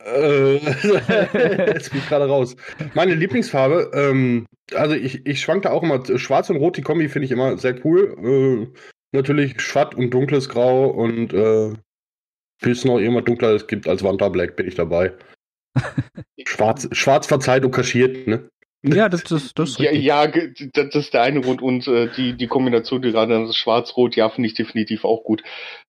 Äh, 0.05 0.57
Jetzt 1.73 1.91
bin 1.91 2.01
ich 2.01 2.09
gerade 2.09 2.27
raus. 2.27 2.57
Meine 2.95 3.15
Lieblingsfarbe, 3.15 3.91
ähm, 3.95 4.47
also 4.75 4.95
ich, 4.95 5.27
ich 5.27 5.41
schwank 5.41 5.63
da 5.63 5.71
auch 5.71 5.83
immer. 5.83 6.03
Schwarz 6.19 6.51
und 6.51 6.57
Rot, 6.57 6.77
die 6.77 6.83
Kombi 6.83 7.09
finde 7.09 7.27
ich 7.27 7.33
immer 7.33 7.57
sehr 7.59 7.85
cool. 7.85 8.17
Äh, 8.23 8.79
natürlich 9.13 9.61
schwatt 9.61 9.95
und 9.95 10.11
dunkles 10.11 10.49
Grau 10.49 10.89
und 10.89 11.33
äh, 11.33 11.73
es 12.63 12.85
noch 12.85 12.99
irgendwas 12.99 13.25
Dunkleres 13.25 13.67
gibt 13.67 13.89
als 13.89 14.03
Wanda 14.03 14.29
Black, 14.29 14.57
bin 14.57 14.67
ich 14.67 14.75
dabei. 14.75 15.13
schwarz, 16.47 16.89
schwarz 16.93 17.27
verzeiht 17.27 17.65
und 17.65 17.71
kaschiert, 17.71 18.27
ne? 18.27 18.49
Ja, 18.95 19.09
das, 19.09 19.25
das, 19.25 19.53
das 19.55 19.71
ist 19.71 19.79
Ja, 19.79 19.93
ja, 19.93 20.27
das 20.27 20.95
ist 20.95 21.15
der 21.15 21.23
eine 21.23 21.41
Grund 21.41 21.63
und 21.63 21.87
äh, 21.89 22.11
die, 22.17 22.35
die 22.35 22.47
Kombination, 22.47 23.03
die 23.03 23.13
gerade 23.13 23.47
das 23.47 23.57
Schwarz-Rot, 23.57 24.17
ja, 24.17 24.29
finde 24.29 24.49
ich 24.49 24.55
definitiv 24.55 25.05
auch 25.05 25.25
gut. 25.25 25.43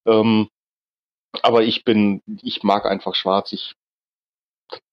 Ähm, 0.05 0.47
aber 1.41 1.63
ich 1.63 1.83
bin, 1.83 2.21
ich 2.41 2.63
mag 2.63 2.85
einfach 2.85 3.15
schwarz. 3.15 3.51
Ich, 3.53 3.75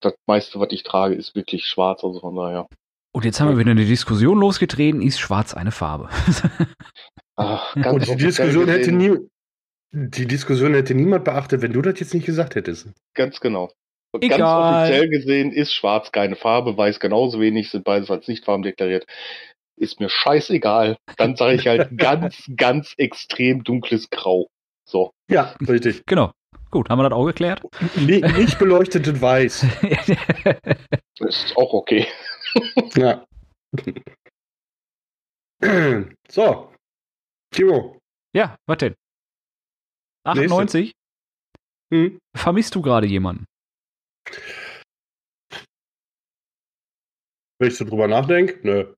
das 0.01 0.15
meiste, 0.27 0.61
was 0.61 0.69
ich 0.71 0.83
trage, 0.83 1.15
ist 1.15 1.35
wirklich 1.35 1.67
schwarz, 1.67 2.05
also 2.05 2.21
von 2.21 2.35
daher. 2.37 2.69
Und 3.13 3.25
jetzt 3.25 3.41
haben 3.41 3.51
wir 3.51 3.59
wieder 3.59 3.71
eine 3.71 3.85
Diskussion 3.85 4.39
losgetreten, 4.39 5.01
ist 5.01 5.21
schwarz 5.21 5.55
eine 5.55 5.71
Farbe? 5.71 6.09
Ach, 7.37 7.75
Und 7.77 8.07
die 8.07 8.17
Diskussion 8.17 8.69
hätte 8.69 8.93
nie. 8.93 9.19
Die 9.97 10.27
Diskussion 10.27 10.75
hätte 10.75 10.93
niemand 10.95 11.25
beachtet, 11.25 11.63
wenn 11.63 11.73
du 11.73 11.81
das 11.81 12.01
jetzt 12.01 12.15
nicht 12.15 12.27
gesagt 12.27 12.57
hättest. 12.57 12.89
Ganz 13.15 13.39
genau. 13.39 13.71
Und 14.15 14.23
Egal. 14.23 14.39
Ganz 14.39 14.91
offiziell 14.91 15.09
gesehen 15.09 15.51
ist 15.53 15.75
schwarz 15.75 16.13
keine 16.13 16.37
Farbe, 16.37 16.77
weiß 16.77 17.01
genauso 17.01 17.41
wenig, 17.41 17.71
sind 17.71 17.83
beides 17.83 18.13
als 18.13 18.29
Nichtfarben 18.29 18.63
deklariert. 18.63 19.07
Ist 19.77 19.99
mir 19.99 20.09
scheißegal. 20.09 20.97
Dann 21.17 21.35
sage 21.35 21.57
ich 21.57 21.67
halt 21.67 21.89
ganz, 21.99 22.49
ganz 22.57 22.95
extrem 22.97 23.65
dunkles 23.65 24.09
Grau. 24.11 24.47
So. 24.89 25.11
Ja, 25.29 25.57
richtig. 25.67 26.03
genau. 26.07 26.31
Gut, 26.71 26.91
haben 26.91 27.01
wir 27.01 27.09
das 27.09 27.13
auch 27.19 27.27
geklärt? 27.27 27.61
Ni- 27.97 28.21
Nicht 28.21 28.59
beleuchtetes 28.61 29.21
Weiß. 29.21 29.65
Ist 31.19 31.57
auch 31.57 31.73
okay. 31.73 32.07
Ja. 32.97 33.25
So. 36.29 36.73
Timo. 37.53 37.99
ja, 38.37 38.57
was 38.69 38.79
denn? 38.79 38.95
98? 40.25 40.93
Hm? 41.93 42.19
Vermisst 42.37 42.75
du 42.77 42.83
gerade 42.83 43.07
jemanden? 43.09 43.47
Wenn 47.59 47.69
ich 47.69 47.77
so 47.77 47.85
drüber 47.85 48.09
nachdenke, 48.09 48.59
nö. 48.63 48.95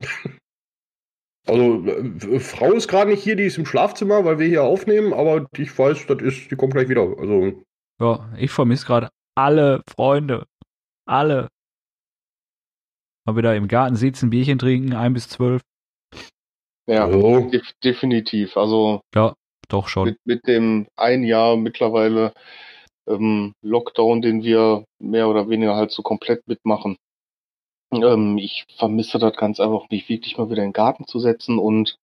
Also, 1.47 1.87
äh, 1.87 2.41
Frau 2.41 2.73
ist 2.73 2.89
gerade 2.89 3.11
nicht 3.11 3.23
hier, 3.23 3.37
die 3.37 3.45
ist 3.45 3.59
im 3.59 3.67
Schlafzimmer, 3.67 4.25
weil 4.25 4.39
wir 4.39 4.47
hier 4.47 4.65
aufnehmen, 4.65 5.13
aber 5.13 5.47
ich 5.57 5.79
weiß, 5.79 6.07
das 6.07 6.21
ist, 6.21 6.51
die 6.51 6.57
kommt 6.57 6.73
gleich 6.73 6.89
wieder. 6.89 7.03
Also, 7.19 7.63
Ja, 8.01 8.33
ich 8.37 8.51
vermisse 8.51 8.87
gerade 8.87 9.11
alle 9.37 9.83
Freunde. 9.89 10.47
Alle. 11.07 11.49
Mal 13.27 13.37
wieder 13.37 13.55
im 13.55 13.69
Garten 13.69 13.97
sitzen, 13.97 14.31
Bierchen 14.31 14.59
trinken, 14.59 14.93
ein 14.93 15.13
bis 15.13 15.29
zwölf. 15.29 15.63
Ja, 16.89 17.09
def 17.09 17.73
definitiv. 17.83 18.57
Also 18.57 19.01
Doch 19.69 19.89
schon. 19.89 20.05
mit, 20.05 20.19
mit 20.25 20.47
dem 20.47 20.87
ein 20.97 21.25
Jahr 21.25 21.57
mittlerweile 21.57 22.33
ähm, 23.09 23.53
Lockdown, 23.63 24.23
den 24.23 24.43
wir 24.43 24.85
mehr 24.99 25.29
oder 25.29 25.49
weniger 25.49 25.77
halt 25.77 25.91
so 25.91 26.03
komplett 26.03 26.47
mitmachen. 26.47 26.97
Ähm, 27.93 28.39
ich 28.39 28.65
vermisse 28.77 29.19
das 29.19 29.37
ganz 29.37 29.61
einfach, 29.61 29.89
mich 29.91 30.09
wirklich 30.09 30.37
mal 30.39 30.51
wieder 30.51 30.63
in 30.63 30.69
den 30.71 30.73
Garten 30.73 31.07
zu 31.07 31.19
setzen 31.19 31.59
und 31.59 31.99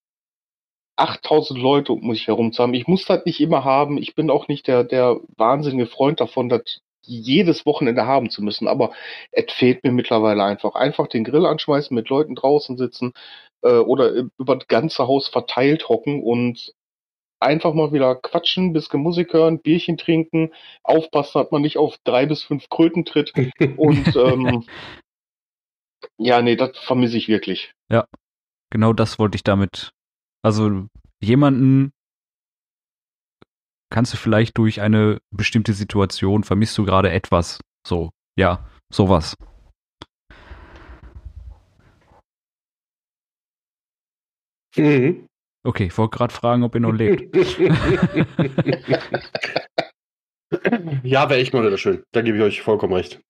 8000 0.96 1.60
Leute 1.60 1.94
um 1.94 2.08
mich 2.08 2.28
herum 2.28 2.52
zu 2.54 2.64
haben. 2.64 2.74
Ich 2.74 2.88
muss 2.88 3.06
das 3.06 3.26
nicht 3.26 3.40
immer 3.42 3.64
haben. 3.64 3.98
Ich 3.98 4.16
bin 4.16 4.30
auch 4.30 4.48
nicht 4.48 4.68
der, 4.68 4.84
der 4.84 5.20
wahnsinnige 5.38 5.88
Freund 5.88 6.20
davon, 6.20 6.50
das 6.50 6.80
jedes 7.06 7.66
Wochenende 7.66 8.06
haben 8.06 8.30
zu 8.30 8.44
müssen. 8.44 8.68
Aber 8.68 8.92
es 9.32 9.52
fehlt 9.52 9.84
mir 9.84 9.92
mittlerweile 9.92 10.44
einfach. 10.44 10.76
Einfach 10.76 11.08
den 11.08 11.24
Grill 11.24 11.46
anschmeißen, 11.46 11.94
mit 11.96 12.10
Leuten 12.10 12.36
draußen 12.36 12.78
sitzen 12.78 13.14
äh, 13.64 13.78
oder 13.78 14.12
über 14.38 14.56
das 14.56 14.68
ganze 14.68 15.08
Haus 15.08 15.28
verteilt 15.28 15.90
hocken 15.90 16.24
und 16.24 16.74
einfach 17.44 17.74
mal 17.74 17.92
wieder 17.92 18.16
quatschen, 18.16 18.74
bisschen 18.74 19.02
Musik 19.02 19.34
hören, 19.34 19.60
Bierchen 19.62 19.98
trinken, 19.98 20.52
aufpassen, 20.84 21.42
dass 21.42 21.52
man 21.52 21.62
nicht 21.62 21.78
auf 21.78 21.98
drei 22.04 22.26
bis 22.26 22.44
fünf 22.44 22.70
Kröten 22.70 23.06
tritt. 23.06 23.34
Und 23.78 24.16
ähm, 24.16 24.64
ja, 26.18 26.42
nee, 26.42 26.56
das 26.56 26.78
vermisse 26.78 27.18
ich 27.18 27.28
wirklich. 27.28 27.72
Genau 28.72 28.94
das 28.94 29.20
wollte 29.20 29.36
ich 29.36 29.44
damit. 29.44 29.92
Also 30.42 30.88
jemanden 31.22 31.92
kannst 33.92 34.14
du 34.14 34.18
vielleicht 34.18 34.58
durch 34.58 34.82
eine 34.82 35.20
bestimmte 35.30 35.74
Situation, 35.74 36.44
vermisst 36.44 36.78
du 36.78 36.86
gerade 36.86 37.12
etwas. 37.12 37.60
So, 37.86 38.10
ja, 38.36 38.68
sowas. 38.92 39.36
Mhm. 44.76 45.28
Okay, 45.66 45.86
ich 45.86 45.98
wollte 45.98 46.18
gerade 46.18 46.34
fragen, 46.34 46.64
ob 46.64 46.76
ihr 46.76 46.82
noch 46.82 46.92
lebt. 46.94 47.36
ja, 51.04 51.30
wäre 51.30 51.40
echt 51.40 51.54
mal 51.54 51.66
wieder 51.66 51.78
schön. 51.78 52.04
Da 52.12 52.22
gebe 52.22 52.38
ich 52.38 52.44
euch 52.44 52.62
vollkommen 52.62 52.94
recht. 52.94 53.22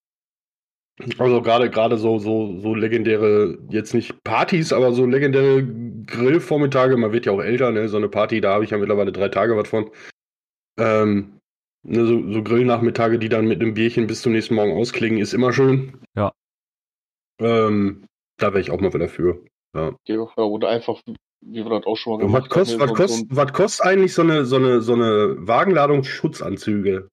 Also 1.17 1.41
gerade 1.41 1.72
gerade 1.72 1.98
so 1.98 2.19
so 2.19 2.60
so 2.60 2.76
legendäre 2.76 3.58
jetzt 3.69 3.96
nicht 3.96 4.24
Partys, 4.24 4.72
aber 4.72 4.93
so 4.93 5.06
legendäre 5.06 5.63
Grillvormittage. 6.06 6.98
Man 6.98 7.12
wird 7.12 7.26
ja 7.26 7.32
auch 7.32 7.41
älter, 7.41 7.72
ne? 7.72 7.89
So 7.89 7.98
eine 7.98 8.10
Party, 8.10 8.41
da 8.41 8.54
habe 8.54 8.63
ich 8.63 8.69
ja 8.69 8.78
mittlerweile 8.78 9.12
drei 9.12 9.30
Tage 9.30 9.58
was 9.58 9.67
von. 9.67 9.89
Ähm, 10.78 11.39
ne, 11.84 12.06
so, 12.06 12.32
so 12.32 12.43
Grillnachmittage, 12.43 13.17
die 13.17 13.30
dann 13.30 13.48
mit 13.48 13.62
einem 13.62 13.74
Bierchen 13.74 14.06
bis 14.06 14.22
zum 14.22 14.34
nächsten 14.34 14.56
Morgen 14.56 14.74
ausklingen, 14.74 15.19
ist 15.19 15.34
immer 15.34 15.52
schön. 15.52 16.00
Ja. 16.15 16.32
Ähm, 17.39 18.06
da 18.38 18.54
wäre 18.54 18.62
ich 18.62 18.69
auch 18.69 18.80
mal 18.80 18.93
wieder 18.93 19.10
für. 19.10 19.43
Ja, 19.76 19.91
oder 20.38 20.69
einfach, 20.69 21.02
wie 21.46 21.64
wir 21.64 21.70
das 21.70 21.86
auch 21.86 21.96
schon 21.98 22.18
mal 22.18 22.24
Und 22.26 22.34
was 22.34 22.44
gemacht 22.44 22.50
kostet, 22.50 22.80
was 22.80 22.90
so- 22.90 22.96
kostet, 22.96 23.28
was 23.30 23.54
kostet 23.54 23.86
eigentlich 23.86 24.14
so 24.14 24.22
eine, 24.22 24.46
so 24.46 24.56
eine, 24.58 24.82
so 24.82 24.94
eine 24.94 25.36
Wagenladung 25.40 26.04
Schutzanzüge? 26.04 27.10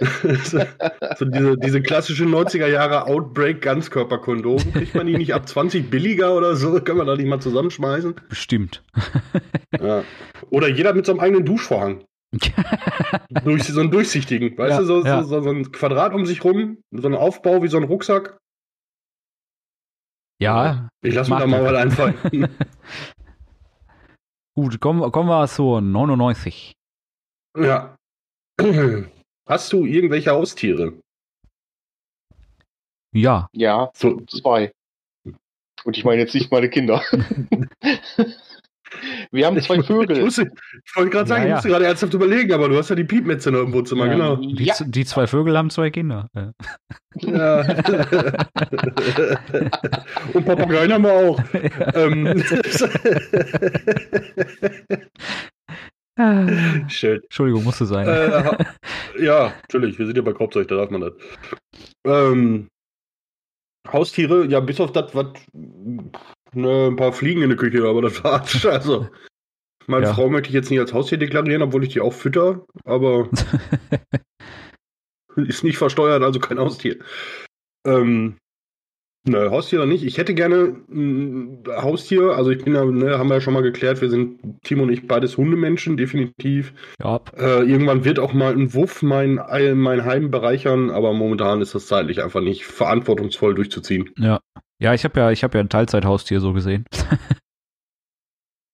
so 1.16 1.24
diese, 1.26 1.58
diese 1.58 1.82
klassische 1.82 2.24
90er 2.24 2.66
Jahre 2.66 3.06
Outbreak 3.06 3.60
Ganzkörperkondom. 3.60 4.72
Kriegt 4.72 4.94
man 4.94 5.06
die 5.06 5.16
nicht 5.18 5.34
ab 5.34 5.46
20 5.46 5.90
billiger 5.90 6.34
oder 6.34 6.56
so? 6.56 6.80
Können 6.80 6.98
wir 6.98 7.04
da 7.04 7.16
nicht 7.16 7.26
mal 7.26 7.40
zusammenschmeißen? 7.40 8.14
Bestimmt. 8.28 8.82
Ja. 9.80 10.02
Oder 10.50 10.66
jeder 10.68 10.92
mit 10.94 11.06
so 11.06 11.12
einem 11.12 11.20
eigenen 11.20 11.44
Duschvorhang. 11.46 12.04
Durch, 13.44 13.62
so 13.64 13.80
einen 13.80 13.90
durchsichtigen, 13.92 14.58
weißt 14.58 14.72
Ja, 14.72 14.78
du, 14.80 14.84
so, 14.84 15.04
ja. 15.04 15.22
so, 15.22 15.28
so, 15.28 15.42
so 15.42 15.50
ein 15.50 15.70
Quadrat 15.72 16.12
um 16.12 16.26
sich 16.26 16.42
rum, 16.44 16.78
so 16.90 17.06
ein 17.06 17.14
Aufbau 17.14 17.62
wie 17.62 17.68
so 17.68 17.76
ein 17.76 17.84
Rucksack. 17.84 18.36
Ja, 20.40 20.88
Ich 21.02 21.14
lasse 21.14 21.30
mir 21.30 21.38
da 21.38 21.46
mal 21.46 21.64
was 21.64 21.74
einfallen. 21.74 22.16
gut, 24.54 24.80
kommen, 24.80 25.12
kommen 25.12 25.28
wir 25.28 25.46
zur 25.48 25.80
99. 25.80 26.72
ja. 27.56 27.96
Hast 29.48 29.72
du 29.72 29.84
irgendwelche 29.84 30.30
Haustiere? 30.30 30.92
Ja, 33.12 33.48
Ja, 33.52 33.90
So, 33.94 34.20
zwei. 34.26 34.72
Und 35.84 35.96
ich 35.96 36.04
meine 36.04 36.20
jetzt 36.22 36.34
nicht 36.34 36.52
meine 36.52 36.68
Kinder. 36.70 37.02
wir 39.32 39.46
haben 39.46 39.60
zwei 39.60 39.76
Ich, 39.76 39.86
Vögel. 39.86 40.22
musste, 40.24 40.50
ich 40.84 40.96
wollte 40.96 41.10
gerade 41.10 41.28
sagen, 41.28 41.42
Ja, 41.42 41.46
ich 41.46 41.50
ja. 41.50 41.54
musste 41.56 41.68
gerade 41.68 41.86
ernsthaft 41.86 42.14
überlegen, 42.14 42.52
aber 42.52 42.68
du 42.68 42.76
hast 42.76 42.90
ja 42.90 42.96
die 42.96 43.04
Piepmetze 43.04 43.50
noch 43.52 43.60
im 43.60 43.72
Wohnzimmer, 43.72 44.06
Ja. 44.06 44.12
genau. 44.12 44.36
die, 44.36 44.70
die 44.86 45.04
zwei 45.04 45.26
Vögel 45.26 45.56
haben 45.56 45.70
zwei 45.70 45.90
Kinder. 45.90 46.28
Ja. 46.34 46.52
Und 50.34 50.44
Papageien 50.46 50.92
haben 50.92 51.04
wir 51.04 51.12
auch. 51.12 51.40
Ähm, 56.18 56.88
Schön. 56.88 57.20
Entschuldigung, 57.22 57.64
musste 57.64 57.86
sein. 57.86 58.06
Äh, 58.06 58.56
ja, 59.24 59.52
natürlich, 59.62 59.98
wir 59.98 60.06
sind 60.06 60.16
ja 60.16 60.22
bei 60.22 60.32
Korbzeug, 60.34 60.68
da 60.68 60.76
darf 60.76 60.90
man 60.90 61.00
das. 61.00 61.12
Ähm, 62.04 62.68
Haustiere, 63.90 64.44
ja, 64.46 64.60
bis 64.60 64.80
auf 64.80 64.92
das, 64.92 65.14
was. 65.14 65.28
Ne, 66.52 66.88
ein 66.88 66.96
paar 66.96 67.12
Fliegen 67.12 67.42
in 67.42 67.50
der 67.50 67.58
Küche, 67.58 67.86
aber 67.86 68.02
das 68.02 68.24
war's. 68.24 68.64
Also, 68.66 69.08
meine 69.86 70.06
Ja. 70.06 70.14
Frau 70.14 70.28
möchte 70.28 70.48
ich 70.48 70.54
jetzt 70.54 70.70
nicht 70.70 70.80
als 70.80 70.92
Haustier 70.92 71.18
deklarieren, 71.18 71.62
obwohl 71.62 71.84
ich 71.84 71.92
die 71.92 72.00
auch 72.00 72.12
fütter, 72.12 72.64
aber 72.84 73.28
ist 75.36 75.64
nicht 75.64 75.78
versteuert, 75.78 76.22
also 76.22 76.38
kein 76.40 76.58
Haustier. 76.58 76.96
Ähm, 77.86 78.36
ne, 79.26 79.50
Haustiere 79.50 79.86
nicht. 79.86 80.04
Ich 80.04 80.18
hätte 80.18 80.34
gerne 80.34 80.76
ein 80.90 81.62
Haustier, 81.68 82.32
also 82.32 82.50
ich 82.50 82.64
bin 82.64 82.74
ja, 82.74 82.84
ne, 82.84 83.18
haben 83.18 83.28
wir 83.28 83.36
ja 83.36 83.40
schon 83.40 83.54
mal 83.54 83.62
geklärt, 83.62 84.00
wir 84.00 84.10
sind, 84.10 84.40
Timo 84.62 84.82
und 84.82 84.92
ich, 84.92 85.06
beides 85.06 85.36
Hundemenschen, 85.36 85.96
definitiv. 85.96 86.74
ja, 87.02 87.20
Äh, 87.36 87.62
irgendwann 87.64 88.04
wird 88.04 88.18
auch 88.18 88.32
mal 88.32 88.52
ein 88.52 88.74
Wuff 88.74 89.02
mein, 89.02 89.34
mein 89.36 90.04
Heim 90.04 90.30
bereichern, 90.30 90.90
aber 90.90 91.12
momentan 91.14 91.62
ist 91.62 91.74
das 91.74 91.86
zeitlich 91.86 92.22
einfach 92.22 92.40
nicht 92.42 92.66
verantwortungsvoll 92.66 93.54
durchzuziehen. 93.54 94.10
ja. 94.18 94.40
Ja, 94.80 94.94
ich 94.94 95.04
habe 95.04 95.20
ja, 95.20 95.30
ich 95.30 95.44
habe 95.44 95.58
ja 95.58 95.62
ein 95.64 95.68
Teilzeithaustier 95.68 96.40
so 96.40 96.52
gesehen. 96.52 96.84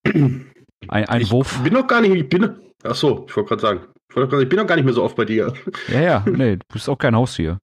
Ein, 0.89 1.05
ein 1.09 1.21
ich 1.21 1.31
Wurf. 1.33 1.61
bin 1.65 1.73
noch 1.73 1.87
gar 1.89 2.01
nicht, 2.01 2.15
ich 2.15 2.29
bin, 2.29 2.61
ach 2.85 2.95
so, 2.95 3.27
ich 3.29 3.37
wollte 3.37 3.49
gerade 3.49 3.63
sagen, 3.63 3.81
ich, 4.11 4.15
grad 4.15 4.31
bin 4.49 4.57
noch 4.59 4.67
gar 4.69 4.77
nicht 4.77 4.85
mehr 4.85 4.95
so 4.95 5.03
oft 5.03 5.17
bei 5.17 5.25
dir. 5.25 5.53
Ja, 5.89 6.01
ja, 6.01 6.25
nee, 6.29 6.57
du 6.57 6.65
bist 6.73 6.89
auch 6.89 6.99
kein 6.99 7.17
Haustier. 7.17 7.59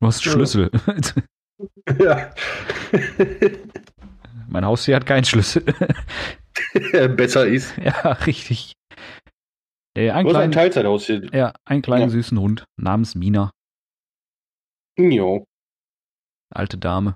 Du 0.00 0.06
hast. 0.06 0.22
Schlüssel. 0.22 0.70
Ja. 2.00 2.32
Mein 4.48 4.64
Haustier 4.64 4.96
hat 4.96 5.06
keinen 5.06 5.24
Schlüssel. 5.24 5.62
Besser 7.16 7.46
ist. 7.46 7.76
ja, 7.78 8.12
richtig. 8.26 8.72
Äh, 9.96 10.10
ein 10.10 10.26
kleinen, 10.26 10.52
Teilzeithaus 10.52 11.06
hier. 11.06 11.22
ja, 11.32 11.52
einen 11.64 11.82
kleinen 11.82 12.02
Ja. 12.04 12.08
süßen 12.10 12.38
Hund 12.38 12.64
namens 12.76 13.14
Mina, 13.14 13.50
Jo. 14.98 15.44
alte 16.52 16.78
Dame. 16.78 17.14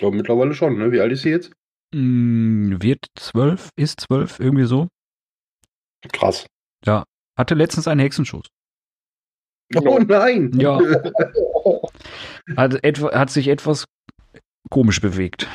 Ja, 0.00 0.10
mittlerweile 0.10 0.54
schon, 0.54 0.78
ne? 0.78 0.90
Wie 0.92 1.00
alt 1.00 1.12
ist 1.12 1.22
sie 1.22 1.30
jetzt? 1.30 1.52
Mm, 1.94 2.80
wird 2.80 3.06
zwölf, 3.16 3.70
ist 3.76 4.00
zwölf, 4.00 4.40
irgendwie 4.40 4.64
so. 4.66 4.88
Krass. 6.12 6.46
Hatte 7.38 7.54
letztens 7.54 7.88
einen 7.88 8.00
Hexenschuss. 8.00 8.46
Oh 9.74 9.98
nein! 9.98 10.52
Ja. 10.58 10.78
Hat, 12.56 12.84
etwa, 12.84 13.12
hat 13.14 13.30
sich 13.30 13.48
etwas 13.48 13.86
komisch 14.68 15.00
bewegt. 15.00 15.48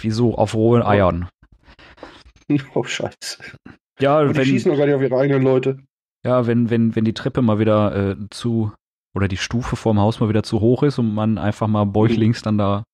Wie 0.00 0.10
so 0.10 0.34
auf 0.34 0.54
rohen 0.54 0.82
Eiern. 0.82 1.28
oh, 2.74 2.82
scheiße. 2.82 3.42
Ja, 4.00 4.20
Und 4.20 4.30
die 4.30 4.36
wenn, 4.36 4.44
schießen 4.46 4.70
doch 4.72 4.78
gar 4.78 4.86
nicht 4.86 4.94
auf 4.94 5.02
ihre 5.02 5.16
eigenen 5.16 5.42
Leute. 5.42 5.78
ja 6.24 6.46
wenn, 6.46 6.70
wenn, 6.70 6.96
wenn 6.96 7.04
die 7.04 7.14
Treppe 7.14 7.42
mal 7.42 7.58
wieder 7.58 7.94
äh, 7.94 8.16
zu 8.30 8.72
oder 9.14 9.28
die 9.28 9.36
Stufe 9.36 9.76
vorm 9.76 10.00
Haus 10.00 10.18
mal 10.18 10.28
wieder 10.28 10.42
zu 10.42 10.60
hoch 10.60 10.82
ist 10.82 10.98
und 10.98 11.14
man 11.14 11.38
einfach 11.38 11.68
mal 11.68 11.84
bäuchlings 11.84 12.42
dann 12.42 12.58
da, 12.58 12.84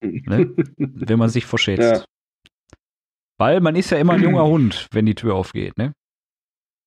ne, 0.00 0.54
wenn 0.76 1.18
man 1.18 1.28
sich 1.28 1.46
verschätzt. 1.46 1.82
Ja. 1.82 2.04
Weil 3.38 3.60
man 3.60 3.76
ist 3.76 3.90
ja 3.90 3.98
immer 3.98 4.14
ein 4.14 4.22
junger 4.22 4.44
Hund, 4.44 4.86
wenn 4.92 5.06
die 5.06 5.14
Tür 5.14 5.34
aufgeht, 5.34 5.78
ne? 5.78 5.92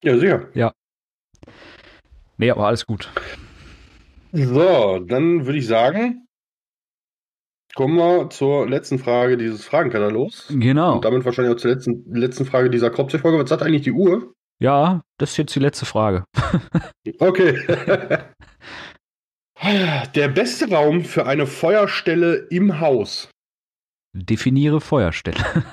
Ja, 0.03 0.17
sicher. 0.17 0.49
Nee, 2.37 2.51
aber 2.51 2.67
alles 2.67 2.85
gut. 2.85 3.09
So, 4.31 4.99
dann 4.99 5.45
würde 5.45 5.59
ich 5.59 5.67
sagen, 5.67 6.27
kommen 7.75 7.95
wir 7.95 8.29
zur 8.29 8.67
letzten 8.67 8.99
Frage 8.99 9.37
dieses 9.37 9.65
Fragenkatalogs. 9.65 10.47
Genau. 10.49 10.95
Und 10.95 11.05
damit 11.05 11.25
wahrscheinlich 11.25 11.55
auch 11.55 11.59
zur 11.59 11.71
letzten, 11.71 12.03
letzten 12.13 12.45
Frage 12.45 12.69
dieser 12.69 12.89
Kropfzeug-Folge. 12.89 13.39
Was 13.39 13.49
sagt 13.49 13.63
eigentlich 13.63 13.83
die 13.83 13.91
Uhr? 13.91 14.33
Ja, 14.59 15.01
das 15.17 15.31
ist 15.31 15.37
jetzt 15.37 15.55
die 15.55 15.59
letzte 15.59 15.85
Frage. 15.85 16.25
Okay. 17.19 17.59
Der 20.15 20.27
beste 20.27 20.69
Raum 20.69 21.05
für 21.05 21.25
eine 21.25 21.47
Feuerstelle 21.47 22.35
im 22.49 22.81
Haus. 22.81 23.29
Definiere 24.13 24.81
Feuerstelle. 24.81 25.37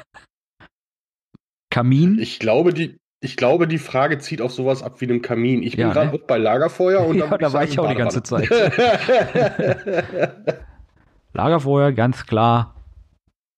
Kamin? 1.70 2.18
Ich 2.18 2.38
glaube, 2.38 2.72
die, 2.72 2.97
ich 3.20 3.36
glaube, 3.36 3.66
die 3.68 3.78
Frage 3.78 4.18
zieht 4.18 4.41
auf 4.43 4.53
sowas 4.53 4.82
ab 4.82 5.01
wie 5.01 5.07
einem 5.07 5.22
Kamin. 5.22 5.62
Ich 5.62 5.76
bin 5.76 5.86
Ja, 5.88 5.93
gerade 5.93 6.09
ne? 6.09 6.12
auch 6.14 6.26
bei 6.26 6.38
Lagerfeuer 6.38 7.05
und 7.05 7.18
Ja, 7.18 7.36
da 7.38 7.53
war 7.53 7.64
ich 7.64 7.78
auch 7.78 7.88
die 7.88 7.95
ganze 7.97 8.20
Badewanne. 8.20 10.66
Lagerfeuer, 11.32 11.93
ganz 11.93 12.26
klar. 12.26 12.74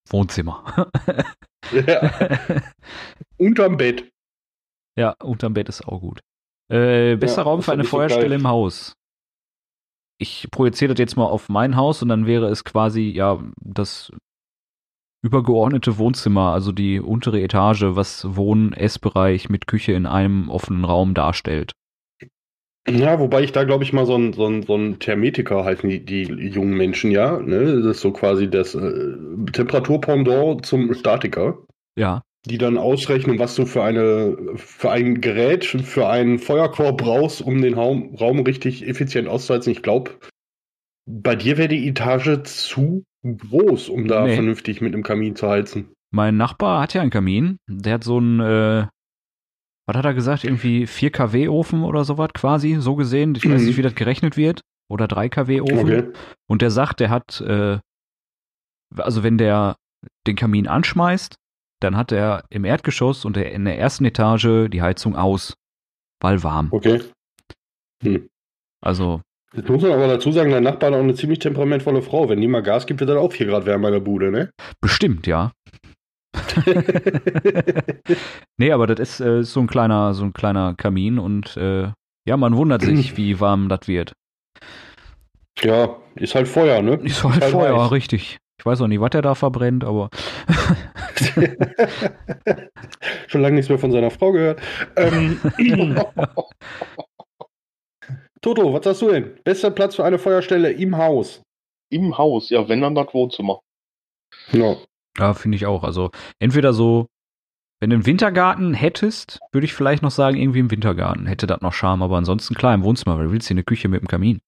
Wohnzimmer. 0.08 0.90
ja. 1.72 2.10
Unterm 3.38 3.76
Bett. 3.76 4.08
ja, 4.98 5.14
unterm 5.22 5.54
Bett 5.54 5.68
ist 5.68 5.86
auch 5.86 6.00
gut. 6.00 6.20
Äh, 6.70 7.16
bester 7.16 7.42
Ja, 7.42 7.44
Raum 7.44 7.62
für 7.62 7.72
eine 7.72 7.84
so 7.84 7.90
Feuerstelle 7.90 8.28
geil. 8.30 8.40
im 8.40 8.48
Haus. 8.48 8.94
Ich 10.22 10.46
projiziere 10.52 10.94
das 10.94 11.00
jetzt 11.00 11.16
mal 11.16 11.26
auf 11.26 11.48
mein 11.48 11.74
Haus 11.74 12.00
und 12.00 12.08
dann 12.08 12.26
wäre 12.26 12.46
es 12.46 12.62
quasi, 12.62 13.10
ja, 13.10 13.42
das 13.60 14.12
übergeordnete 15.24 15.98
Wohnzimmer, 15.98 16.52
also 16.52 16.70
die 16.70 17.00
untere 17.00 17.42
Etage, 17.42 17.82
was 17.96 18.24
Wohn-, 18.36 18.72
Essbereich 18.72 19.48
mit 19.48 19.66
Küche 19.66 19.94
in 19.94 20.06
einem 20.06 20.48
offenen 20.48 20.84
Raum 20.84 21.14
darstellt. 21.14 21.72
Ja, 22.88 23.18
wobei 23.18 23.42
ich 23.42 23.50
da, 23.50 23.64
glaube 23.64 23.82
ich, 23.82 23.92
mal 23.92 24.06
so 24.06 24.14
ein, 24.14 24.32
so 24.32 24.46
ein, 24.46 24.62
so 24.62 24.76
ein 24.76 25.00
Thermetiker 25.00 25.64
heißen 25.64 25.90
die, 25.90 26.04
die 26.04 26.22
jungen 26.22 26.76
Menschen, 26.76 27.10
ja. 27.10 27.40
Ne? 27.40 27.82
Das 27.82 27.96
ist 27.96 28.00
so 28.00 28.12
quasi 28.12 28.48
das 28.48 28.76
äh, 28.76 29.16
Temperaturpendant 29.52 30.64
zum 30.64 30.94
Statiker. 30.94 31.58
Ja, 31.96 32.22
die 32.46 32.58
dann 32.58 32.76
ausrechnen, 32.76 33.38
was 33.38 33.54
du 33.54 33.66
für 33.66 33.82
eine 33.84 34.36
für 34.56 34.90
ein 34.90 35.20
Gerät, 35.20 35.64
für 35.64 36.08
einen 36.08 36.38
Feuerkorb 36.38 36.98
brauchst, 36.98 37.40
um 37.40 37.62
den 37.62 37.74
Raum, 37.74 38.14
Raum 38.16 38.40
richtig 38.40 38.86
effizient 38.86 39.28
auszuheizen. 39.28 39.70
Ich 39.72 39.82
glaube, 39.82 40.18
bei 41.06 41.36
dir 41.36 41.56
wäre 41.58 41.68
die 41.68 41.86
Etage 41.88 42.42
zu 42.44 43.04
groß, 43.24 43.88
um 43.88 44.08
da 44.08 44.24
Nee. 44.26 44.34
vernünftig 44.34 44.80
mit 44.80 44.92
einem 44.94 45.02
Kamin 45.04 45.36
zu 45.36 45.48
heizen. 45.48 45.92
Mein 46.12 46.36
Nachbar 46.36 46.80
hat 46.82 46.94
ja 46.94 47.00
einen 47.02 47.10
Kamin. 47.10 47.58
Der 47.68 47.94
hat 47.94 48.04
so 48.04 48.18
einen, 48.18 48.40
äh, 48.40 48.86
was 49.86 49.96
hat 49.96 50.04
er 50.04 50.14
gesagt? 50.14 50.44
Irgendwie 50.44 50.86
4 50.86 51.10
kW 51.10 51.48
Ofen 51.48 51.84
oder 51.84 52.04
sowas 52.04 52.30
quasi, 52.34 52.76
so 52.80 52.96
gesehen. 52.96 53.34
Ich 53.36 53.48
weiß 53.48 53.60
Mhm. 53.60 53.66
nicht, 53.68 53.76
wie 53.76 53.82
das 53.82 53.94
gerechnet 53.94 54.36
wird. 54.36 54.60
Oder 54.90 55.06
3 55.08 55.28
kW 55.28 55.60
Ofen. 55.60 55.78
Okay. 55.78 56.04
Und 56.48 56.60
der 56.60 56.70
sagt, 56.70 57.00
der 57.00 57.10
hat, 57.10 57.40
äh, 57.40 57.78
also 58.96 59.22
wenn 59.22 59.38
der 59.38 59.76
den 60.26 60.36
Kamin 60.36 60.66
anschmeißt, 60.66 61.36
dann 61.82 61.96
hat 61.96 62.12
er 62.12 62.44
im 62.50 62.64
Erdgeschoss 62.64 63.24
und 63.24 63.36
in 63.36 63.64
der 63.64 63.78
ersten 63.78 64.04
Etage 64.04 64.68
die 64.68 64.82
Heizung 64.82 65.16
aus, 65.16 65.54
weil 66.20 66.42
warm. 66.42 66.68
Okay. 66.70 67.00
Also, 68.80 69.20
Jetzt 69.54 69.68
muss 69.68 69.82
man 69.82 69.92
aber 69.92 70.08
dazu 70.08 70.32
sagen, 70.32 70.50
dein 70.50 70.62
Nachbar 70.62 70.90
hat 70.90 70.98
auch 70.98 71.02
eine 71.02 71.14
ziemlich 71.14 71.38
temperamentvolle 71.38 72.00
Frau. 72.00 72.28
Wenn 72.28 72.40
die 72.40 72.48
mal 72.48 72.62
Gas 72.62 72.86
gibt, 72.86 73.00
wird 73.00 73.10
dann 73.10 73.18
auch 73.18 73.32
4 73.32 73.46
Grad 73.46 73.66
wärmer 73.66 73.88
in 73.88 73.94
der 73.94 74.00
Bude, 74.00 74.30
ne? 74.30 74.50
bestimmt, 74.80 75.26
ja. 75.26 75.52
nee, 78.58 78.72
aber 78.72 78.86
das 78.86 78.98
ist 78.98 79.20
äh, 79.20 79.44
so 79.44 79.60
ein 79.60 79.66
kleiner, 79.66 80.14
so 80.14 80.24
ein 80.24 80.32
kleiner 80.32 80.74
Kamin 80.74 81.18
und 81.18 81.56
äh, 81.58 81.92
ja, 82.26 82.36
man 82.36 82.56
wundert 82.56 82.82
sich, 82.82 83.16
wie 83.18 83.40
warm 83.40 83.68
das 83.68 83.86
wird. 83.86 84.14
ja, 85.58 85.96
ist 86.14 86.34
halt 86.34 86.48
Feuer, 86.48 86.80
ne? 86.80 86.94
Ist 87.02 87.22
halt 87.22 87.42
halt 87.42 87.52
Feuer, 87.52 87.84
heiß. 87.84 87.92
richtig. 87.92 88.38
Ich 88.62 88.66
weiß 88.66 88.80
auch 88.80 88.86
nicht, 88.86 89.00
was 89.00 89.10
der 89.10 89.22
da 89.22 89.34
verbrennt, 89.34 89.82
aber 89.82 90.08
Schon 93.26 93.40
lange 93.40 93.56
nichts 93.56 93.68
mehr 93.68 93.80
von 93.80 93.90
seiner 93.90 94.12
Frau 94.12 94.30
gehört. 94.30 94.62
Ähm, 94.94 95.40
Toto, 98.40 98.72
was 98.72 98.84
sagst 98.84 99.02
du 99.02 99.10
denn? 99.10 99.34
Bester 99.42 99.72
Platz 99.72 99.96
für 99.96 100.04
eine 100.04 100.20
Feuerstelle 100.20 100.70
im 100.70 100.96
Haus. 100.96 101.42
Im 101.90 102.16
Haus, 102.16 102.50
ja, 102.50 102.68
wenn 102.68 102.80
dann 102.80 102.94
das 102.94 103.12
Wohnzimmer. 103.12 103.58
Ja. 104.52 104.76
ja, 105.18 105.34
finde 105.34 105.56
ich 105.56 105.66
auch. 105.66 105.82
Also 105.82 106.12
entweder 106.38 106.72
so, 106.72 107.08
wenn 107.80 107.90
du 107.90 107.94
einen 107.94 108.06
Wintergarten 108.06 108.74
hättest, 108.74 109.40
würde 109.50 109.64
ich 109.64 109.74
vielleicht 109.74 110.04
noch 110.04 110.12
sagen, 110.12 110.36
irgendwie 110.36 110.60
im 110.60 110.70
Wintergarten 110.70 111.26
hätte 111.26 111.48
das 111.48 111.62
noch 111.62 111.72
Charme, 111.72 112.04
aber 112.04 112.16
ansonsten 112.16 112.54
klar 112.54 112.74
im 112.74 112.84
Wohnzimmer, 112.84 113.18
weil 113.18 113.24
du 113.24 113.32
willst 113.32 113.48
hier 113.48 113.56
eine 113.56 113.64
Küche 113.64 113.88
mit 113.88 114.02
dem 114.02 114.06
Kamin. 114.06 114.40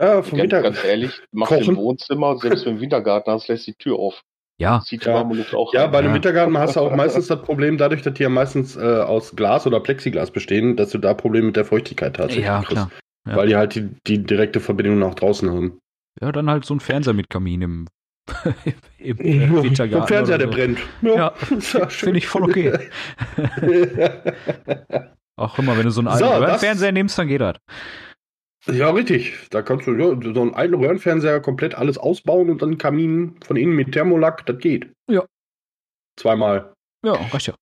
Ja, 0.00 0.22
vom 0.22 0.38
Ganz, 0.38 0.42
Winter. 0.42 0.62
ganz 0.62 0.84
ehrlich, 0.84 1.20
mach 1.32 1.48
Kochen. 1.48 1.68
im 1.70 1.76
Wohnzimmer, 1.76 2.36
selbst 2.38 2.64
wenn 2.66 2.72
du 2.72 2.76
im 2.76 2.80
Wintergarten 2.82 3.32
hast, 3.32 3.48
lässt 3.48 3.66
die 3.66 3.74
Tür 3.74 3.96
auf. 3.98 4.22
Ja, 4.60 4.80
Zieht 4.80 5.04
die 5.04 5.08
Ja. 5.08 5.22
auch 5.54 5.72
Ja, 5.72 5.82
rein. 5.84 5.90
bei 5.92 5.98
einem 5.98 6.08
Ja. 6.08 6.14
Wintergarten 6.14 6.58
hast 6.58 6.74
du 6.76 6.80
auch 6.80 6.94
meistens 6.94 7.28
das 7.28 7.40
Problem, 7.42 7.78
dadurch, 7.78 8.02
dass 8.02 8.14
die 8.14 8.24
ja 8.24 8.28
meistens 8.28 8.76
äh, 8.76 8.80
aus 8.80 9.36
Glas 9.36 9.66
oder 9.68 9.78
Plexiglas 9.78 10.32
bestehen, 10.32 10.76
dass 10.76 10.90
du 10.90 10.98
da 10.98 11.14
Probleme 11.14 11.46
mit 11.46 11.56
der 11.56 11.64
Feuchtigkeit 11.64 12.16
tatsächlich 12.16 12.46
ja, 12.46 12.58
kriegst. 12.58 12.72
klar. 12.72 12.90
Ja. 13.28 13.36
Weil 13.36 13.46
die 13.48 13.56
halt 13.56 13.74
die, 13.76 13.88
die 14.06 14.22
direkte 14.22 14.58
Verbindung 14.58 14.98
nach 14.98 15.14
draußen 15.14 15.48
haben. 15.50 15.78
Ja, 16.20 16.32
dann 16.32 16.50
halt 16.50 16.64
so 16.64 16.74
ein 16.74 16.80
Fernseher 16.80 17.12
mit 17.14 17.30
Kamin 17.30 17.62
im, 17.62 17.86
im 18.98 19.18
äh, 19.20 19.62
Wintergarten. 19.62 19.98
Vom 20.00 20.06
Fernseher, 20.08 20.34
oder 20.36 20.46
der 20.46 20.52
so. 20.52 20.58
brennt. 20.58 20.78
Ja, 21.02 21.28
ist 21.56 21.72
ja 21.74 21.88
finde 21.88 22.18
ich 22.18 22.26
voll 22.26 22.42
okay. 22.42 22.78
Ach, 25.40 25.56
immer, 25.58 25.76
wenn 25.76 25.84
du 25.84 25.90
so 25.90 26.00
einen 26.00 26.08
alten 26.08 26.24
So, 26.24 26.30
Röhrenfernseher 26.32 26.92
nimmst, 26.92 27.16
dann 27.18 27.28
geht 27.28 27.40
das. 27.40 27.56
Ja, 28.66 28.90
richtig. 28.90 29.34
Da 29.50 29.62
kannst 29.62 29.86
du 29.86 29.94
ja, 29.94 30.18
so 30.34 30.40
einen 30.40 30.54
alten 30.54 30.74
Röhrenfernseher 30.74 31.40
komplett 31.40 31.74
alles 31.74 31.96
ausbauen 31.96 32.50
und 32.50 32.60
dann 32.60 32.70
einen 32.70 32.78
Kamin 32.78 33.36
von 33.44 33.56
innen 33.56 33.74
mit 33.74 33.92
Thermolack, 33.92 34.44
das 34.46 34.58
geht. 34.58 34.92
Ja. 35.08 35.24
Zweimal. 36.16 36.72
Ja, 37.04 37.12
reicht 37.12 37.48
ja. 37.48 37.54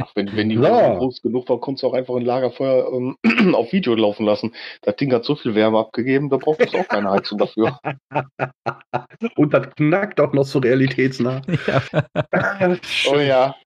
Ach, 0.00 0.12
wenn, 0.14 0.34
wenn 0.34 0.48
die 0.48 0.56
Ja. 0.56 0.96
Groß 0.96 1.22
genug 1.22 1.48
war, 1.48 1.60
konntest 1.60 1.82
du 1.82 1.88
auch 1.88 1.94
einfach 1.94 2.14
ein 2.16 2.24
Lagerfeuer 2.24 2.90
ähm, 2.92 3.16
auf 3.54 3.72
Video 3.72 3.94
laufen 3.94 4.24
lassen. 4.26 4.54
Das 4.82 4.96
Ding 4.96 5.12
hat 5.12 5.24
so 5.24 5.36
viel 5.36 5.54
Wärme 5.54 5.78
abgegeben, 5.78 6.30
da 6.30 6.38
braucht 6.38 6.60
es 6.60 6.74
auch 6.74 6.88
keine 6.88 7.10
Heizung 7.10 7.38
dafür. 7.38 7.78
Und 9.36 9.54
das 9.54 9.70
knackt 9.76 10.20
auch 10.20 10.32
noch 10.32 10.44
so 10.44 10.58
realitätsnah. 10.58 11.42
ja. 11.66 11.82
Oh 13.10 13.18
ja. 13.18 13.54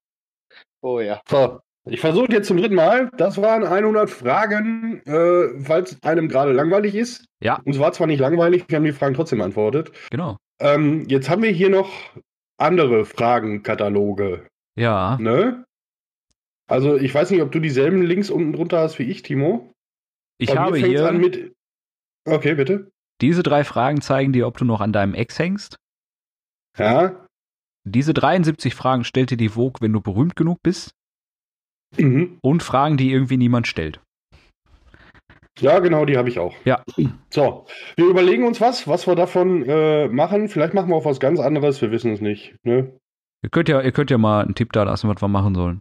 Oh 0.86 1.00
ja. 1.00 1.22
So, 1.26 1.60
ich 1.86 2.00
versuche 2.00 2.32
jetzt 2.32 2.48
zum 2.48 2.56
dritten 2.56 2.74
Mal. 2.74 3.10
Das 3.16 3.40
waren 3.40 3.64
100 3.64 4.08
Fragen, 4.08 5.02
äh, 5.04 5.60
falls 5.60 6.02
einem 6.02 6.28
gerade 6.28 6.52
langweilig 6.52 6.94
ist. 6.94 7.26
Ja. 7.40 7.60
Uns 7.64 7.78
war 7.78 7.92
zwar 7.92 8.06
nicht 8.06 8.20
langweilig, 8.20 8.64
wir 8.68 8.76
haben 8.76 8.84
die 8.84 8.92
Fragen 8.92 9.14
trotzdem 9.14 9.38
beantwortet. 9.38 9.92
Genau. 10.10 10.38
Ähm, 10.60 11.04
jetzt 11.08 11.28
haben 11.28 11.42
wir 11.42 11.50
hier 11.50 11.68
noch 11.68 11.90
andere 12.56 13.04
Fragenkataloge. 13.04 14.46
Ja. 14.76 15.18
Ne? 15.20 15.64
Also 16.66 16.96
ich 16.96 17.14
weiß 17.14 17.30
nicht, 17.30 17.42
ob 17.42 17.52
du 17.52 17.60
dieselben 17.60 18.02
Links 18.02 18.30
unten 18.30 18.52
drunter 18.52 18.78
hast 18.78 18.98
wie 18.98 19.04
ich, 19.04 19.22
Timo. 19.22 19.72
Ich 20.38 20.48
Bei 20.48 20.56
habe 20.56 20.78
hier, 20.78 21.06
an 21.06 21.18
mit. 21.18 21.52
Okay, 22.26 22.54
bitte. 22.54 22.90
diese 23.20 23.42
drei 23.42 23.64
Fragen 23.64 24.00
zeigen 24.00 24.32
dir, 24.32 24.46
ob 24.46 24.56
du 24.56 24.64
noch 24.64 24.80
an 24.80 24.92
deinem 24.92 25.14
Ex 25.14 25.38
hängst. 25.38 25.76
Ja. 26.78 27.26
Diese 27.84 28.14
73 28.14 28.74
Fragen 28.74 29.04
stellt 29.04 29.30
dir 29.30 29.36
die 29.36 29.50
Vogue, 29.50 29.80
wenn 29.80 29.92
du 29.92 30.00
berühmt 30.00 30.36
genug 30.36 30.62
bist. 30.62 30.94
Mhm. 31.98 32.38
Und 32.42 32.62
Fragen, 32.62 32.96
die 32.96 33.12
irgendwie 33.12 33.36
niemand 33.36 33.66
stellt. 33.66 34.00
Ja, 35.60 35.78
genau, 35.78 36.04
die 36.04 36.16
habe 36.16 36.28
ich 36.28 36.38
auch. 36.38 36.54
Ja. 36.64 36.82
So, 37.30 37.66
wir 37.96 38.06
überlegen 38.06 38.44
uns 38.44 38.60
was, 38.60 38.88
was 38.88 39.06
wir 39.06 39.14
davon 39.14 39.62
äh, 39.68 40.08
machen. 40.08 40.48
Vielleicht 40.48 40.74
machen 40.74 40.88
wir 40.88 40.96
auch 40.96 41.04
was 41.04 41.20
ganz 41.20 41.38
anderes, 41.38 41.80
wir 41.80 41.92
wissen 41.92 42.12
es 42.12 42.20
nicht. 42.20 42.56
Ne? 42.64 42.98
Ihr 43.42 43.50
könnt 43.50 43.68
ja, 43.68 43.80
ihr 43.80 43.92
könnt 43.92 44.10
ja 44.10 44.18
mal 44.18 44.44
einen 44.44 44.54
Tipp 44.54 44.72
da 44.72 44.82
lassen, 44.82 45.08
was 45.08 45.22
wir 45.22 45.28
machen 45.28 45.54
sollen. 45.54 45.78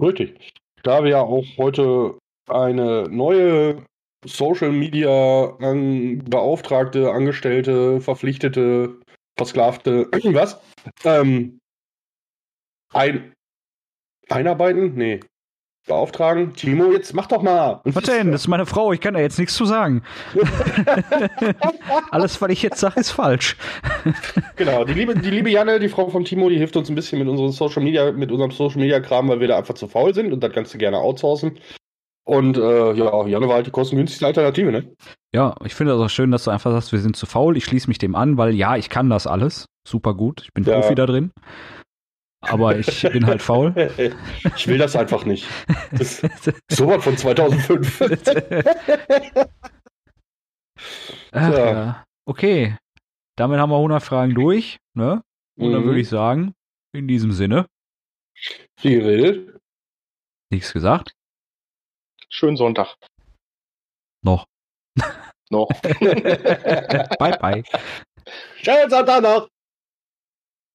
Richtig. 0.00 0.50
Da 0.82 1.04
wir 1.04 1.10
ja 1.10 1.20
auch 1.20 1.44
heute 1.56 2.18
eine 2.48 3.08
neue 3.08 3.84
Social 4.26 4.72
Media 4.72 5.54
an, 5.60 6.24
Beauftragte, 6.24 7.12
Angestellte, 7.12 8.00
Verpflichtete, 8.00 8.98
Versklavte, 9.36 10.08
was? 10.32 10.60
Ähm, 11.04 11.58
ein, 12.92 13.33
einarbeiten? 14.30 14.94
Nee. 14.94 15.20
Beauftragen? 15.86 16.54
Timo, 16.54 16.92
jetzt 16.92 17.12
mach 17.12 17.26
doch 17.26 17.42
mal. 17.42 17.82
Was 17.84 18.04
denn? 18.04 18.32
Das 18.32 18.42
ist 18.42 18.48
meine 18.48 18.64
Frau, 18.64 18.92
ich 18.94 19.00
kann 19.02 19.12
da 19.12 19.20
jetzt 19.20 19.38
nichts 19.38 19.54
zu 19.54 19.66
sagen. 19.66 20.02
Alles, 22.10 22.40
was 22.40 22.50
ich 22.50 22.62
jetzt 22.62 22.78
sage, 22.80 23.00
ist 23.00 23.10
falsch. 23.10 23.56
Genau, 24.56 24.84
die 24.84 24.94
liebe, 24.94 25.14
die 25.14 25.30
liebe 25.30 25.50
Janne, 25.50 25.78
die 25.80 25.90
Frau 25.90 26.08
von 26.08 26.24
Timo, 26.24 26.48
die 26.48 26.56
hilft 26.56 26.76
uns 26.76 26.88
ein 26.88 26.94
bisschen 26.94 27.18
mit 27.18 27.28
unserem 27.28 27.50
Social 27.52 27.82
Media, 27.82 28.12
mit 28.12 28.32
unserem 28.32 28.50
Social 28.50 28.80
Media 28.80 29.00
Kram, 29.00 29.28
weil 29.28 29.40
wir 29.40 29.48
da 29.48 29.58
einfach 29.58 29.74
zu 29.74 29.86
faul 29.86 30.14
sind 30.14 30.32
und 30.32 30.40
das 30.40 30.52
Ganze 30.52 30.78
gerne 30.78 30.98
outsourcen. 30.98 31.58
Und 32.26 32.56
äh, 32.56 32.92
ja, 32.94 33.26
Janne 33.26 33.48
war 33.48 33.56
halt 33.56 33.66
die 33.66 33.70
kostengünstigste 33.70 34.26
Alternative, 34.26 34.72
ne? 34.72 34.90
Ja, 35.34 35.54
ich 35.64 35.74
finde 35.74 35.92
das 35.92 36.00
auch 36.00 36.08
schön, 36.08 36.30
dass 36.30 36.44
du 36.44 36.50
einfach 36.50 36.70
sagst, 36.72 36.92
wir 36.92 37.00
sind 37.00 37.16
zu 37.16 37.26
faul. 37.26 37.58
Ich 37.58 37.66
schließe 37.66 37.88
mich 37.88 37.98
dem 37.98 38.14
an, 38.14 38.38
weil 38.38 38.54
ja, 38.54 38.76
ich 38.76 38.88
kann 38.88 39.10
das 39.10 39.26
alles. 39.26 39.66
Super 39.86 40.14
gut. 40.14 40.40
Ich 40.44 40.54
bin 40.54 40.64
Ja. 40.64 40.80
Profi 40.80 40.94
da 40.94 41.04
drin. 41.04 41.32
Aber 42.48 42.78
ich 42.78 43.02
bin 43.02 43.26
halt 43.26 43.42
faul. 43.42 43.72
Ich 44.56 44.66
will 44.68 44.78
das 44.78 44.96
einfach 44.96 45.24
nicht. 45.24 45.46
Das 45.92 46.20
ist 46.22 46.52
sowas 46.70 47.02
von 47.04 47.16
2005. 47.16 48.00
Ach, 51.32 51.52
Ja. 51.52 51.72
ja. 51.72 52.04
Okay. 52.26 52.76
Damit 53.36 53.58
haben 53.58 53.70
wir 53.70 53.76
100 53.76 54.02
Fragen 54.02 54.34
durch. 54.34 54.78
Ne? 54.96 55.22
Und 55.58 55.72
dann 55.72 55.82
Mhm. 55.82 55.86
würde 55.86 56.00
ich 56.00 56.08
sagen, 56.08 56.54
in 56.94 57.08
diesem 57.08 57.32
Sinne, 57.32 57.66
Wie 58.80 58.94
geredet? 58.94 59.58
nichts 60.50 60.72
gesagt. 60.72 61.12
Schönen 62.28 62.56
Sonntag. 62.56 62.96
Noch. 64.24 64.46
Noch. 65.50 65.68
bye, 67.18 67.36
bye. 67.38 67.62
Schönen 68.62 68.90
Sonntag 68.90 69.22
noch. 69.22 69.48